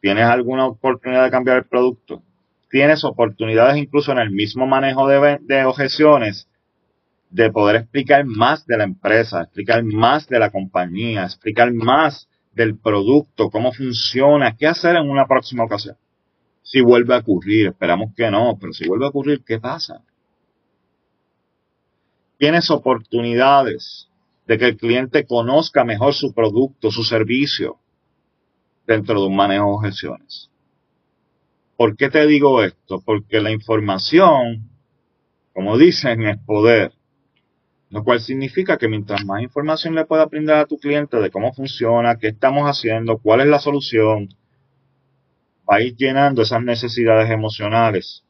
¿Tienes 0.00 0.24
alguna 0.24 0.66
oportunidad 0.66 1.24
de 1.24 1.30
cambiar 1.30 1.58
el 1.58 1.64
producto? 1.64 2.22
¿Tienes 2.70 3.04
oportunidades 3.04 3.76
incluso 3.76 4.12
en 4.12 4.18
el 4.18 4.30
mismo 4.30 4.66
manejo 4.66 5.06
de, 5.08 5.64
objeciones 5.64 6.48
de 7.30 7.50
poder 7.50 7.76
explicar 7.76 8.24
más 8.24 8.66
de 8.66 8.78
la 8.78 8.84
empresa, 8.84 9.42
explicar 9.42 9.84
más 9.84 10.26
de 10.28 10.38
la 10.38 10.50
compañía, 10.50 11.24
explicar 11.24 11.72
más 11.72 12.28
del 12.52 12.78
producto, 12.78 13.50
cómo 13.50 13.72
funciona, 13.72 14.56
qué 14.56 14.66
hacer 14.66 14.96
en 14.96 15.10
una 15.10 15.26
próxima 15.26 15.64
ocasión? 15.64 15.96
Si 16.62 16.80
vuelve 16.80 17.14
a 17.14 17.18
ocurrir, 17.18 17.68
esperamos 17.68 18.14
que 18.16 18.30
no, 18.30 18.56
pero 18.60 18.72
si 18.72 18.88
vuelve 18.88 19.06
a 19.06 19.08
ocurrir, 19.08 19.42
¿qué 19.44 19.58
pasa? 19.58 20.02
Tienes 22.38 22.70
oportunidades 22.70 24.08
de 24.46 24.56
que 24.56 24.66
el 24.66 24.76
cliente 24.76 25.26
conozca 25.26 25.84
mejor 25.84 26.14
su 26.14 26.32
producto, 26.32 26.90
su 26.90 27.04
servicio, 27.04 27.78
dentro 28.86 29.20
de 29.20 29.26
un 29.26 29.36
manejo 29.36 29.66
de 29.66 29.72
objeciones. 29.72 30.50
¿Por 31.76 31.96
qué 31.96 32.10
te 32.10 32.26
digo 32.26 32.62
esto? 32.62 33.00
Porque 33.00 33.40
la 33.40 33.50
información, 33.50 34.68
como 35.54 35.78
dicen, 35.78 36.26
es 36.26 36.38
poder. 36.38 36.92
Lo 37.88 38.04
cual 38.04 38.20
significa 38.20 38.76
que 38.76 38.86
mientras 38.86 39.24
más 39.24 39.42
información 39.42 39.94
le 39.94 40.04
pueda 40.04 40.26
brindar 40.26 40.58
a 40.58 40.66
tu 40.66 40.78
cliente 40.78 41.16
de 41.16 41.30
cómo 41.30 41.52
funciona, 41.52 42.18
qué 42.18 42.28
estamos 42.28 42.64
haciendo, 42.66 43.18
cuál 43.18 43.40
es 43.40 43.46
la 43.46 43.58
solución, 43.58 44.28
va 45.68 45.76
a 45.76 45.80
ir 45.80 45.96
llenando 45.96 46.42
esas 46.42 46.62
necesidades 46.62 47.30
emocionales 47.30 48.24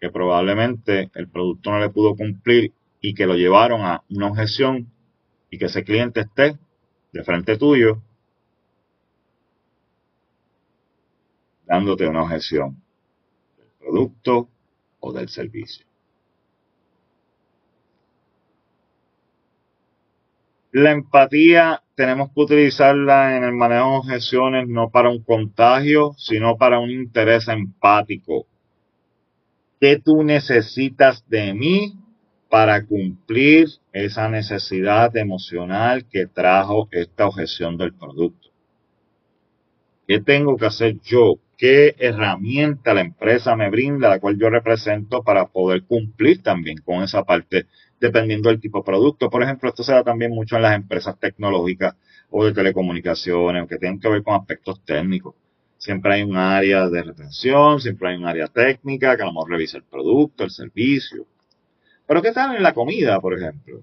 que 0.00 0.10
probablemente 0.10 1.10
el 1.14 1.28
producto 1.28 1.70
no 1.70 1.80
le 1.80 1.90
pudo 1.90 2.16
cumplir 2.16 2.72
y 3.00 3.14
que 3.14 3.26
lo 3.26 3.34
llevaron 3.34 3.82
a 3.82 4.02
una 4.10 4.28
objeción 4.28 4.90
y 5.50 5.58
que 5.58 5.66
ese 5.66 5.84
cliente 5.84 6.20
esté 6.20 6.56
de 7.12 7.24
frente 7.24 7.56
tuyo 7.56 8.00
dándote 11.68 12.08
una 12.08 12.22
objeción 12.22 12.82
del 13.58 13.68
producto 13.78 14.48
o 15.00 15.12
del 15.12 15.28
servicio. 15.28 15.86
La 20.72 20.92
empatía 20.92 21.82
tenemos 21.94 22.30
que 22.32 22.40
utilizarla 22.40 23.36
en 23.36 23.44
el 23.44 23.52
manejo 23.52 23.90
de 23.90 23.96
objeciones 23.98 24.68
no 24.68 24.90
para 24.90 25.10
un 25.10 25.22
contagio, 25.22 26.14
sino 26.16 26.56
para 26.56 26.78
un 26.78 26.90
interés 26.90 27.48
empático. 27.48 28.46
¿Qué 29.80 29.98
tú 29.98 30.22
necesitas 30.24 31.28
de 31.28 31.54
mí 31.54 31.94
para 32.48 32.84
cumplir 32.84 33.68
esa 33.92 34.28
necesidad 34.28 35.16
emocional 35.16 36.06
que 36.06 36.26
trajo 36.26 36.88
esta 36.90 37.26
objeción 37.26 37.76
del 37.76 37.94
producto? 37.94 38.48
¿Qué 40.06 40.20
tengo 40.20 40.56
que 40.56 40.66
hacer 40.66 41.00
yo? 41.00 41.34
¿Qué 41.58 41.96
herramienta 41.98 42.94
la 42.94 43.00
empresa 43.00 43.56
me 43.56 43.68
brinda, 43.68 44.08
la 44.08 44.20
cual 44.20 44.38
yo 44.38 44.48
represento 44.48 45.24
para 45.24 45.46
poder 45.46 45.82
cumplir 45.82 46.40
también 46.40 46.78
con 46.78 47.02
esa 47.02 47.24
parte, 47.24 47.66
dependiendo 47.98 48.48
del 48.48 48.60
tipo 48.60 48.78
de 48.78 48.84
producto? 48.84 49.28
Por 49.28 49.42
ejemplo, 49.42 49.68
esto 49.68 49.82
se 49.82 49.92
da 49.92 50.04
también 50.04 50.30
mucho 50.30 50.54
en 50.54 50.62
las 50.62 50.76
empresas 50.76 51.18
tecnológicas 51.18 51.96
o 52.30 52.44
de 52.44 52.52
telecomunicaciones, 52.52 53.68
que 53.68 53.76
tienen 53.76 53.98
que 53.98 54.08
ver 54.08 54.22
con 54.22 54.36
aspectos 54.36 54.84
técnicos. 54.84 55.34
Siempre 55.78 56.14
hay 56.14 56.22
un 56.22 56.36
área 56.36 56.88
de 56.88 57.02
retención, 57.02 57.80
siempre 57.80 58.10
hay 58.10 58.18
un 58.18 58.26
área 58.26 58.46
técnica 58.46 59.16
que 59.16 59.22
a 59.22 59.26
lo 59.26 59.32
mejor 59.32 59.50
revisa 59.50 59.78
el 59.78 59.82
producto, 59.82 60.44
el 60.44 60.50
servicio. 60.50 61.26
Pero 62.06 62.22
¿qué 62.22 62.30
tal 62.30 62.54
en 62.54 62.62
la 62.62 62.72
comida, 62.72 63.20
por 63.20 63.36
ejemplo? 63.36 63.82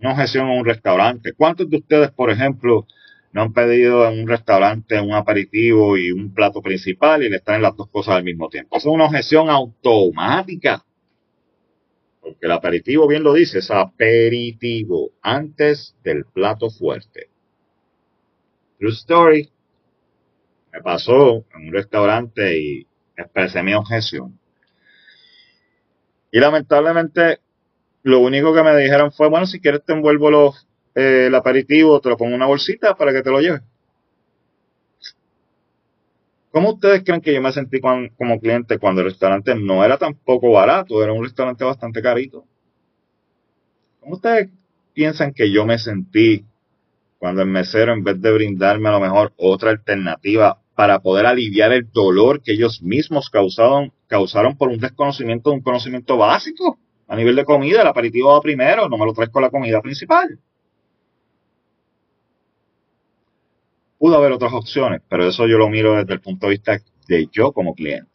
Una 0.00 0.12
objeción 0.12 0.48
en 0.48 0.58
un 0.60 0.64
restaurante. 0.64 1.32
¿Cuántos 1.32 1.68
de 1.68 1.78
ustedes, 1.78 2.12
por 2.12 2.30
ejemplo, 2.30 2.86
no 3.32 3.42
han 3.42 3.52
pedido 3.52 4.06
en 4.06 4.20
un 4.20 4.28
restaurante 4.28 5.00
un 5.00 5.14
aperitivo 5.14 5.96
y 5.96 6.12
un 6.12 6.34
plato 6.34 6.60
principal 6.60 7.22
y 7.22 7.30
le 7.30 7.36
están 7.36 7.62
las 7.62 7.74
dos 7.76 7.88
cosas 7.88 8.16
al 8.16 8.24
mismo 8.24 8.48
tiempo. 8.48 8.76
Es 8.76 8.84
una 8.84 9.06
objeción 9.06 9.48
automática. 9.48 10.84
Porque 12.20 12.46
el 12.46 12.52
aperitivo 12.52 13.08
bien 13.08 13.24
lo 13.24 13.32
dice, 13.32 13.58
es 13.58 13.70
aperitivo 13.70 15.12
antes 15.22 15.96
del 16.04 16.26
plato 16.26 16.70
fuerte. 16.70 17.30
True 18.78 18.92
story. 18.92 19.50
Me 20.72 20.80
pasó 20.82 21.44
en 21.54 21.68
un 21.68 21.72
restaurante 21.72 22.58
y 22.58 22.86
expresé 23.16 23.62
mi 23.62 23.74
objeción. 23.74 24.38
Y 26.30 26.38
lamentablemente 26.38 27.40
lo 28.02 28.20
único 28.20 28.54
que 28.54 28.62
me 28.62 28.76
dijeron 28.76 29.12
fue, 29.12 29.28
bueno, 29.28 29.46
si 29.46 29.60
quieres 29.60 29.84
te 29.84 29.92
envuelvo 29.92 30.30
los 30.30 30.66
eh, 30.94 31.26
el 31.26 31.34
aperitivo, 31.34 32.00
te 32.00 32.08
lo 32.08 32.16
pongo 32.16 32.30
en 32.30 32.36
una 32.36 32.46
bolsita 32.46 32.94
para 32.94 33.12
que 33.12 33.22
te 33.22 33.30
lo 33.30 33.40
lleves. 33.40 33.62
¿Cómo 36.50 36.74
ustedes 36.74 37.02
creen 37.02 37.22
que 37.22 37.32
yo 37.32 37.40
me 37.40 37.50
sentí 37.50 37.80
como 37.80 38.38
cliente 38.38 38.78
cuando 38.78 39.00
el 39.00 39.06
restaurante 39.06 39.54
no 39.54 39.82
era 39.82 39.96
tampoco 39.96 40.52
barato, 40.52 41.02
era 41.02 41.12
un 41.12 41.24
restaurante 41.24 41.64
bastante 41.64 42.02
carito? 42.02 42.44
¿Cómo 44.00 44.16
ustedes 44.16 44.50
piensan 44.92 45.32
que 45.32 45.50
yo 45.50 45.64
me 45.64 45.78
sentí 45.78 46.44
cuando 47.18 47.40
el 47.40 47.48
mesero, 47.48 47.94
en 47.94 48.04
vez 48.04 48.20
de 48.20 48.32
brindarme 48.32 48.88
a 48.88 48.92
lo 48.92 49.00
mejor 49.00 49.32
otra 49.36 49.70
alternativa 49.70 50.60
para 50.74 51.00
poder 51.00 51.24
aliviar 51.24 51.72
el 51.72 51.90
dolor 51.90 52.42
que 52.42 52.52
ellos 52.52 52.82
mismos 52.82 53.30
causaron, 53.30 53.92
causaron 54.06 54.56
por 54.56 54.68
un 54.68 54.78
desconocimiento 54.78 55.50
de 55.50 55.56
un 55.56 55.62
conocimiento 55.62 56.18
básico 56.18 56.78
a 57.08 57.16
nivel 57.16 57.36
de 57.36 57.44
comida, 57.44 57.82
el 57.82 57.88
aperitivo 57.88 58.30
va 58.30 58.40
primero, 58.40 58.88
no 58.88 58.98
me 58.98 59.06
lo 59.06 59.12
traes 59.14 59.30
con 59.30 59.42
la 59.42 59.50
comida 59.50 59.80
principal? 59.80 60.38
Pudo 64.02 64.16
haber 64.16 64.32
otras 64.32 64.52
opciones, 64.52 65.00
pero 65.08 65.28
eso 65.28 65.46
yo 65.46 65.58
lo 65.58 65.68
miro 65.68 65.94
desde 65.94 66.14
el 66.14 66.20
punto 66.20 66.46
de 66.48 66.50
vista 66.54 66.76
de 67.06 67.28
yo 67.30 67.52
como 67.52 67.72
cliente. 67.72 68.10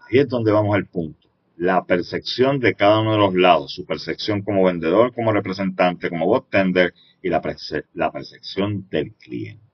Ahí 0.00 0.18
es 0.18 0.28
donde 0.28 0.52
vamos 0.52 0.74
al 0.74 0.84
punto. 0.84 1.30
La 1.56 1.82
percepción 1.86 2.60
de 2.60 2.74
cada 2.74 3.00
uno 3.00 3.12
de 3.12 3.18
los 3.20 3.34
lados, 3.34 3.72
su 3.72 3.86
percepción 3.86 4.42
como 4.42 4.64
vendedor, 4.64 5.14
como 5.14 5.32
representante, 5.32 6.10
como 6.10 6.26
bot 6.26 6.50
tender 6.50 6.92
y 7.22 7.30
la, 7.30 7.40
la 7.94 8.12
percepción 8.12 8.86
del 8.90 9.14
cliente. 9.14 9.64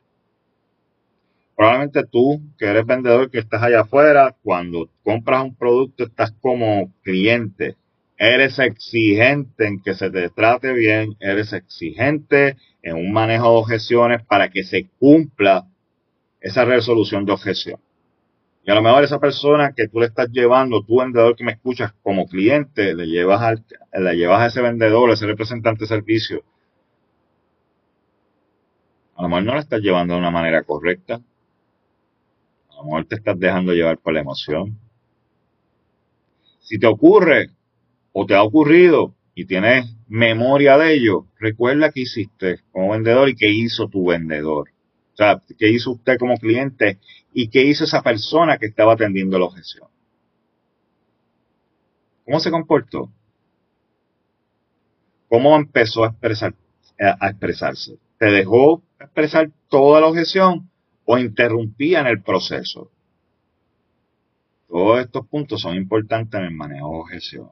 Probablemente 1.56 2.04
tú, 2.04 2.42
que 2.56 2.66
eres 2.66 2.86
vendedor, 2.86 3.28
que 3.28 3.40
estás 3.40 3.60
allá 3.60 3.80
afuera, 3.80 4.36
cuando 4.44 4.88
compras 5.02 5.42
un 5.42 5.56
producto, 5.56 6.04
estás 6.04 6.30
como 6.40 6.92
cliente. 7.02 7.74
Eres 8.22 8.58
exigente 8.58 9.66
en 9.66 9.80
que 9.80 9.94
se 9.94 10.10
te 10.10 10.28
trate 10.28 10.74
bien, 10.74 11.16
eres 11.20 11.54
exigente 11.54 12.58
en 12.82 12.96
un 12.96 13.14
manejo 13.14 13.50
de 13.50 13.56
objeciones 13.56 14.22
para 14.26 14.50
que 14.50 14.62
se 14.62 14.90
cumpla 14.98 15.66
esa 16.38 16.66
resolución 16.66 17.24
de 17.24 17.32
objeción. 17.32 17.80
Y 18.62 18.70
a 18.70 18.74
lo 18.74 18.82
mejor 18.82 19.04
esa 19.04 19.18
persona 19.18 19.72
que 19.74 19.88
tú 19.88 20.00
le 20.00 20.06
estás 20.06 20.28
llevando, 20.30 20.82
tú 20.82 20.98
vendedor 20.98 21.34
que 21.34 21.44
me 21.44 21.52
escuchas 21.52 21.94
como 22.02 22.26
cliente, 22.26 22.94
le 22.94 23.06
llevas, 23.06 23.62
le 23.90 24.14
llevas 24.14 24.42
a 24.42 24.46
ese 24.48 24.60
vendedor, 24.60 25.08
a 25.08 25.14
ese 25.14 25.24
representante 25.24 25.84
de 25.84 25.88
servicio, 25.88 26.44
a 29.14 29.22
lo 29.22 29.28
mejor 29.30 29.44
no 29.44 29.54
le 29.54 29.60
estás 29.60 29.80
llevando 29.80 30.12
de 30.12 30.20
una 30.20 30.30
manera 30.30 30.62
correcta. 30.62 31.22
A 32.68 32.76
lo 32.76 32.84
mejor 32.84 33.06
te 33.06 33.14
estás 33.14 33.38
dejando 33.38 33.72
llevar 33.72 33.96
por 33.96 34.12
la 34.12 34.20
emoción. 34.20 34.78
Si 36.58 36.78
te 36.78 36.86
ocurre 36.86 37.48
o 38.12 38.26
te 38.26 38.34
ha 38.34 38.42
ocurrido 38.42 39.14
y 39.34 39.46
tienes 39.46 39.86
memoria 40.08 40.76
de 40.76 40.94
ello, 40.94 41.26
recuerda 41.38 41.92
qué 41.92 42.00
hiciste 42.00 42.60
como 42.72 42.92
vendedor 42.92 43.28
y 43.28 43.36
qué 43.36 43.48
hizo 43.48 43.88
tu 43.88 44.06
vendedor. 44.08 44.70
O 45.14 45.16
sea, 45.16 45.42
qué 45.58 45.68
hizo 45.68 45.92
usted 45.92 46.18
como 46.18 46.36
cliente 46.36 46.98
y 47.32 47.48
qué 47.48 47.64
hizo 47.64 47.84
esa 47.84 48.02
persona 48.02 48.58
que 48.58 48.66
estaba 48.66 48.94
atendiendo 48.94 49.38
la 49.38 49.46
objeción. 49.46 49.88
¿Cómo 52.24 52.40
se 52.40 52.50
comportó? 52.50 53.10
¿Cómo 55.28 55.56
empezó 55.56 56.04
a, 56.04 56.08
expresar, 56.08 56.54
a 56.98 57.28
expresarse? 57.28 57.98
¿Te 58.18 58.26
dejó 58.26 58.82
expresar 58.98 59.50
toda 59.68 60.00
la 60.00 60.08
objeción 60.08 60.68
o 61.04 61.18
interrumpía 61.18 62.00
en 62.00 62.06
el 62.06 62.22
proceso? 62.22 62.90
Todos 64.68 65.00
estos 65.00 65.26
puntos 65.26 65.60
son 65.60 65.76
importantes 65.76 66.38
en 66.38 66.46
el 66.46 66.54
manejo 66.54 66.90
de 66.90 66.98
objeción. 66.98 67.50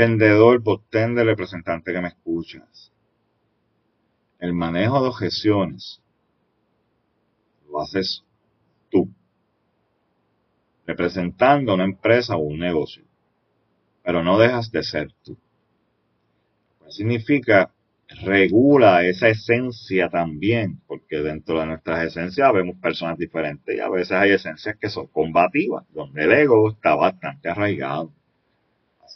Vendedor, 0.00 0.62
de 0.90 1.24
representante 1.24 1.92
que 1.92 2.00
me 2.00 2.08
escuchas. 2.08 2.90
El 4.38 4.54
manejo 4.54 5.02
de 5.02 5.08
objeciones 5.08 6.00
lo 7.68 7.82
haces 7.82 8.24
tú, 8.88 9.10
representando 10.86 11.74
una 11.74 11.84
empresa 11.84 12.34
o 12.36 12.38
un 12.38 12.58
negocio, 12.58 13.04
pero 14.02 14.24
no 14.24 14.38
dejas 14.38 14.72
de 14.72 14.82
ser 14.82 15.12
tú. 15.22 15.36
significa 16.88 17.70
regula 18.24 19.04
esa 19.04 19.28
esencia 19.28 20.08
también, 20.08 20.80
porque 20.86 21.18
dentro 21.18 21.60
de 21.60 21.66
nuestras 21.66 22.06
esencias 22.06 22.52
vemos 22.54 22.76
personas 22.76 23.18
diferentes 23.18 23.76
y 23.76 23.80
a 23.80 23.90
veces 23.90 24.12
hay 24.12 24.30
esencias 24.30 24.76
que 24.78 24.88
son 24.88 25.08
combativas, 25.08 25.84
donde 25.90 26.24
el 26.24 26.32
ego 26.32 26.70
está 26.70 26.94
bastante 26.94 27.50
arraigado. 27.50 28.14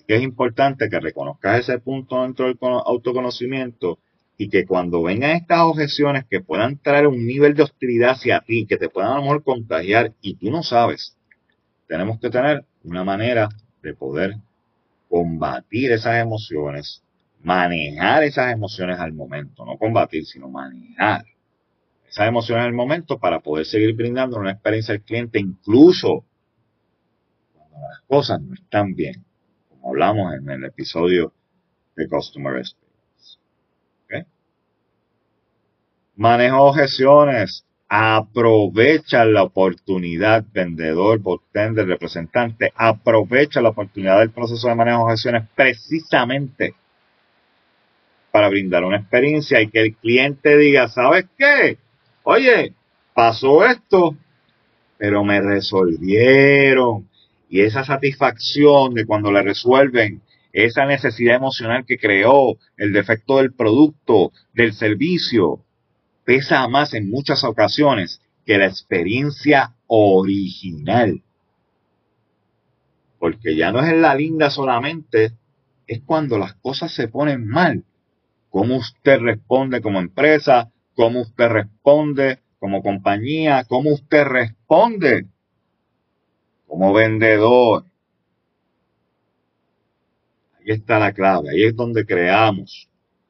Que 0.07 0.17
es 0.17 0.23
importante 0.23 0.89
que 0.89 1.01
reconozcas 1.01 1.61
ese 1.61 1.79
punto 1.79 2.23
dentro 2.23 2.47
del 2.47 2.59
autoconocimiento 2.61 3.99
y 4.37 4.49
que 4.49 4.67
cuando 4.67 5.03
vengan 5.03 5.31
estas 5.31 5.61
objeciones 5.61 6.25
que 6.29 6.41
puedan 6.41 6.79
traer 6.79 7.07
un 7.07 7.27
nivel 7.27 7.55
de 7.55 7.63
hostilidad 7.63 8.11
hacia 8.13 8.41
ti, 8.41 8.67
que 8.67 8.77
te 8.77 8.89
puedan 8.89 9.13
a 9.13 9.17
lo 9.17 9.23
mejor 9.23 9.45
contagiar 9.45 10.13
y 10.21 10.35
tú 10.35 10.51
no 10.51 10.63
sabes, 10.63 11.17
tenemos 11.87 12.19
que 12.19 12.31
tener 12.31 12.65
una 12.83 13.05
manera 13.05 13.49
de 13.83 13.95
poder 13.95 14.37
combatir 15.09 15.93
esas 15.93 16.21
emociones, 16.21 17.03
manejar 17.43 18.25
esas 18.25 18.53
emociones 18.53 18.99
al 18.99 19.13
momento, 19.13 19.65
no 19.65 19.79
combatir, 19.79 20.25
sino 20.25 20.49
manejar 20.49 21.25
esas 22.09 22.29
emociones 22.29 22.65
al 22.65 22.73
momento 22.73 23.19
para 23.19 23.41
poder 23.41 23.67
seguir 23.67 23.95
brindando 23.95 24.39
una 24.39 24.53
experiencia 24.53 24.95
al 24.95 25.03
cliente, 25.03 25.39
incluso 25.39 26.25
cuando 27.53 27.79
las 27.89 28.01
cosas 28.09 28.41
no 28.41 28.55
están 28.55 28.95
bien, 28.95 29.25
hablamos 29.85 30.35
en 30.35 30.49
el 30.49 30.65
episodio 30.65 31.33
de 31.97 32.09
Customer 32.09 32.57
Experience. 32.57 32.85
Manejo 36.17 36.63
objeciones. 36.63 37.65
Aprovecha 37.87 39.25
la 39.25 39.43
oportunidad, 39.43 40.45
vendedor, 40.53 41.23
potente, 41.23 41.85
representante. 41.85 42.73
Aprovecha 42.75 43.61
la 43.61 43.69
oportunidad 43.69 44.19
del 44.21 44.31
proceso 44.31 44.69
de 44.69 44.75
manejo 44.75 44.99
de 44.99 45.05
objeciones 45.05 45.45
precisamente 45.55 46.75
para 48.33 48.49
brindar 48.49 48.85
una 48.85 48.97
experiencia 48.97 49.61
y 49.61 49.69
que 49.69 49.81
el 49.81 49.95
cliente 49.95 50.57
diga, 50.57 50.89
¿sabes 50.89 51.27
qué? 51.39 51.79
Oye, 52.25 52.75
pasó 53.13 53.65
esto, 53.65 54.17
pero 54.99 55.23
me 55.23 55.41
resolvieron. 55.41 57.09
Y 57.55 57.61
esa 57.61 57.85
satisfacción 57.85 58.95
de 58.95 59.07
cuando 59.07 59.31
le 59.31 59.41
resuelven 59.41 60.23
esa 60.53 60.87
necesidad 60.87 61.37
emocional 61.37 61.85
que 61.87 61.99
creó, 61.99 62.57
el 62.77 62.93
defecto 62.93 63.37
del 63.37 63.53
producto, 63.53 64.33
del 64.55 64.73
servicio, 64.73 65.65
pesa 66.25 66.67
más 66.67 66.95
en 66.95 67.09
muchas 67.09 67.45
ocasiones 67.45 68.21
que 68.45 68.59
la 68.59 68.67
experiencia 68.67 69.77
original. 69.87 71.23
Porque 73.21 73.55
ya 73.55 73.71
no 73.71 73.79
es 73.79 73.89
en 73.89 74.03
la 74.03 74.17
linda 74.17 74.51
solamente, 74.51 75.35
es 75.87 76.01
cuando 76.05 76.39
las 76.39 76.55
cosas 76.55 76.93
se 76.93 77.07
ponen 77.07 77.47
mal. 77.47 77.85
Cómo 78.51 78.79
usted 78.79 79.21
responde 79.21 79.81
como 79.81 80.01
empresa, 80.01 80.73
cómo 80.97 81.21
usted 81.21 81.47
responde 81.47 82.41
como 82.59 82.83
compañía, 82.83 83.63
cómo 83.69 83.91
usted 83.93 84.25
responde 84.25 85.29
como 86.75 86.93
vendedor. 86.93 87.85
Ahí 90.59 90.73
está 90.73 90.99
la 90.99 91.13
clave, 91.13 91.51
ahí 91.51 91.63
es 91.63 91.77
donde 91.77 92.05
creamos 92.05 92.89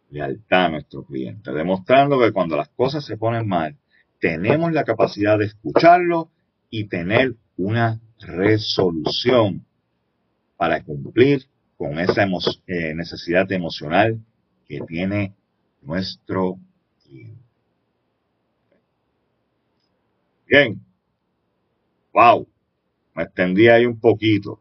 lealtad 0.08 0.64
a 0.64 0.68
nuestro 0.70 1.04
cliente, 1.04 1.52
demostrando 1.52 2.18
que 2.18 2.32
cuando 2.32 2.56
las 2.56 2.70
cosas 2.70 3.04
se 3.04 3.18
ponen 3.18 3.46
mal, 3.46 3.76
tenemos 4.18 4.72
la 4.72 4.84
capacidad 4.84 5.38
de 5.38 5.44
escucharlo 5.44 6.30
y 6.70 6.84
tener 6.84 7.34
una 7.58 8.00
resolución 8.18 9.66
para 10.56 10.82
cumplir 10.82 11.44
con 11.76 11.98
esa 11.98 12.26
eh, 12.66 12.94
necesidad 12.94 13.52
emocional 13.52 14.18
que 14.66 14.80
tiene 14.88 15.34
nuestro 15.82 16.56
cliente. 17.02 17.44
Bien. 20.46 20.80
Wow. 22.14 22.48
Me 23.14 23.24
extendí 23.24 23.68
ahí 23.68 23.86
un 23.86 23.98
poquito. 23.98 24.60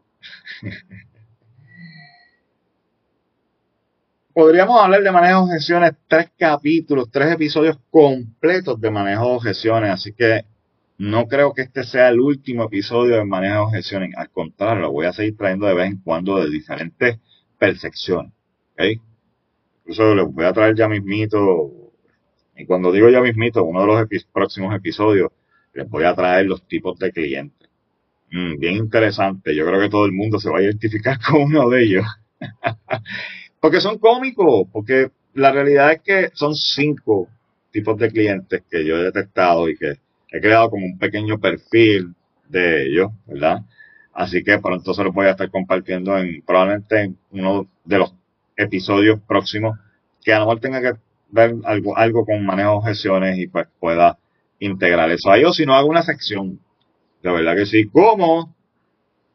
podríamos 4.34 4.80
hablar 4.82 5.02
de 5.02 5.12
manejo 5.12 5.46
de 5.46 5.52
objeciones, 5.52 5.92
tres 6.08 6.30
capítulos, 6.36 7.08
tres 7.10 7.32
episodios 7.32 7.78
completos 7.90 8.80
de 8.80 8.90
manejo 8.90 9.28
de 9.28 9.36
objeciones, 9.36 9.90
así 9.90 10.12
que 10.12 10.44
no 10.98 11.26
creo 11.26 11.54
que 11.54 11.62
este 11.62 11.84
sea 11.84 12.08
el 12.08 12.20
último 12.20 12.64
episodio 12.64 13.16
de 13.16 13.24
manejo 13.24 13.54
de 13.54 13.60
objeciones, 13.60 14.10
al 14.16 14.30
contrario, 14.30 14.82
lo 14.82 14.92
voy 14.92 15.06
a 15.06 15.12
seguir 15.12 15.36
trayendo 15.36 15.66
de 15.66 15.74
vez 15.74 15.86
en 15.86 15.98
cuando 15.98 16.38
de 16.42 16.50
diferentes 16.50 17.20
percepciones. 17.58 18.32
Incluso 19.80 20.14
les 20.14 20.26
voy 20.26 20.44
a 20.44 20.52
traer 20.52 20.74
ya 20.74 20.88
mismito, 20.88 21.70
y 22.56 22.66
cuando 22.66 22.90
digo 22.90 23.08
ya 23.10 23.20
mismito, 23.20 23.62
uno 23.62 23.82
de 23.82 23.86
los 23.86 24.24
próximos 24.32 24.74
episodios, 24.74 25.30
les 25.74 25.88
voy 25.88 26.04
a 26.04 26.14
traer 26.14 26.46
los 26.46 26.66
tipos 26.66 26.98
de 26.98 27.12
clientes. 27.12 27.53
Mm, 28.34 28.58
bien 28.58 28.74
interesante, 28.74 29.54
yo 29.54 29.64
creo 29.64 29.80
que 29.80 29.88
todo 29.88 30.06
el 30.06 30.12
mundo 30.12 30.40
se 30.40 30.50
va 30.50 30.58
a 30.58 30.62
identificar 30.62 31.18
con 31.30 31.42
uno 31.42 31.70
de 31.70 31.84
ellos. 31.84 32.04
Porque 33.60 33.80
son 33.80 33.98
cómicos, 33.98 34.68
porque 34.72 35.10
la 35.32 35.50
realidad 35.50 35.92
es 35.92 36.02
que 36.02 36.30
son 36.34 36.54
cinco 36.54 37.28
tipos 37.70 37.96
de 37.96 38.10
clientes 38.10 38.62
que 38.70 38.84
yo 38.84 38.96
he 38.98 39.04
detectado 39.04 39.70
y 39.70 39.76
que 39.76 39.94
he 40.30 40.40
creado 40.40 40.68
como 40.68 40.84
un 40.84 40.98
pequeño 40.98 41.38
perfil 41.38 42.14
de 42.48 42.86
ellos, 42.86 43.10
¿verdad? 43.26 43.62
Así 44.12 44.44
que 44.44 44.58
pronto 44.58 44.92
se 44.92 45.02
los 45.02 45.14
voy 45.14 45.26
a 45.28 45.30
estar 45.30 45.50
compartiendo 45.50 46.18
en 46.18 46.42
probablemente 46.42 47.00
en 47.00 47.18
uno 47.30 47.66
de 47.86 47.98
los 47.98 48.14
episodios 48.56 49.18
próximos 49.26 49.78
que 50.22 50.34
a 50.34 50.40
lo 50.40 50.46
mejor 50.46 50.60
tenga 50.60 50.82
que 50.82 50.98
ver 51.30 51.54
algo, 51.64 51.96
algo 51.96 52.26
con 52.26 52.44
manejo 52.44 52.72
de 52.72 52.76
objeciones 52.76 53.38
y 53.38 53.46
pues 53.46 53.66
pueda 53.80 54.18
integrar 54.58 55.10
eso 55.10 55.30
ahí 55.30 55.44
o 55.44 55.54
si 55.54 55.64
no 55.64 55.74
hago 55.74 55.88
una 55.88 56.02
sección. 56.02 56.60
De 57.24 57.32
verdad 57.32 57.56
que 57.56 57.64
sí, 57.64 57.88
¿cómo? 57.88 58.54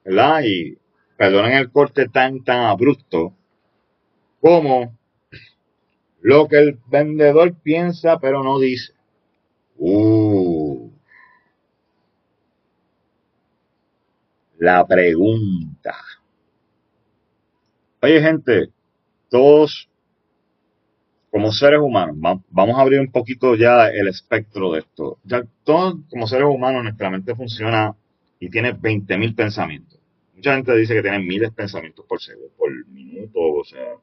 ¿Verdad? 0.05 0.43
Y 0.45 0.77
perdonen 1.17 1.53
el 1.53 1.71
corte 1.71 2.07
tan, 2.07 2.43
tan 2.43 2.59
abrupto, 2.59 3.33
como 4.39 4.95
lo 6.21 6.47
que 6.47 6.59
el 6.59 6.79
vendedor 6.85 7.55
piensa 7.55 8.19
pero 8.19 8.43
no 8.43 8.59
dice. 8.59 8.93
Uh. 9.75 10.91
La 14.59 14.85
pregunta. 14.85 15.95
Oye 18.03 18.21
gente, 18.21 18.69
todos 19.29 19.89
como 21.31 21.51
seres 21.51 21.79
humanos, 21.79 22.15
vamos 22.49 22.77
a 22.77 22.81
abrir 22.81 22.99
un 22.99 23.11
poquito 23.11 23.55
ya 23.55 23.87
el 23.87 24.07
espectro 24.07 24.71
de 24.71 24.79
esto. 24.79 25.19
Ya 25.23 25.43
todos 25.63 25.95
como 26.09 26.27
seres 26.27 26.47
humanos 26.47 26.83
nuestra 26.83 27.09
mente 27.09 27.35
funciona 27.35 27.95
y 28.39 28.49
tiene 28.49 28.73
20.000 28.73 29.35
pensamientos. 29.35 29.99
Mucha 30.35 30.55
gente 30.55 30.75
dice 30.75 30.95
que 30.95 31.01
tiene 31.01 31.19
miles 31.19 31.49
de 31.49 31.55
pensamientos 31.55 32.05
por 32.07 32.21
segundo, 32.21 32.49
por 32.57 32.71
minuto, 32.87 33.39
o 33.39 33.63
sea, 33.63 33.95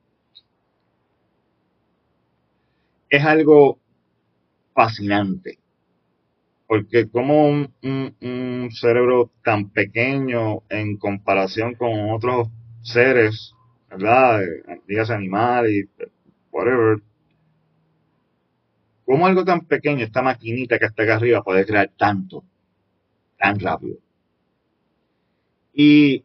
es 3.09 3.25
algo 3.25 3.79
fascinante. 4.75 5.59
Porque 6.67 7.09
como 7.09 7.49
un, 7.49 8.71
cerebro 8.73 9.31
tan 9.45 9.71
pequeño 9.71 10.63
en 10.69 10.97
comparación 10.97 11.75
con 11.75 12.11
otros 12.11 12.49
seres, 12.83 13.55
¿verdad? 13.89 14.43
Dígase 14.87 15.15
animal 15.15 15.71
y 15.71 15.89
whatever. 16.51 16.99
Como 19.07 19.27
algo 19.27 19.45
tan 19.45 19.63
pequeño, 19.63 20.05
esta 20.05 20.21
maquinita 20.21 20.79
que 20.79 20.85
está 20.87 21.05
acá 21.05 21.17
arriba 21.17 21.43
puede 21.43 21.65
crear 21.65 21.91
tanto, 21.97 22.45
tan 23.39 23.59
rápido. 23.59 23.97
Y 25.73 26.25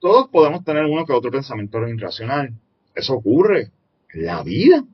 todos 0.00 0.28
podemos 0.28 0.64
tener 0.64 0.84
uno 0.84 1.06
que 1.06 1.12
otro 1.12 1.30
pensamiento 1.30 1.86
irracional. 1.88 2.52
Eso 2.94 3.14
ocurre 3.14 3.70
en 4.12 4.26
la 4.26 4.42
vida 4.42 4.84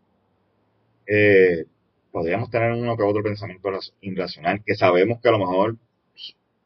eh, 1.08 1.64
podríamos 2.12 2.50
tener 2.50 2.72
uno 2.72 2.96
que 2.96 3.02
otro 3.02 3.22
pensamiento 3.22 3.70
irracional 4.02 4.62
que 4.64 4.74
sabemos 4.74 5.20
que 5.22 5.28
a 5.28 5.32
lo 5.32 5.38
mejor 5.38 5.76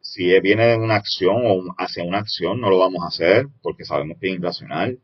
si 0.00 0.38
viene 0.40 0.66
de 0.66 0.76
una 0.76 0.96
acción 0.96 1.36
o 1.46 1.74
hacia 1.78 2.02
una 2.02 2.18
acción 2.18 2.60
no 2.60 2.68
lo 2.68 2.78
vamos 2.78 3.04
a 3.04 3.08
hacer 3.08 3.46
porque 3.62 3.84
sabemos 3.84 4.18
que 4.20 4.30
es 4.30 4.34
irracional. 4.34 4.98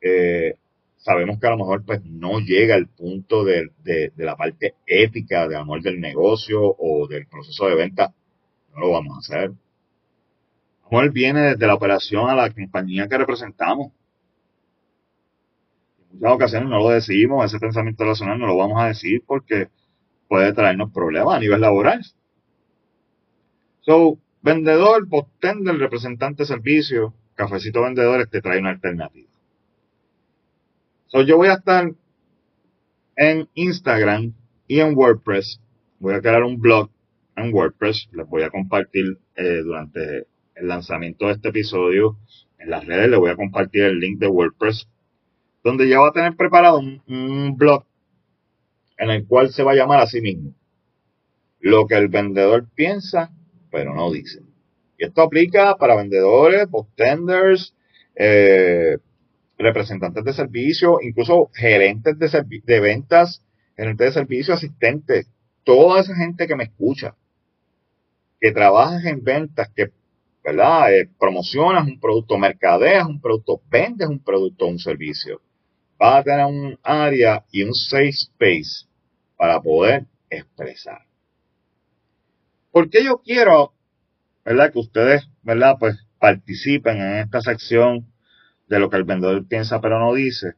Eh, 0.00 0.56
sabemos 1.06 1.38
que 1.38 1.46
a 1.46 1.50
lo 1.50 1.58
mejor 1.58 1.84
pues 1.84 2.04
no 2.04 2.40
llega 2.40 2.74
al 2.74 2.88
punto 2.88 3.44
de, 3.44 3.70
la 4.16 4.36
parte 4.36 4.74
ética 4.86 5.46
de 5.46 5.54
amor 5.54 5.80
del 5.80 6.00
negocio 6.00 6.60
o 6.60 7.06
del 7.06 7.28
proceso 7.28 7.68
de 7.68 7.76
venta, 7.76 8.12
no 8.74 8.80
lo 8.80 8.90
vamos 8.90 9.14
a 9.14 9.18
hacer. 9.20 9.52
Amor 10.90 11.12
viene 11.12 11.42
desde 11.42 11.64
la 11.68 11.74
operación 11.74 12.28
a 12.28 12.34
la 12.34 12.50
compañía 12.50 13.06
que 13.06 13.18
representamos 13.18 13.92
muchas 16.10 16.32
ocasiones 16.32 16.70
no 16.70 16.78
lo 16.78 16.88
decimos, 16.88 17.44
ese 17.44 17.60
pensamiento 17.60 18.04
racional 18.04 18.40
no 18.40 18.48
lo 18.48 18.56
vamos 18.56 18.82
a 18.82 18.88
decir 18.88 19.22
porque 19.24 19.68
puede 20.26 20.52
traernos 20.54 20.90
problemas 20.90 21.36
a 21.36 21.40
nivel 21.40 21.60
laboral. 21.60 22.04
So, 23.82 24.18
vendedor, 24.42 25.06
el 25.40 25.78
representante 25.78 26.42
de 26.42 26.46
servicio, 26.46 27.14
cafecito 27.36 27.82
vendedores 27.82 28.28
te 28.28 28.40
trae 28.40 28.58
una 28.58 28.70
alternativa. 28.70 29.35
So, 31.06 31.22
yo 31.22 31.36
voy 31.36 31.48
a 31.48 31.54
estar 31.54 31.90
en 33.16 33.48
Instagram 33.54 34.34
y 34.66 34.80
en 34.80 34.96
WordPress. 34.96 35.60
Voy 35.98 36.14
a 36.14 36.20
crear 36.20 36.42
un 36.42 36.60
blog 36.60 36.90
en 37.36 37.52
WordPress. 37.52 38.08
Les 38.12 38.28
voy 38.28 38.42
a 38.42 38.50
compartir 38.50 39.18
eh, 39.36 39.62
durante 39.64 40.26
el 40.54 40.68
lanzamiento 40.68 41.26
de 41.26 41.32
este 41.32 41.48
episodio 41.48 42.16
en 42.58 42.70
las 42.70 42.86
redes 42.86 43.08
le 43.08 43.16
voy 43.16 43.30
a 43.30 43.36
compartir 43.36 43.82
el 43.84 44.00
link 44.00 44.18
de 44.18 44.28
WordPress, 44.28 44.88
donde 45.62 45.88
ya 45.88 46.00
va 46.00 46.08
a 46.08 46.12
tener 46.12 46.36
preparado 46.36 46.78
un, 46.78 47.56
blog 47.56 47.84
en 48.98 49.10
el 49.10 49.26
cual 49.26 49.50
se 49.50 49.62
va 49.62 49.72
a 49.72 49.76
llamar 49.76 50.00
a 50.00 50.06
sí 50.06 50.20
mismo. 50.20 50.54
Lo 51.60 51.86
que 51.86 51.96
el 51.96 52.08
vendedor 52.08 52.66
piensa, 52.74 53.30
pero 53.70 53.94
no 53.94 54.10
dice. 54.10 54.40
Y 54.98 55.04
esto 55.04 55.22
aplica 55.22 55.76
para 55.76 55.96
vendedores, 55.96 56.70
booktenders, 56.70 57.74
eh, 58.14 58.98
representantes 59.58 60.24
de 60.24 60.32
servicio, 60.32 60.98
incluso 61.02 61.50
gerentes 61.54 62.18
de, 62.18 62.62
de 62.64 62.80
ventas, 62.80 63.42
gerentes 63.76 64.06
de 64.08 64.12
servicio, 64.12 64.54
asistentes, 64.54 65.30
toda 65.64 66.00
esa 66.00 66.14
gente 66.14 66.46
que 66.46 66.56
me 66.56 66.64
escucha, 66.64 67.14
que 68.40 68.52
trabajas 68.52 69.04
en 69.04 69.22
ventas, 69.24 69.70
que 69.74 69.90
¿verdad? 70.46 70.94
Eh, 70.94 71.10
promocionas 71.18 71.88
un 71.88 71.98
producto, 71.98 72.38
mercadeas 72.38 73.04
un 73.04 73.20
producto, 73.20 73.60
vendes 73.68 74.08
un 74.08 74.20
producto 74.20 74.66
o 74.66 74.68
un 74.68 74.78
servicio. 74.78 75.40
Vas 75.98 76.20
a 76.20 76.22
tener 76.22 76.46
un 76.46 76.78
área 76.84 77.44
y 77.50 77.64
un 77.64 77.74
safe 77.74 78.10
space 78.10 78.86
para 79.36 79.60
poder 79.60 80.06
expresar. 80.30 81.00
Porque 82.70 83.02
yo 83.02 83.18
quiero, 83.24 83.72
¿verdad? 84.44 84.72
Que 84.72 84.78
ustedes, 84.78 85.28
¿verdad? 85.42 85.78
Pues 85.80 85.96
participen 86.20 86.98
en 86.98 87.16
esta 87.16 87.40
sección 87.40 88.06
de 88.68 88.78
lo 88.78 88.90
que 88.90 88.96
el 88.96 89.04
vendedor 89.04 89.46
piensa 89.46 89.80
pero 89.80 89.98
no 89.98 90.14
dice. 90.14 90.54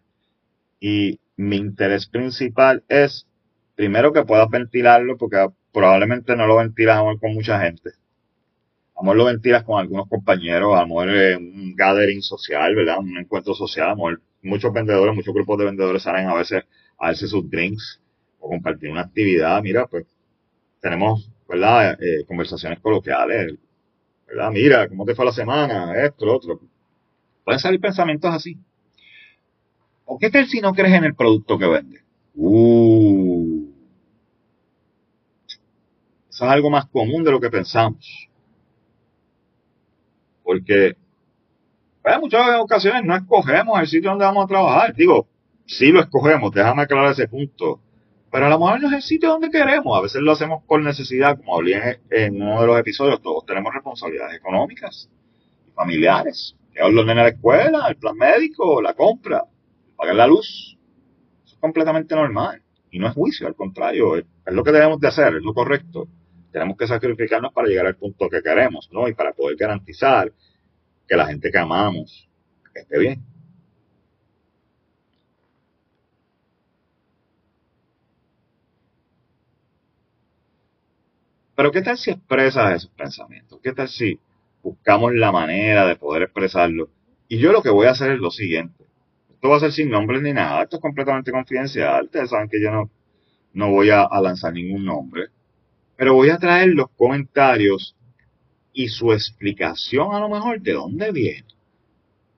Y 0.81 1.21
mi 1.37 1.57
interés 1.57 2.07
principal 2.07 2.85
es, 2.89 3.27
primero 3.75 4.13
que 4.13 4.25
puedas 4.25 4.49
ventilarlo, 4.49 5.17
porque 5.17 5.49
probablemente 5.73 6.37
no 6.37 6.47
lo 6.47 6.57
ventilamos 6.57 7.21
con 7.21 7.35
mucha 7.35 7.61
gente. 7.61 7.93
A 8.97 9.15
lo 9.15 9.25
ventilas 9.25 9.63
con 9.63 9.79
algunos 9.79 10.09
compañeros, 10.09 10.75
a 10.77 10.81
lo 10.81 10.89
mejor 10.89 11.09
un 11.39 11.75
gathering 11.77 12.21
social, 12.21 12.75
¿verdad? 12.75 12.99
Un 12.99 13.17
encuentro 13.17 13.55
social, 13.55 13.87
a 13.87 13.91
lo 13.91 13.97
mejor 13.97 14.21
muchos 14.43 14.73
vendedores, 14.73 15.15
muchos 15.15 15.33
grupos 15.33 15.59
de 15.59 15.67
vendedores 15.67 16.03
salen 16.03 16.29
a 16.29 16.35
veces 16.35 16.65
a 16.99 17.07
darse 17.07 17.29
sus 17.29 17.49
drinks 17.49 18.01
o 18.41 18.49
compartir 18.49 18.91
una 18.91 19.03
actividad. 19.03 19.63
Mira, 19.63 19.87
pues 19.87 20.05
tenemos, 20.81 21.31
¿verdad? 21.49 21.97
Eh, 22.03 22.25
conversaciones 22.27 22.81
coloquiales, 22.81 23.55
¿verdad? 24.27 24.51
Mira, 24.51 24.89
¿cómo 24.89 25.05
te 25.05 25.15
fue 25.15 25.25
la 25.25 25.33
semana? 25.33 26.05
Esto, 26.05 26.27
lo 26.27 26.37
otro. 26.37 26.61
Pueden 27.49 27.61
salir 27.61 27.80
pensamientos 27.80 28.30
así. 28.30 28.59
¿O 30.05 30.18
qué 30.18 30.28
tal 30.28 30.46
si 30.49 30.61
no 30.61 30.74
crees 30.74 30.92
en 30.92 31.05
el 31.05 31.14
producto 31.14 31.59
que 31.59 31.66
vende? 31.66 32.03
Uh. 32.34 33.70
Eso 36.28 36.44
es 36.44 36.51
algo 36.51 36.68
más 36.68 36.84
común 36.90 37.24
de 37.24 37.30
lo 37.30 37.40
que 37.40 37.49
pensamos. 37.49 38.28
Porque 40.42 40.94
pues, 42.03 42.20
muchas 42.20 42.61
ocasiones 42.61 43.03
no 43.05 43.16
escogemos 43.16 43.80
el 43.80 43.86
sitio 43.86 44.11
donde 44.11 44.26
vamos 44.26 44.44
a 44.44 44.49
trabajar. 44.49 44.94
Digo, 44.94 45.26
sí 45.64 45.90
lo 45.90 46.01
escogemos, 46.01 46.53
déjame 46.53 46.82
aclarar 46.82 47.12
ese 47.12 47.28
punto. 47.28 47.80
Pero 48.30 48.44
a 48.44 48.51
lo 48.51 48.59
mejor 48.59 48.82
no 48.82 48.88
es 48.88 48.94
el 48.96 49.03
sitio 49.03 49.30
donde 49.30 49.49
queremos. 49.49 49.96
A 49.96 50.03
veces 50.03 50.20
lo 50.20 50.32
hacemos 50.32 50.64
por 50.64 50.82
necesidad, 50.82 51.38
como 51.38 51.57
hablé 51.57 51.99
en 52.11 52.42
uno 52.42 52.61
de 52.61 52.66
los 52.66 52.78
episodios. 52.78 53.22
Todos 53.22 53.46
tenemos 53.46 53.72
responsabilidades 53.72 54.36
económicas 54.36 55.09
y 55.66 55.70
familiares 55.70 56.58
llevar 56.79 56.93
los 56.93 57.07
nenes 57.07 57.20
a 57.20 57.24
la 57.24 57.29
escuela, 57.31 57.87
el 57.89 57.97
plan 57.97 58.16
médico, 58.16 58.81
la 58.81 58.95
compra, 58.95 59.45
pagar 59.97 60.14
la 60.14 60.26
luz. 60.26 60.79
Eso 61.45 61.55
es 61.55 61.61
completamente 61.61 62.14
normal. 62.14 62.62
Y 62.91 62.99
no 62.99 63.09
es 63.09 63.14
juicio, 63.14 63.47
al 63.47 63.55
contrario, 63.55 64.16
es, 64.16 64.24
lo 64.47 64.64
que 64.64 64.72
debemos 64.72 64.99
de 65.01 65.09
hacer, 65.09 65.35
es 65.35 65.43
lo 65.43 65.53
correcto. 65.53 66.09
Tenemos 66.53 66.76
que 66.76 66.87
sacrificarnos 66.87 67.53
para 67.53 67.68
llegar 67.68 67.87
al 67.87 67.97
punto 67.97 68.31
que 68.31 68.41
queremos, 68.41 68.89
¿no? 68.93 69.09
Y 69.09 69.14
para 69.14 69.33
poder 69.33 69.57
garantizar 69.57 70.33
que 71.07 71.16
la 71.16 71.26
gente 71.26 71.51
que 71.51 71.59
amamos 71.59 72.29
esté 72.74 72.99
bien. 72.99 73.22
Pero 81.55 81.72
¿qué 81.72 81.83
tal 81.83 81.99
si 81.99 82.12
expresas 82.12 82.76
esos 82.76 82.91
pensamientos? 82.93 83.59
¿Qué 83.61 83.72
tal 83.72 83.89
si 83.89 84.18
buscamos 84.63 85.15
la 85.15 85.33
manera 85.33 85.87
de 85.87 85.97
poder 85.97 86.23
expresarlo. 86.23 86.91
Y 87.29 87.39
yo 87.39 87.53
lo 87.53 87.63
que 87.63 87.71
voy 87.71 87.87
a 87.87 87.91
hacer 87.91 88.13
es 88.13 88.19
lo 88.19 88.31
siguiente. 88.31 88.85
Esto 89.31 89.51
va 89.51 89.57
a 89.57 89.61
ser 89.61 89.73
sin 89.73 89.91
nombre 89.91 90.21
ni 90.21 90.33
nada, 90.33 90.65
esto 90.65 90.77
es 90.77 90.83
completamente 90.83 91.31
confidencial. 91.31 92.07
Ustedes 92.07 92.31
saben 92.31 92.49
que 92.49 92.61
yo 92.61 92.71
no, 92.71 92.91
no 93.53 93.71
voy 93.71 93.91
a, 93.91 94.09
lanzar 94.21 94.53
ningún 94.53 94.85
nombre. 94.85 95.27
Pero 95.97 96.15
voy 96.15 96.31
a 96.31 96.39
traer 96.39 96.69
los 96.69 96.91
comentarios 96.91 97.97
y 98.73 98.89
su 98.89 99.13
explicación 99.13 100.15
a 100.15 100.21
lo 100.21 100.29
mejor 100.29 100.61
de 100.61 100.73
dónde 100.73 101.13
viene. 101.13 101.47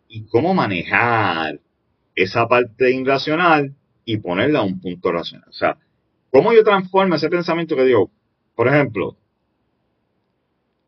Y 0.08 0.24
cómo 0.24 0.54
manejar 0.54 1.60
esa 2.14 2.48
parte 2.48 2.90
irracional 2.90 3.74
y 4.04 4.18
ponerla 4.18 4.58
a 4.58 4.64
un 4.64 4.80
punto 4.80 5.12
racional. 5.12 5.48
O 5.48 5.52
sea, 5.52 5.78
cómo 6.30 6.52
yo 6.52 6.64
transformo 6.64 7.14
ese 7.14 7.28
pensamiento 7.28 7.76
que 7.76 7.84
digo, 7.84 8.10
por 8.54 8.68
ejemplo, 8.68 9.16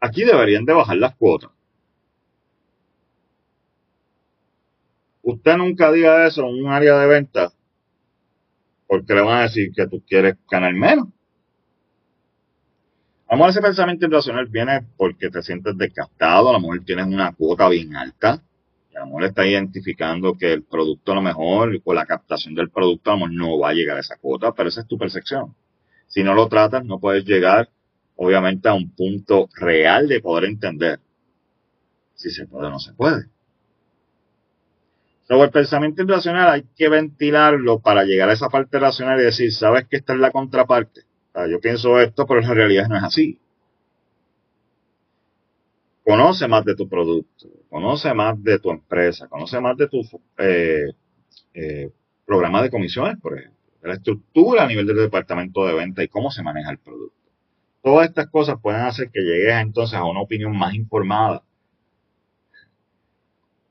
Aquí 0.05 0.25
deberían 0.25 0.65
de 0.65 0.73
bajar 0.73 0.97
las 0.97 1.15
cuotas. 1.15 1.53
Usted 5.23 5.57
nunca 5.57 5.93
diga 5.93 6.27
eso 6.27 6.43
en 6.43 6.65
un 6.65 6.73
área 6.73 6.99
de 6.99 7.07
venta 7.07 7.53
porque 8.89 9.15
le 9.15 9.21
van 9.21 9.39
a 9.39 9.43
decir 9.43 9.71
que 9.73 9.87
tú 9.87 10.03
quieres 10.05 10.35
ganar 10.51 10.75
menos. 10.75 11.07
A 13.29 13.35
lo 13.35 13.37
mejor 13.37 13.51
ese 13.51 13.63
pensamiento 13.63 14.07
irracional 14.07 14.49
viene 14.49 14.85
porque 14.97 15.31
te 15.31 15.41
sientes 15.41 15.79
desgastado, 15.79 16.51
a 16.51 16.53
lo 16.55 16.61
mejor 16.61 16.85
tienes 16.85 17.07
una 17.07 17.33
cuota 17.33 17.69
bien 17.69 17.95
alta, 17.95 18.43
y 18.91 18.97
a 18.97 19.01
lo 19.01 19.07
mejor 19.07 19.25
está 19.25 19.47
identificando 19.47 20.37
que 20.37 20.53
el 20.53 20.65
producto 20.65 21.13
a 21.13 21.15
lo 21.15 21.23
mejor, 21.23 21.81
o 21.85 21.95
la 21.95 22.07
captación 22.07 22.57
del 22.57 22.71
producto 22.71 23.13
a 23.13 23.15
lo 23.15 23.21
mejor 23.21 23.35
no 23.35 23.59
va 23.61 23.69
a 23.71 23.75
llegar 23.75 23.99
a 23.99 24.01
esa 24.01 24.17
cuota, 24.17 24.53
pero 24.53 24.69
esa 24.69 24.81
es 24.81 24.89
tu 24.89 24.99
percepción. 24.99 25.55
Si 26.09 26.25
no 26.25 26.35
lo 26.35 26.49
tratas, 26.49 26.85
no 26.85 26.99
puedes 26.99 27.25
llegar 27.25 27.71
obviamente 28.17 28.69
a 28.69 28.75
un 28.75 28.91
punto 28.91 29.49
real 29.55 30.09
de 30.09 30.21
poder 30.21 30.45
entender 30.45 31.01
si 32.15 32.31
se 32.31 32.47
puede 32.47 32.69
o 32.69 32.71
no 32.71 32.79
se 32.79 32.93
puede. 32.93 33.27
Sobre 35.33 35.45
el 35.45 35.51
pensamiento 35.51 36.03
irracional 36.03 36.51
hay 36.51 36.65
que 36.77 36.89
ventilarlo 36.89 37.81
para 37.81 38.05
llegar 38.05 38.29
a 38.29 38.35
esa 38.35 38.49
parte 38.49 38.79
racional 38.79 39.21
y 39.21 39.25
decir, 39.25 39.53
sabes 39.53 39.87
que 39.89 39.97
esta 39.97 40.13
es 40.15 40.19
la 40.19 40.31
contraparte. 40.31 41.03
yo 41.49 41.61
pienso 41.61 42.01
esto, 42.01 42.27
pero 42.27 42.43
en 42.43 42.55
realidad 42.55 42.89
no 42.89 42.97
es 42.97 43.05
así. 43.05 43.39
Conoce 46.05 46.49
más 46.49 46.65
de 46.65 46.75
tu 46.75 46.89
producto, 46.89 47.49
conoce 47.71 48.13
más 48.13 48.43
de 48.43 48.59
tu 48.59 48.71
empresa, 48.71 49.29
conoce 49.29 49.61
más 49.61 49.77
de 49.77 49.89
tu 49.89 50.03
eh, 50.39 50.93
eh, 51.55 51.91
programa 52.27 52.61
de 52.61 52.71
comisiones, 52.71 53.19
por 53.21 53.39
ejemplo, 53.39 53.59
de 53.81 53.89
la 53.89 53.95
estructura 53.95 54.65
a 54.65 54.67
nivel 54.67 54.87
del 54.87 54.97
departamento 54.97 55.65
de 55.65 55.75
venta 55.75 56.03
y 56.03 56.09
cómo 56.09 56.31
se 56.31 56.43
maneja 56.43 56.73
el 56.73 56.79
producto. 56.79 57.22
Todas 57.83 58.09
estas 58.09 58.29
cosas 58.31 58.61
pueden 58.63 58.83
hacer 58.83 59.11
que 59.11 59.21
llegues 59.21 59.55
entonces 59.57 59.99
a 59.99 60.05
una 60.05 60.21
opinión 60.21 60.57
más 60.57 60.73
informada 60.75 61.43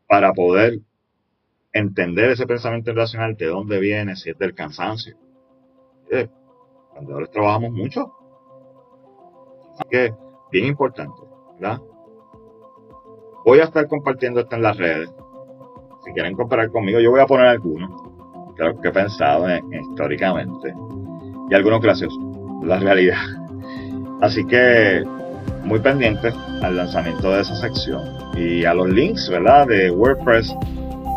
para 0.08 0.34
poder 0.34 0.80
entender 1.72 2.32
ese 2.32 2.46
pensamiento 2.46 2.92
irracional, 2.92 3.38
de 3.38 3.46
dónde 3.46 3.80
viene, 3.80 4.18
si 4.18 4.30
es 4.30 4.38
del 4.38 4.54
cansancio. 4.54 5.16
Eh, 6.12 6.28
vendedores 6.94 7.32
trabajamos 7.32 7.72
mucho. 7.72 8.14
Así 9.74 9.84
que, 9.90 10.14
bien 10.52 10.66
importante, 10.66 11.22
¿verdad? 11.58 11.80
Voy 13.46 13.60
a 13.60 13.64
estar 13.64 13.88
compartiendo 13.88 14.42
esto 14.42 14.58
en 14.58 14.64
las 14.64 14.76
redes. 14.76 15.10
Si 16.04 16.12
quieren 16.12 16.36
comparar 16.36 16.70
conmigo, 16.70 17.00
yo 17.00 17.12
voy 17.12 17.22
a 17.22 17.26
poner 17.26 17.46
algunos, 17.46 17.90
que 18.82 18.88
he 18.90 18.92
pensado 18.92 19.48
históricamente, 19.72 20.74
y 21.50 21.54
algunos 21.56 21.80
graciosos, 21.82 22.20
la 22.64 22.78
realidad. 22.80 23.41
Así 24.22 24.46
que 24.46 25.04
muy 25.64 25.80
pendiente 25.80 26.32
al 26.62 26.78
lanzamiento 26.78 27.32
de 27.32 27.42
esa 27.42 27.56
sección 27.56 28.02
y 28.36 28.66
a 28.66 28.74
los 28.74 28.90
links, 28.90 29.30
¿verdad? 29.30 29.68
De 29.68 29.90
WordPress 29.92 30.54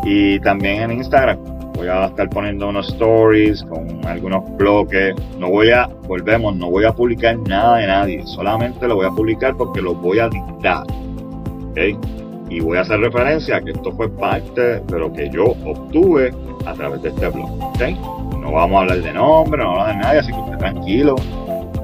y 0.03 0.39
también 0.39 0.83
en 0.83 0.91
Instagram. 0.93 1.37
Voy 1.75 1.87
a 1.87 2.05
estar 2.05 2.29
poniendo 2.29 2.69
unos 2.69 2.87
stories 2.89 3.63
con 3.63 4.05
algunos 4.05 4.43
bloques. 4.57 5.13
No 5.37 5.49
voy 5.49 5.71
a, 5.71 5.87
volvemos, 6.07 6.55
no 6.55 6.69
voy 6.69 6.85
a 6.85 6.93
publicar 6.93 7.37
nada 7.37 7.77
de 7.77 7.87
nadie. 7.87 8.23
Solamente 8.25 8.87
lo 8.87 8.95
voy 8.95 9.05
a 9.05 9.09
publicar 9.09 9.55
porque 9.57 9.81
lo 9.81 9.93
voy 9.93 10.19
a 10.19 10.29
dictar. 10.29 10.83
¿Ok? 11.71 11.79
Y 12.49 12.59
voy 12.61 12.77
a 12.77 12.81
hacer 12.81 12.99
referencia 12.99 13.57
a 13.57 13.61
que 13.61 13.71
esto 13.71 13.91
fue 13.91 14.09
parte 14.09 14.79
de 14.79 14.99
lo 14.99 15.11
que 15.11 15.29
yo 15.29 15.43
obtuve 15.65 16.31
a 16.65 16.73
través 16.73 17.01
de 17.01 17.09
este 17.09 17.27
blog. 17.27 17.51
¿Ok? 17.61 17.81
No 18.39 18.51
vamos 18.53 18.77
a 18.77 18.81
hablar 18.81 19.01
de 19.01 19.13
nombre, 19.13 19.61
no 19.61 19.71
vamos 19.71 19.79
a 19.79 19.89
hablar 19.89 19.97
de 19.97 20.03
nadie, 20.03 20.19
así 20.19 20.31
que 20.31 20.39
usted 20.39 20.57
tranquilo 20.57 21.15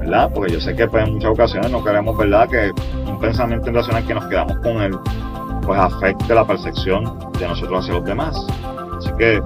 ¿verdad? 0.02 0.30
Porque 0.34 0.52
yo 0.52 0.60
sé 0.60 0.74
que 0.74 0.86
pues, 0.88 1.06
en 1.06 1.14
muchas 1.14 1.30
ocasiones 1.30 1.70
no 1.70 1.82
queremos, 1.84 2.16
¿verdad? 2.16 2.48
Que 2.48 2.72
un 3.08 3.18
pensamiento 3.20 3.70
irracional 3.70 4.04
que 4.04 4.14
nos 4.14 4.26
quedamos 4.26 4.56
con 4.58 4.82
él, 4.82 4.92
pues 5.64 5.78
afecte 5.78 6.34
la 6.34 6.44
percepción 6.44 7.18
de 7.38 7.48
nosotros 7.48 7.84
hacia 7.84 7.94
los 7.94 8.04
demás. 8.04 8.46
Así 8.98 9.10
que 9.16 9.40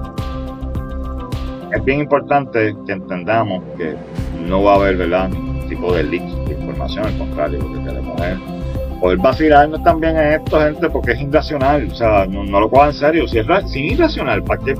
es 1.73 1.83
bien 1.83 1.99
importante 1.99 2.75
que 2.85 2.91
entendamos 2.91 3.63
que 3.77 3.95
no 4.47 4.63
va 4.63 4.73
a 4.73 4.75
haber, 4.75 4.97
¿verdad? 4.97 5.29
Ningún 5.29 5.67
tipo 5.69 5.93
de 5.93 6.03
leak 6.03 6.23
de 6.23 6.53
información, 6.55 7.05
al 7.05 7.17
contrario, 7.17 7.59
lo 7.59 7.73
que 7.73 7.83
queremos 7.83 8.21
es 8.21 8.39
poder 8.99 9.17
vacilarnos 9.19 9.83
también 9.83 10.17
en 10.17 10.33
esto, 10.33 10.59
gente, 10.59 10.89
porque 10.89 11.11
es 11.11 11.21
irracional. 11.21 11.87
O 11.91 11.95
sea, 11.95 12.25
no, 12.25 12.59
lo 12.59 12.67
cojan 12.67 12.89
en 12.89 12.93
serio. 12.95 13.27
Si 13.27 13.37
es, 13.37 13.45
si 13.67 13.91
irracional, 13.91 14.43
¿para 14.43 14.63
qué 14.63 14.75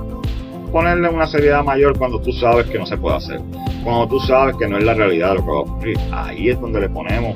ponerle 0.67 1.09
una 1.09 1.27
seriedad 1.27 1.63
mayor 1.63 1.97
cuando 1.97 2.19
tú 2.19 2.31
sabes 2.31 2.67
que 2.67 2.77
no 2.77 2.85
se 2.85 2.97
puede 2.97 3.17
hacer? 3.17 3.41
Cuando 3.83 4.07
tú 4.07 4.19
sabes 4.19 4.55
que 4.57 4.67
no 4.67 4.77
es 4.77 4.83
la 4.83 4.93
realidad 4.93 5.35
lo 5.35 5.45
que 5.45 5.51
va 5.51 5.57
a 5.57 5.61
ocurrir. 5.61 5.97
Ahí 6.11 6.49
es 6.49 6.59
donde 6.59 6.81
le 6.81 6.89
ponemos, 6.89 7.35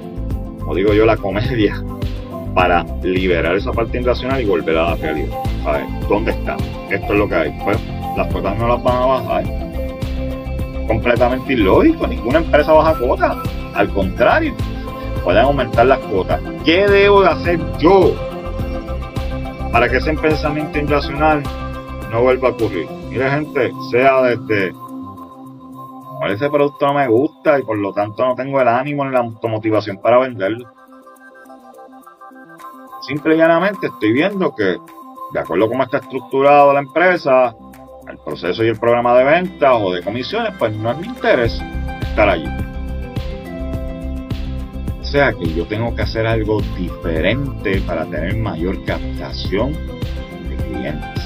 como 0.60 0.76
digo 0.76 0.94
yo, 0.94 1.06
la 1.06 1.18
comedia 1.18 1.84
para 2.56 2.86
liberar 3.04 3.56
esa 3.56 3.72
parte 3.72 4.00
irracional 4.00 4.42
y 4.42 4.46
volver 4.46 4.78
a 4.78 4.92
la 4.92 4.96
realidad. 4.96 5.38
Ver, 5.66 6.08
¿dónde 6.10 6.32
está? 6.32 6.58
Esto 6.90 7.14
es 7.14 7.20
lo 7.20 7.28
que 7.28 7.36
hay. 7.36 7.60
Pues 7.64 7.78
las 8.18 8.28
cuotas 8.28 8.58
no 8.58 8.68
las 8.68 8.84
van 8.84 8.96
a 8.96 9.06
bajar. 9.06 9.44
Completamente 10.88 11.54
ilógico. 11.54 12.08
Ninguna 12.08 12.40
empresa 12.40 12.74
baja 12.74 12.96
cuotas. 12.98 13.38
Al 13.74 13.90
contrario, 13.90 14.54
pueden 15.24 15.44
aumentar 15.44 15.86
las 15.86 16.00
cuotas. 16.00 16.42
¿Qué 16.66 16.88
debo 16.88 17.22
de 17.22 17.30
hacer 17.30 17.60
yo 17.80 18.14
para 19.72 19.88
que 19.88 19.98
ese 19.98 20.14
pensamiento 20.14 20.80
irracional 20.80 21.42
no 22.12 22.22
vuelva 22.24 22.50
a 22.50 22.52
ocurrir? 22.52 23.01
Mire 23.12 23.30
gente, 23.30 23.72
sea 23.92 24.22
desde 24.24 24.74
ese 26.30 26.50
producto 26.50 26.88
no 26.88 26.94
me 26.94 27.08
gusta 27.08 27.60
y 27.60 27.64
por 27.64 27.78
lo 27.78 27.94
tanto 27.94 28.26
no 28.26 28.36
tengo 28.36 28.62
el 28.62 28.68
ánimo 28.68 29.04
ni 29.06 29.12
la 29.12 29.20
automotivación 29.20 29.98
para 29.98 30.20
venderlo. 30.20 30.72
Simple 33.02 33.36
y 33.36 33.38
llanamente 33.38 33.88
estoy 33.88 34.14
viendo 34.14 34.56
que, 34.56 34.78
de 35.34 35.40
acuerdo 35.40 35.66
a 35.66 35.68
cómo 35.68 35.84
está 35.84 35.98
estructurado 35.98 36.74
la 36.74 36.80
empresa, 36.80 37.54
el 38.08 38.18
proceso 38.20 38.64
y 38.64 38.70
el 38.70 38.80
programa 38.80 39.16
de 39.16 39.24
ventas 39.26 39.74
o 39.82 39.92
de 39.92 40.02
comisiones, 40.02 40.54
pues 40.58 40.74
no 40.76 40.92
es 40.92 40.98
mi 41.00 41.08
interés 41.08 41.62
estar 42.02 42.30
allí 42.30 42.48
sea 45.12 45.34
que 45.34 45.54
yo 45.54 45.66
tengo 45.66 45.94
que 45.94 46.04
hacer 46.04 46.26
algo 46.26 46.62
diferente 46.78 47.82
para 47.82 48.06
tener 48.06 48.38
mayor 48.38 48.82
captación 48.86 49.74
de 49.74 50.56
clientes. 50.56 51.21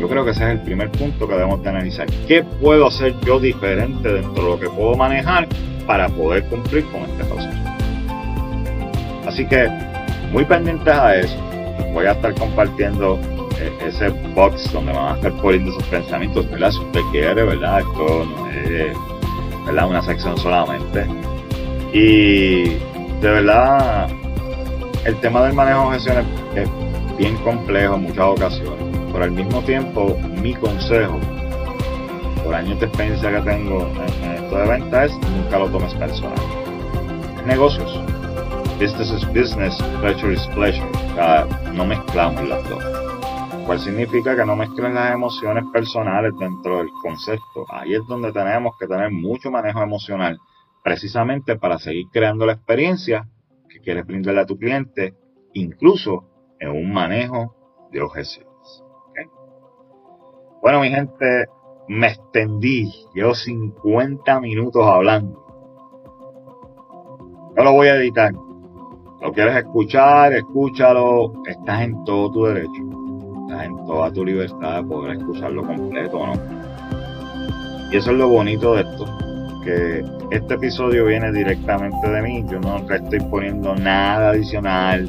Yo 0.00 0.08
creo 0.08 0.24
que 0.24 0.30
ese 0.30 0.44
es 0.44 0.50
el 0.52 0.60
primer 0.60 0.90
punto 0.90 1.28
que 1.28 1.34
debemos 1.34 1.62
de 1.62 1.68
analizar. 1.68 2.06
¿Qué 2.26 2.42
puedo 2.42 2.86
hacer 2.86 3.14
yo 3.20 3.38
diferente 3.38 4.10
dentro 4.10 4.42
de 4.42 4.50
lo 4.50 4.58
que 4.58 4.68
puedo 4.70 4.96
manejar 4.96 5.46
para 5.86 6.08
poder 6.08 6.44
cumplir 6.44 6.84
con 6.86 7.02
este 7.02 7.24
proceso? 7.24 7.58
Así 9.26 9.46
que 9.46 9.68
muy 10.32 10.44
pendientes 10.44 10.94
a 10.94 11.16
eso. 11.16 11.36
Voy 11.92 12.06
a 12.06 12.12
estar 12.12 12.34
compartiendo 12.34 13.20
eh, 13.60 13.72
ese 13.86 14.08
box 14.34 14.72
donde 14.72 14.92
van 14.92 15.12
a 15.12 15.16
estar 15.16 15.32
poniendo 15.42 15.72
sus 15.72 15.84
pensamientos, 15.84 16.50
¿verdad? 16.50 16.70
Si 16.70 16.78
usted 16.78 17.00
quiere, 17.12 17.44
¿verdad? 17.44 17.80
Esto 17.80 18.24
no 18.24 18.48
es, 18.48 18.96
¿verdad? 19.66 19.88
Una 19.88 20.02
sección 20.02 20.36
solamente 20.38 21.06
y 21.92 22.62
de 23.20 23.30
verdad, 23.30 24.08
el 25.04 25.16
tema 25.16 25.42
del 25.42 25.54
manejo 25.54 25.80
de 25.80 25.86
objeciones 25.86 26.26
es 26.54 26.68
bien 27.18 27.36
complejo 27.38 27.96
en 27.96 28.02
muchas 28.02 28.24
ocasiones. 28.24 28.79
Pero 29.12 29.24
al 29.24 29.32
mismo 29.32 29.60
tiempo, 29.62 30.16
mi 30.40 30.54
consejo, 30.54 31.18
por 32.44 32.54
años 32.54 32.78
de 32.80 32.86
experiencia 32.86 33.30
que 33.30 33.40
tengo 33.42 33.86
en, 33.86 34.30
esto 34.32 34.56
de 34.56 34.68
venta, 34.68 35.04
es 35.04 35.12
nunca 35.12 35.58
lo 35.58 35.68
tomes 35.68 35.94
personal. 35.94 36.38
negocios. 37.46 37.92
Business 38.78 39.10
is 39.10 39.24
business, 39.32 39.76
pleasure 40.00 40.32
is 40.32 40.46
pleasure. 40.54 40.86
no 41.74 41.84
mezclamos 41.84 42.48
las 42.48 42.66
dos. 42.68 42.82
Cual 43.66 43.78
significa 43.78 44.34
que 44.34 44.44
no 44.44 44.56
mezclen 44.56 44.94
las 44.94 45.12
emociones 45.12 45.64
personales 45.72 46.32
dentro 46.38 46.78
del 46.78 46.88
concepto. 47.02 47.66
Ahí 47.68 47.94
es 47.94 48.00
donde 48.08 48.32
tenemos 48.32 48.76
que 48.78 48.86
tener 48.86 49.10
mucho 49.10 49.50
manejo 49.50 49.82
emocional 49.82 50.38
precisamente 50.82 51.56
para 51.56 51.78
seguir 51.78 52.06
creando 52.10 52.46
la 52.46 52.54
experiencia 52.54 53.28
que 53.68 53.80
quieres 53.80 54.06
brindarle 54.06 54.40
a 54.40 54.46
tu 54.46 54.58
cliente, 54.58 55.14
incluso 55.54 56.24
en 56.58 56.70
un 56.70 56.92
manejo 56.92 57.88
de 57.92 58.00
objeciones. 58.00 58.49
Bueno, 60.62 60.80
mi 60.80 60.90
gente, 60.90 61.46
me 61.88 62.08
extendí, 62.08 62.92
llevo 63.14 63.34
50 63.34 64.40
minutos 64.40 64.84
hablando. 64.84 65.46
Yo 67.56 67.64
lo 67.64 67.72
voy 67.72 67.88
a 67.88 67.96
editar. 67.96 68.32
Lo 68.32 69.32
quieres 69.32 69.56
escuchar, 69.56 70.32
escúchalo. 70.32 71.32
Estás 71.46 71.82
en 71.82 72.04
todo 72.04 72.30
tu 72.30 72.44
derecho. 72.44 72.82
Estás 73.48 73.64
en 73.66 73.76
toda 73.86 74.12
tu 74.12 74.24
libertad 74.24 74.82
de 74.82 74.88
poder 74.88 75.16
escucharlo 75.16 75.66
completo, 75.66 76.26
¿no? 76.26 76.32
Y 77.90 77.96
eso 77.96 78.10
es 78.10 78.16
lo 78.16 78.28
bonito 78.28 78.74
de 78.74 78.82
esto 78.82 79.06
que 79.64 80.04
este 80.30 80.54
episodio 80.54 81.06
viene 81.06 81.32
directamente 81.32 82.08
de 82.08 82.22
mí, 82.22 82.44
yo 82.50 82.60
no 82.60 82.78
estoy 82.88 83.20
poniendo 83.20 83.74
nada 83.74 84.30
adicional, 84.30 85.08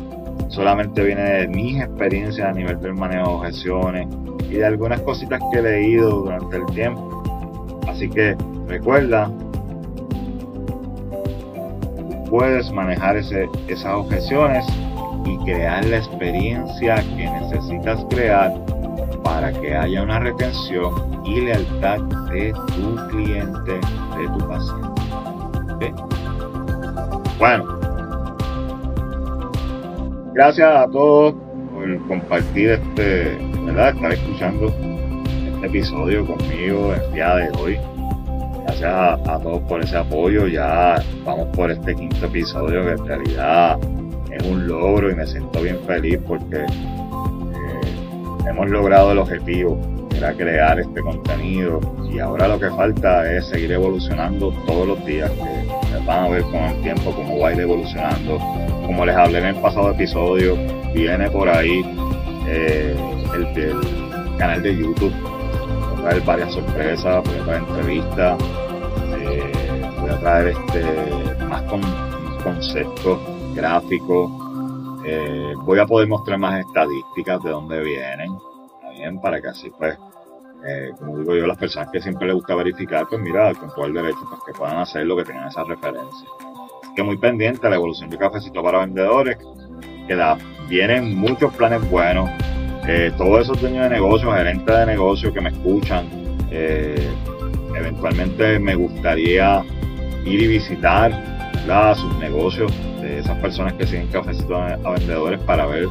solamente 0.52 1.04
viene 1.04 1.24
de 1.24 1.48
mis 1.48 1.82
experiencias 1.82 2.48
a 2.48 2.52
nivel 2.52 2.80
del 2.80 2.94
manejo 2.94 3.30
de 3.30 3.36
objeciones 3.36 4.08
y 4.50 4.56
de 4.56 4.66
algunas 4.66 5.02
cositas 5.02 5.42
que 5.52 5.60
he 5.60 5.62
leído 5.62 6.10
durante 6.24 6.58
el 6.58 6.66
tiempo. 6.68 7.80
Así 7.88 8.10
que 8.10 8.36
recuerda, 8.68 9.32
puedes 12.30 12.72
manejar 12.72 13.18
ese, 13.18 13.48
esas 13.68 13.94
objeciones 13.94 14.66
y 15.26 15.38
crear 15.46 15.86
la 15.86 15.98
experiencia 15.98 16.96
que 16.96 17.30
necesitas 17.30 18.06
crear 18.10 18.54
para 19.24 19.54
que 19.54 19.76
haya 19.76 20.04
una 20.04 20.20
retención 20.20 21.22
y 21.26 21.42
lealtad 21.42 22.00
de 22.32 22.54
tu 22.76 22.96
cliente, 23.10 23.72
de 23.72 24.28
tu 24.38 24.48
paciente. 24.48 25.94
Bueno, 27.38 27.71
gracias 30.34 30.68
a 30.68 30.88
todos 30.90 31.36
por 31.74 32.08
compartir 32.08 32.72
este, 32.72 33.38
¿verdad? 33.66 33.96
Estar 33.96 34.14
escuchando 34.14 34.68
este 34.68 35.68
episodio 35.68 36.26
conmigo 36.26 36.94
el 36.94 37.14
día 37.14 37.36
de 37.36 37.50
hoy. 37.58 37.80
Gracias 38.64 38.92
a, 38.94 39.40
todos 39.42 39.62
por 39.64 39.82
ese 39.82 39.98
apoyo. 39.98 40.48
Ya 40.48 41.02
vamos 41.26 41.48
por 41.56 41.72
este 41.72 41.96
quinto 41.96 42.26
episodio 42.26 42.84
que 42.84 42.92
en 42.92 43.06
realidad 43.06 43.80
es 44.32 44.44
un 44.46 44.68
logro 44.68 45.12
y 45.12 45.16
me 45.16 45.26
siento 45.28 45.62
bien 45.62 45.80
feliz 45.86 46.20
porque 46.28 46.66
hemos 48.48 48.70
logrado 48.70 49.12
el 49.12 49.20
objetivo, 49.20 49.80
que 50.10 50.18
era 50.18 50.34
crear 50.34 50.80
este 50.80 51.02
contenido 51.02 51.80
y 52.12 52.20
ahora 52.20 52.48
lo 52.48 52.60
que 52.60 52.70
falta 52.70 53.32
es 53.32 53.48
seguir 53.48 53.72
evolucionando 53.72 54.52
todos 54.66 54.88
los 54.88 55.06
días, 55.06 55.32
que 55.32 56.06
van 56.06 56.26
a 56.26 56.30
ver 56.30 56.42
con 56.44 56.56
el 56.56 56.82
tiempo 56.82 57.12
cómo 57.12 57.40
va 57.40 57.50
a 57.50 57.54
ir 57.54 57.62
evolucionando. 57.62 58.40
Como 58.86 59.06
les 59.06 59.16
hablé 59.16 59.40
en 59.40 59.46
el 59.46 59.56
pasado 59.56 59.92
episodio, 59.92 60.56
viene 60.94 61.30
por 61.30 61.48
ahí 61.50 61.84
eh, 62.48 62.96
el, 63.34 64.38
canal 64.38 64.62
de 64.64 64.76
YouTube, 64.76 65.14
voy 65.14 66.00
a 66.00 66.02
traer 66.02 66.22
varias 66.24 66.54
sorpresas, 66.54 67.24
voy 67.24 67.40
a 67.40 67.44
traer 67.46 67.64
entrevistas, 67.64 68.44
eh, 69.20 69.52
voy 70.00 70.10
a 70.10 70.20
traer 70.20 70.48
este, 70.48 71.46
más 71.46 71.62
con, 71.64 71.82
conceptos 72.44 73.20
gráficos, 73.54 74.32
eh, 75.06 75.54
voy 75.58 75.80
a 75.80 75.86
poder 75.86 76.08
mostrar 76.08 76.40
más 76.40 76.60
estadísticas 76.60 77.42
de 77.44 77.52
dónde 77.52 77.84
vienen, 77.84 78.32
también 78.82 79.22
para 79.22 79.40
que 79.40 79.50
así 79.50 79.70
pues, 79.78 79.98
como 81.00 81.20
digo 81.20 81.36
yo, 81.36 81.48
las 81.48 81.58
personas 81.58 81.90
que 81.92 82.02
siempre 82.02 82.28
les 82.28 82.36
gusta 82.36 82.56
verificar, 82.56 83.06
pues 83.08 83.22
mira, 83.22 83.54
con 83.54 83.70
todo 83.70 83.86
el 83.86 83.94
derecho, 83.94 84.20
pues 84.28 84.42
que 84.46 84.54
puedan 84.54 84.78
hacer 84.78 85.06
lo 85.06 85.16
que 85.18 85.24
tengan 85.26 85.48
esa 85.48 85.64
referencia. 85.64 86.28
Que 86.96 87.04
muy 87.04 87.18
pendiente 87.18 87.66
a 87.68 87.70
la 87.70 87.78
evolución 87.78 88.10
de 88.10 88.18
cafecito 88.18 88.62
para 88.62 88.80
vendedores, 88.80 89.38
que 90.08 90.18
vienen 90.68 91.18
muchos 91.18 91.54
planes 91.54 91.90
buenos, 91.90 92.30
eh, 92.88 93.12
todos 93.18 93.42
esos 93.42 93.62
dueños 93.62 93.84
de 93.84 93.90
negocios, 93.90 94.34
gerentes 94.36 94.78
de 94.78 94.86
negocios 94.86 95.34
que 95.34 95.42
me 95.42 95.50
escuchan, 95.50 96.10
eventualmente 97.76 98.60
me 98.60 98.76
gustaría 98.76 99.64
ir 100.26 100.42
y 100.42 100.48
visitar 100.48 101.12
sus 101.96 102.18
negocios 102.18 102.72
de 103.02 103.20
esas 103.20 103.38
personas 103.38 103.74
que 103.74 103.86
siguen 103.86 104.08
cafecito 104.08 104.56
a, 104.56 104.76
vendedores 104.76 105.40
para 105.42 105.66
ver 105.66 105.88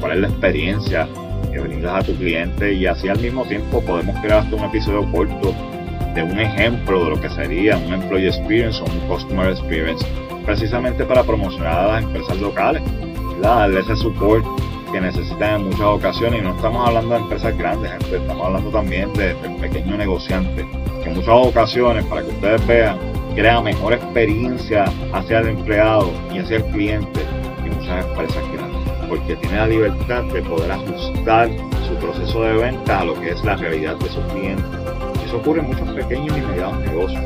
cuál 0.00 0.12
es 0.12 0.18
la 0.18 0.28
experiencia 0.28 1.08
que 1.52 1.60
brindas 1.60 2.02
a 2.02 2.06
tu 2.06 2.14
cliente 2.16 2.72
y 2.72 2.86
así 2.86 3.08
al 3.08 3.18
mismo 3.18 3.44
tiempo 3.44 3.80
podemos 3.82 4.18
crear 4.20 4.44
un 4.52 4.64
episodio 4.64 5.10
corto 5.10 5.54
de 6.14 6.22
un 6.22 6.38
ejemplo 6.38 7.04
de 7.04 7.10
lo 7.10 7.20
que 7.20 7.30
sería 7.30 7.76
un 7.76 7.94
employee 7.94 8.28
experience 8.28 8.82
o 8.82 8.84
un 8.84 8.98
customer 9.08 9.50
experience 9.50 10.04
precisamente 10.42 11.04
para 11.04 11.22
promocionar 11.22 11.78
a 11.78 11.86
las 11.88 12.04
empresas 12.04 12.38
locales, 12.38 12.82
darle 13.40 13.80
ese 13.80 13.96
support 13.96 14.44
que 14.92 15.00
necesitan 15.00 15.60
en 15.60 15.66
muchas 15.66 15.80
ocasiones 15.80 16.40
y 16.40 16.42
no 16.42 16.54
estamos 16.54 16.86
hablando 16.86 17.14
de 17.14 17.20
empresas 17.22 17.56
grandes, 17.56 17.90
estamos 18.12 18.46
hablando 18.46 18.70
también 18.70 19.12
de, 19.14 19.34
del 19.34 19.56
pequeño 19.56 19.96
negociante, 19.96 20.66
que 21.02 21.08
en 21.08 21.16
muchas 21.16 21.34
ocasiones, 21.34 22.04
para 22.04 22.22
que 22.22 22.28
ustedes 22.28 22.66
vean, 22.66 22.98
crea 23.34 23.60
mejor 23.62 23.94
experiencia 23.94 24.84
hacia 25.12 25.38
el 25.38 25.48
empleado 25.48 26.10
y 26.32 26.38
hacia 26.38 26.58
el 26.58 26.64
cliente 26.66 27.20
que 27.64 27.70
muchas 27.70 28.04
empresas 28.04 28.44
grandes, 28.52 29.08
porque 29.08 29.36
tiene 29.36 29.56
la 29.56 29.66
libertad 29.66 30.24
de 30.24 30.42
poder 30.42 30.72
ajustar 30.72 31.48
su 31.88 31.94
proceso 31.96 32.42
de 32.42 32.52
venta 32.52 33.00
a 33.00 33.04
lo 33.04 33.18
que 33.18 33.30
es 33.30 33.42
la 33.44 33.56
realidad 33.56 33.96
de 33.96 34.08
su 34.10 34.20
cliente. 34.28 34.64
Eso 35.24 35.38
ocurre 35.38 35.60
en 35.60 35.68
muchos 35.68 35.88
pequeños 35.94 36.36
y 36.36 36.40
medianos 36.42 36.78
negocios, 36.80 37.22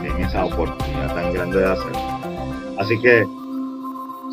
tienen 0.00 0.24
esa 0.24 0.44
oportunidad 0.44 1.14
tan 1.14 1.32
grande 1.32 1.60
de 1.60 1.72
hacerlo. 1.72 2.13
Así 2.78 3.00
que 3.00 3.24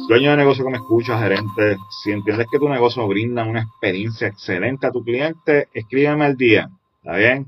dueño 0.07 0.31
de 0.31 0.37
negocio 0.37 0.65
que 0.65 0.71
me 0.71 0.77
escucha, 0.77 1.19
gerente, 1.19 1.77
si 2.03 2.11
entiendes 2.11 2.47
que 2.51 2.59
tu 2.59 2.67
negocio 2.67 3.07
brinda 3.07 3.43
una 3.43 3.61
experiencia 3.61 4.27
excelente 4.27 4.87
a 4.87 4.91
tu 4.91 5.03
cliente, 5.03 5.67
escríbeme 5.73 6.25
al 6.25 6.35
día, 6.35 6.69
¿está 6.97 7.15
bien? 7.17 7.47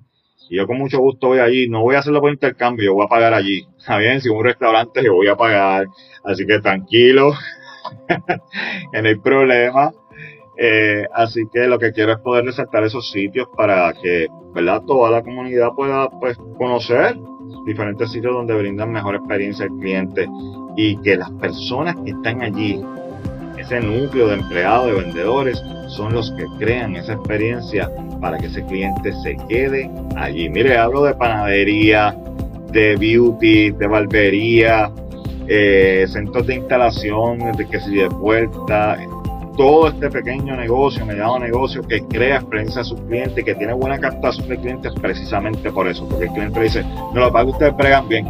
Y 0.50 0.58
yo 0.58 0.68
con 0.68 0.78
mucho 0.78 1.00
gusto 1.00 1.30
voy 1.30 1.39
allí, 1.39 1.68
no 1.68 1.82
voy 1.82 1.96
a 1.96 2.00
hacerlo 2.00 2.22
por 2.22 2.32
intercambio, 2.32 2.86
yo 2.86 2.94
voy 2.94 3.06
a 3.06 3.10
pagar 3.10 3.34
allí, 3.34 3.68
¿está 3.78 3.98
bien? 3.98 4.22
Si 4.22 4.30
un 4.30 4.44
restaurante 4.44 5.04
yo 5.04 5.14
voy 5.14 5.28
a 5.28 5.36
pagar, 5.36 5.88
así 6.24 6.46
que 6.46 6.60
tranquilo, 6.60 7.34
no 8.94 9.08
hay 9.08 9.16
problema. 9.16 9.91
Eh, 10.56 11.08
así 11.14 11.41
que 11.52 11.68
lo 11.68 11.80
que 11.80 11.91
quiero 11.91 12.12
es 12.14 12.20
poder 12.20 12.46
resaltar 12.46 12.84
esos 12.84 13.10
sitios 13.10 13.48
para 13.58 13.91
que, 13.94 14.28
¿verdad? 14.54 14.84
Toda 14.86 15.10
la 15.10 15.24
comunidad 15.24 15.70
pueda, 15.76 16.10
pues, 16.20 16.38
conocer 16.58 17.18
diferentes 17.66 18.12
sitios 18.12 18.34
donde 18.34 18.56
brindan 18.56 18.91
mejor 18.91 19.16
experiencia 19.16 19.66
al 19.66 19.72
cliente 19.80 20.28
y 20.76 20.97
que 20.97 21.18
las 21.18 21.30
personas 21.32 21.95
que 22.04 22.12
están 22.12 22.41
allí, 22.41 22.82
ese 23.58 23.80
núcleo 23.80 24.28
de 24.28 24.36
empleados, 24.36 24.88
de 24.88 25.01
vendedores, 25.04 25.64
son 25.88 26.14
los 26.14 26.32
que 26.32 26.45
crean 26.60 26.95
esa 26.95 27.14
experiencia 27.14 27.89
para 28.20 28.38
que 28.38 28.47
ese 28.47 28.66
cliente 28.66 29.14
se 29.22 29.38
quede 29.47 29.89
allí. 30.16 30.49
Mire, 30.49 30.78
hablo 30.78 31.04
de 31.04 31.14
panadería, 31.14 32.18
de 32.72 32.95
beauty, 32.95 33.72
de 33.72 33.88
barbería, 33.88 34.91
eh, 35.47 36.06
centros 36.08 36.47
de 36.47 36.56
instalación, 36.56 37.51
de 37.58 37.68
que 37.68 37.80
si 37.80 37.95
de 37.95 38.10
puerta, 38.10 38.97
todo 39.56 39.88
este 39.88 40.10
pequeño 40.10 40.56
negocio, 40.56 41.06
mediano 41.06 41.39
negocio 41.39 41.82
que 41.84 42.01
crea 42.04 42.38
experiencia 42.38 42.82
a 42.82 42.84
sus 42.84 42.99
clientes, 43.01 43.43
que 43.43 43.56
tiene 43.56 43.74
buena 43.74 43.99
captación 43.99 44.47
de 44.47 44.58
clientes 44.58 44.93
precisamente 45.01 45.72
por 45.72 45.88
eso, 45.88 46.08
porque 46.08 46.26
el 46.26 46.32
cliente 46.32 46.60
dice, 46.62 46.84
no 47.14 47.22
lo 47.22 47.32
paga 47.32 47.49
ustedes 47.49 47.76
bregan 47.76 48.08
bien. 48.08 48.28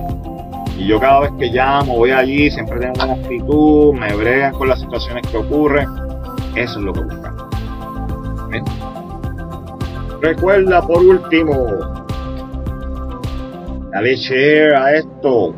Y 0.77 0.87
yo 0.87 0.99
cada 0.99 1.21
vez 1.21 1.31
que 1.39 1.45
llamo, 1.47 1.97
voy 1.97 2.11
allí, 2.11 2.49
siempre 2.49 2.79
tengo 2.79 2.93
buena 2.95 3.13
actitud, 3.13 3.93
me 3.93 4.13
bregan 4.15 4.53
con 4.53 4.67
las 4.67 4.79
situaciones 4.79 5.25
que 5.27 5.37
ocurren. 5.37 5.87
Eso 6.55 6.79
es 6.79 6.85
lo 6.85 6.93
que 6.93 7.01
buscamos. 7.01 7.43
Recuerda 10.21 10.81
por 10.81 11.03
último, 11.03 11.53
dale 13.91 14.15
share 14.15 14.75
a 14.75 14.95
esto. 14.95 15.53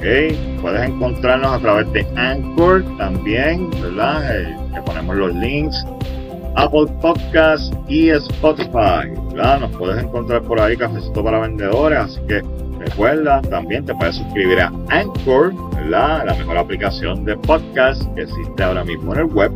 Puedes 0.00 0.88
encontrarnos 0.88 1.52
a 1.52 1.58
través 1.58 1.92
de 1.92 2.06
Anchor 2.16 2.84
también, 2.96 3.70
¿verdad? 3.82 4.40
Eh, 4.40 4.56
ponemos 4.84 5.16
los 5.16 5.34
links. 5.34 5.84
Apple 6.56 6.86
Podcast 7.02 7.72
y 7.88 8.10
Spotify. 8.10 9.10
¿verdad? 9.30 9.60
Nos 9.60 9.76
puedes 9.76 10.02
encontrar 10.02 10.42
por 10.42 10.60
ahí 10.60 10.76
Cafecito 10.76 11.22
para 11.22 11.40
Vendedores. 11.40 11.98
Así 11.98 12.20
que 12.26 12.42
recuerda, 12.78 13.42
también 13.42 13.84
te 13.84 13.94
puedes 13.94 14.16
suscribir 14.16 14.60
a 14.60 14.72
Anchor, 14.88 15.54
¿verdad? 15.74 16.24
la 16.26 16.34
mejor 16.34 16.58
aplicación 16.58 17.24
de 17.24 17.36
podcast 17.36 18.02
que 18.14 18.22
existe 18.22 18.62
ahora 18.62 18.84
mismo 18.84 19.12
en 19.14 19.20
el 19.20 19.26
web. 19.26 19.52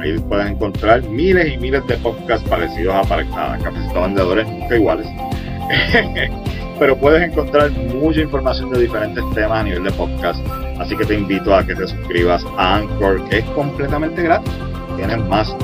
Ahí 0.00 0.18
puedes 0.28 0.50
encontrar 0.50 1.02
miles 1.02 1.54
y 1.54 1.56
miles 1.56 1.86
de 1.86 1.96
podcasts 1.96 2.46
parecidos 2.48 2.94
a, 2.94 3.00
a 3.00 3.58
Cafecito 3.58 4.02
Vendedores, 4.02 4.46
nunca 4.46 4.76
iguales. 4.76 5.06
Pero 6.78 6.96
puedes 6.96 7.22
encontrar 7.22 7.70
mucha 7.70 8.20
información 8.20 8.70
de 8.70 8.80
diferentes 8.80 9.24
temas 9.34 9.60
a 9.60 9.62
nivel 9.62 9.84
de 9.84 9.92
podcast. 9.92 10.44
Así 10.78 10.96
que 10.96 11.04
te 11.04 11.14
invito 11.14 11.54
a 11.54 11.64
que 11.64 11.74
te 11.74 11.86
suscribas 11.86 12.44
a 12.58 12.76
Anchor, 12.76 13.28
que 13.28 13.38
es 13.38 13.44
completamente 13.46 14.22
gratis 14.22 14.52
tienen 14.96 15.28
más 15.28 15.54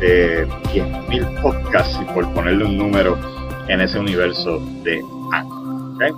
de 0.00 0.46
10.000 0.46 1.42
podcasts, 1.42 1.98
por 2.12 2.32
ponerle 2.34 2.64
un 2.64 2.76
número 2.76 3.16
en 3.68 3.80
ese 3.80 3.98
universo 3.98 4.60
de 4.82 5.02
años. 5.32 6.16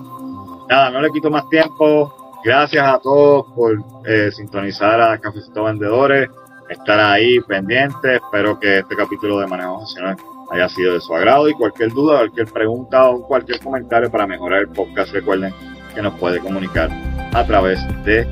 Nada, 0.69 0.91
no 0.91 1.01
le 1.01 1.11
quito 1.11 1.31
más 1.31 1.49
tiempo. 1.49 2.13
Gracias 2.45 2.87
a 2.87 2.99
todos 2.99 3.47
por 3.55 3.79
eh, 4.07 4.31
sintonizar 4.33 5.01
a 5.01 5.19
Cafecito 5.19 5.65
Vendedores, 5.65 6.29
estar 6.69 6.99
ahí 6.99 7.41
pendientes. 7.41 8.21
Espero 8.23 8.59
que 8.59 8.79
este 8.79 8.97
capítulo 8.97 9.39
de 9.39 9.47
manejo 9.47 9.77
emocional 9.77 10.17
haya 10.51 10.69
sido 10.69 10.95
de 10.95 11.01
su 11.01 11.15
agrado 11.15 11.49
y 11.49 11.53
cualquier 11.55 11.91
duda, 11.91 12.19
cualquier 12.19 12.47
pregunta 12.53 13.09
o 13.11 13.27
cualquier 13.27 13.61
comentario 13.61 14.11
para 14.11 14.27
mejorar 14.27 14.61
el 14.61 14.69
podcast, 14.69 15.13
recuerden 15.13 15.53
que 15.95 16.03
nos 16.03 16.15
puede 16.19 16.39
comunicar 16.41 16.91
a 17.33 17.45
través 17.45 17.81
de 18.05 18.27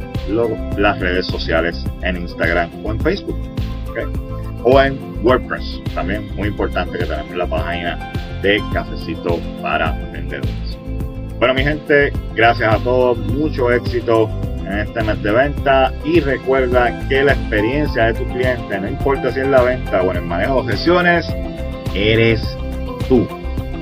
las 0.77 1.01
redes 1.01 1.27
sociales 1.27 1.85
en 2.03 2.17
Instagram 2.17 2.71
o 2.85 2.93
en 2.93 3.01
Facebook. 3.01 3.37
O 4.63 4.81
en 4.81 4.99
WordPress, 5.23 5.81
también 5.95 6.35
muy 6.35 6.49
importante 6.49 6.99
que 6.99 7.05
tenemos 7.05 7.37
la 7.37 7.47
página 7.47 8.13
de 8.43 8.63
Cafecito 8.73 9.39
para 9.61 9.93
Vendedores. 10.13 10.79
Bueno, 11.39 11.55
mi 11.55 11.63
gente, 11.63 12.13
gracias 12.35 12.75
a 12.75 12.79
todos, 12.79 13.19
mucho 13.19 13.71
éxito 13.71 14.31
en 14.67 14.79
este 14.79 15.03
mes 15.03 15.23
de 15.23 15.33
venta 15.33 15.93
y 16.05 16.21
recuerda 16.21 17.07
que 17.09 17.23
la 17.23 17.33
experiencia 17.33 18.07
de 18.07 18.15
tu 18.15 18.25
cliente, 18.33 18.81
no 18.81 18.89
importa 18.89 19.31
si 19.33 19.41
es 19.41 19.49
la 19.49 19.63
venta 19.63 20.03
o 20.03 20.11
en 20.11 20.17
el 20.17 20.23
manejo 20.23 20.63
de 20.63 20.77
sesiones, 20.77 21.27
eres 21.95 22.41
tú. 23.09 23.27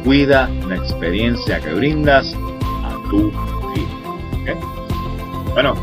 Cuida 0.05 0.49
la 0.69 0.77
experiencia 0.77 1.61
que 1.61 1.73
brindas 1.73 2.35
a 2.85 2.97
tu 3.11 3.33
cliente. 3.73 4.57
Bueno, 5.53 5.75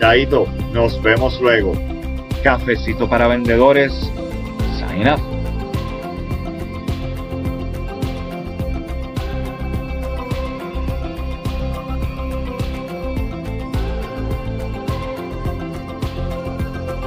Chaito, 0.00 0.46
nos 0.72 1.00
vemos 1.02 1.40
luego. 1.40 1.72
Cafecito 2.42 3.08
para 3.08 3.26
vendedores. 3.26 3.92
Sign 4.78 5.08
up. 5.08 5.35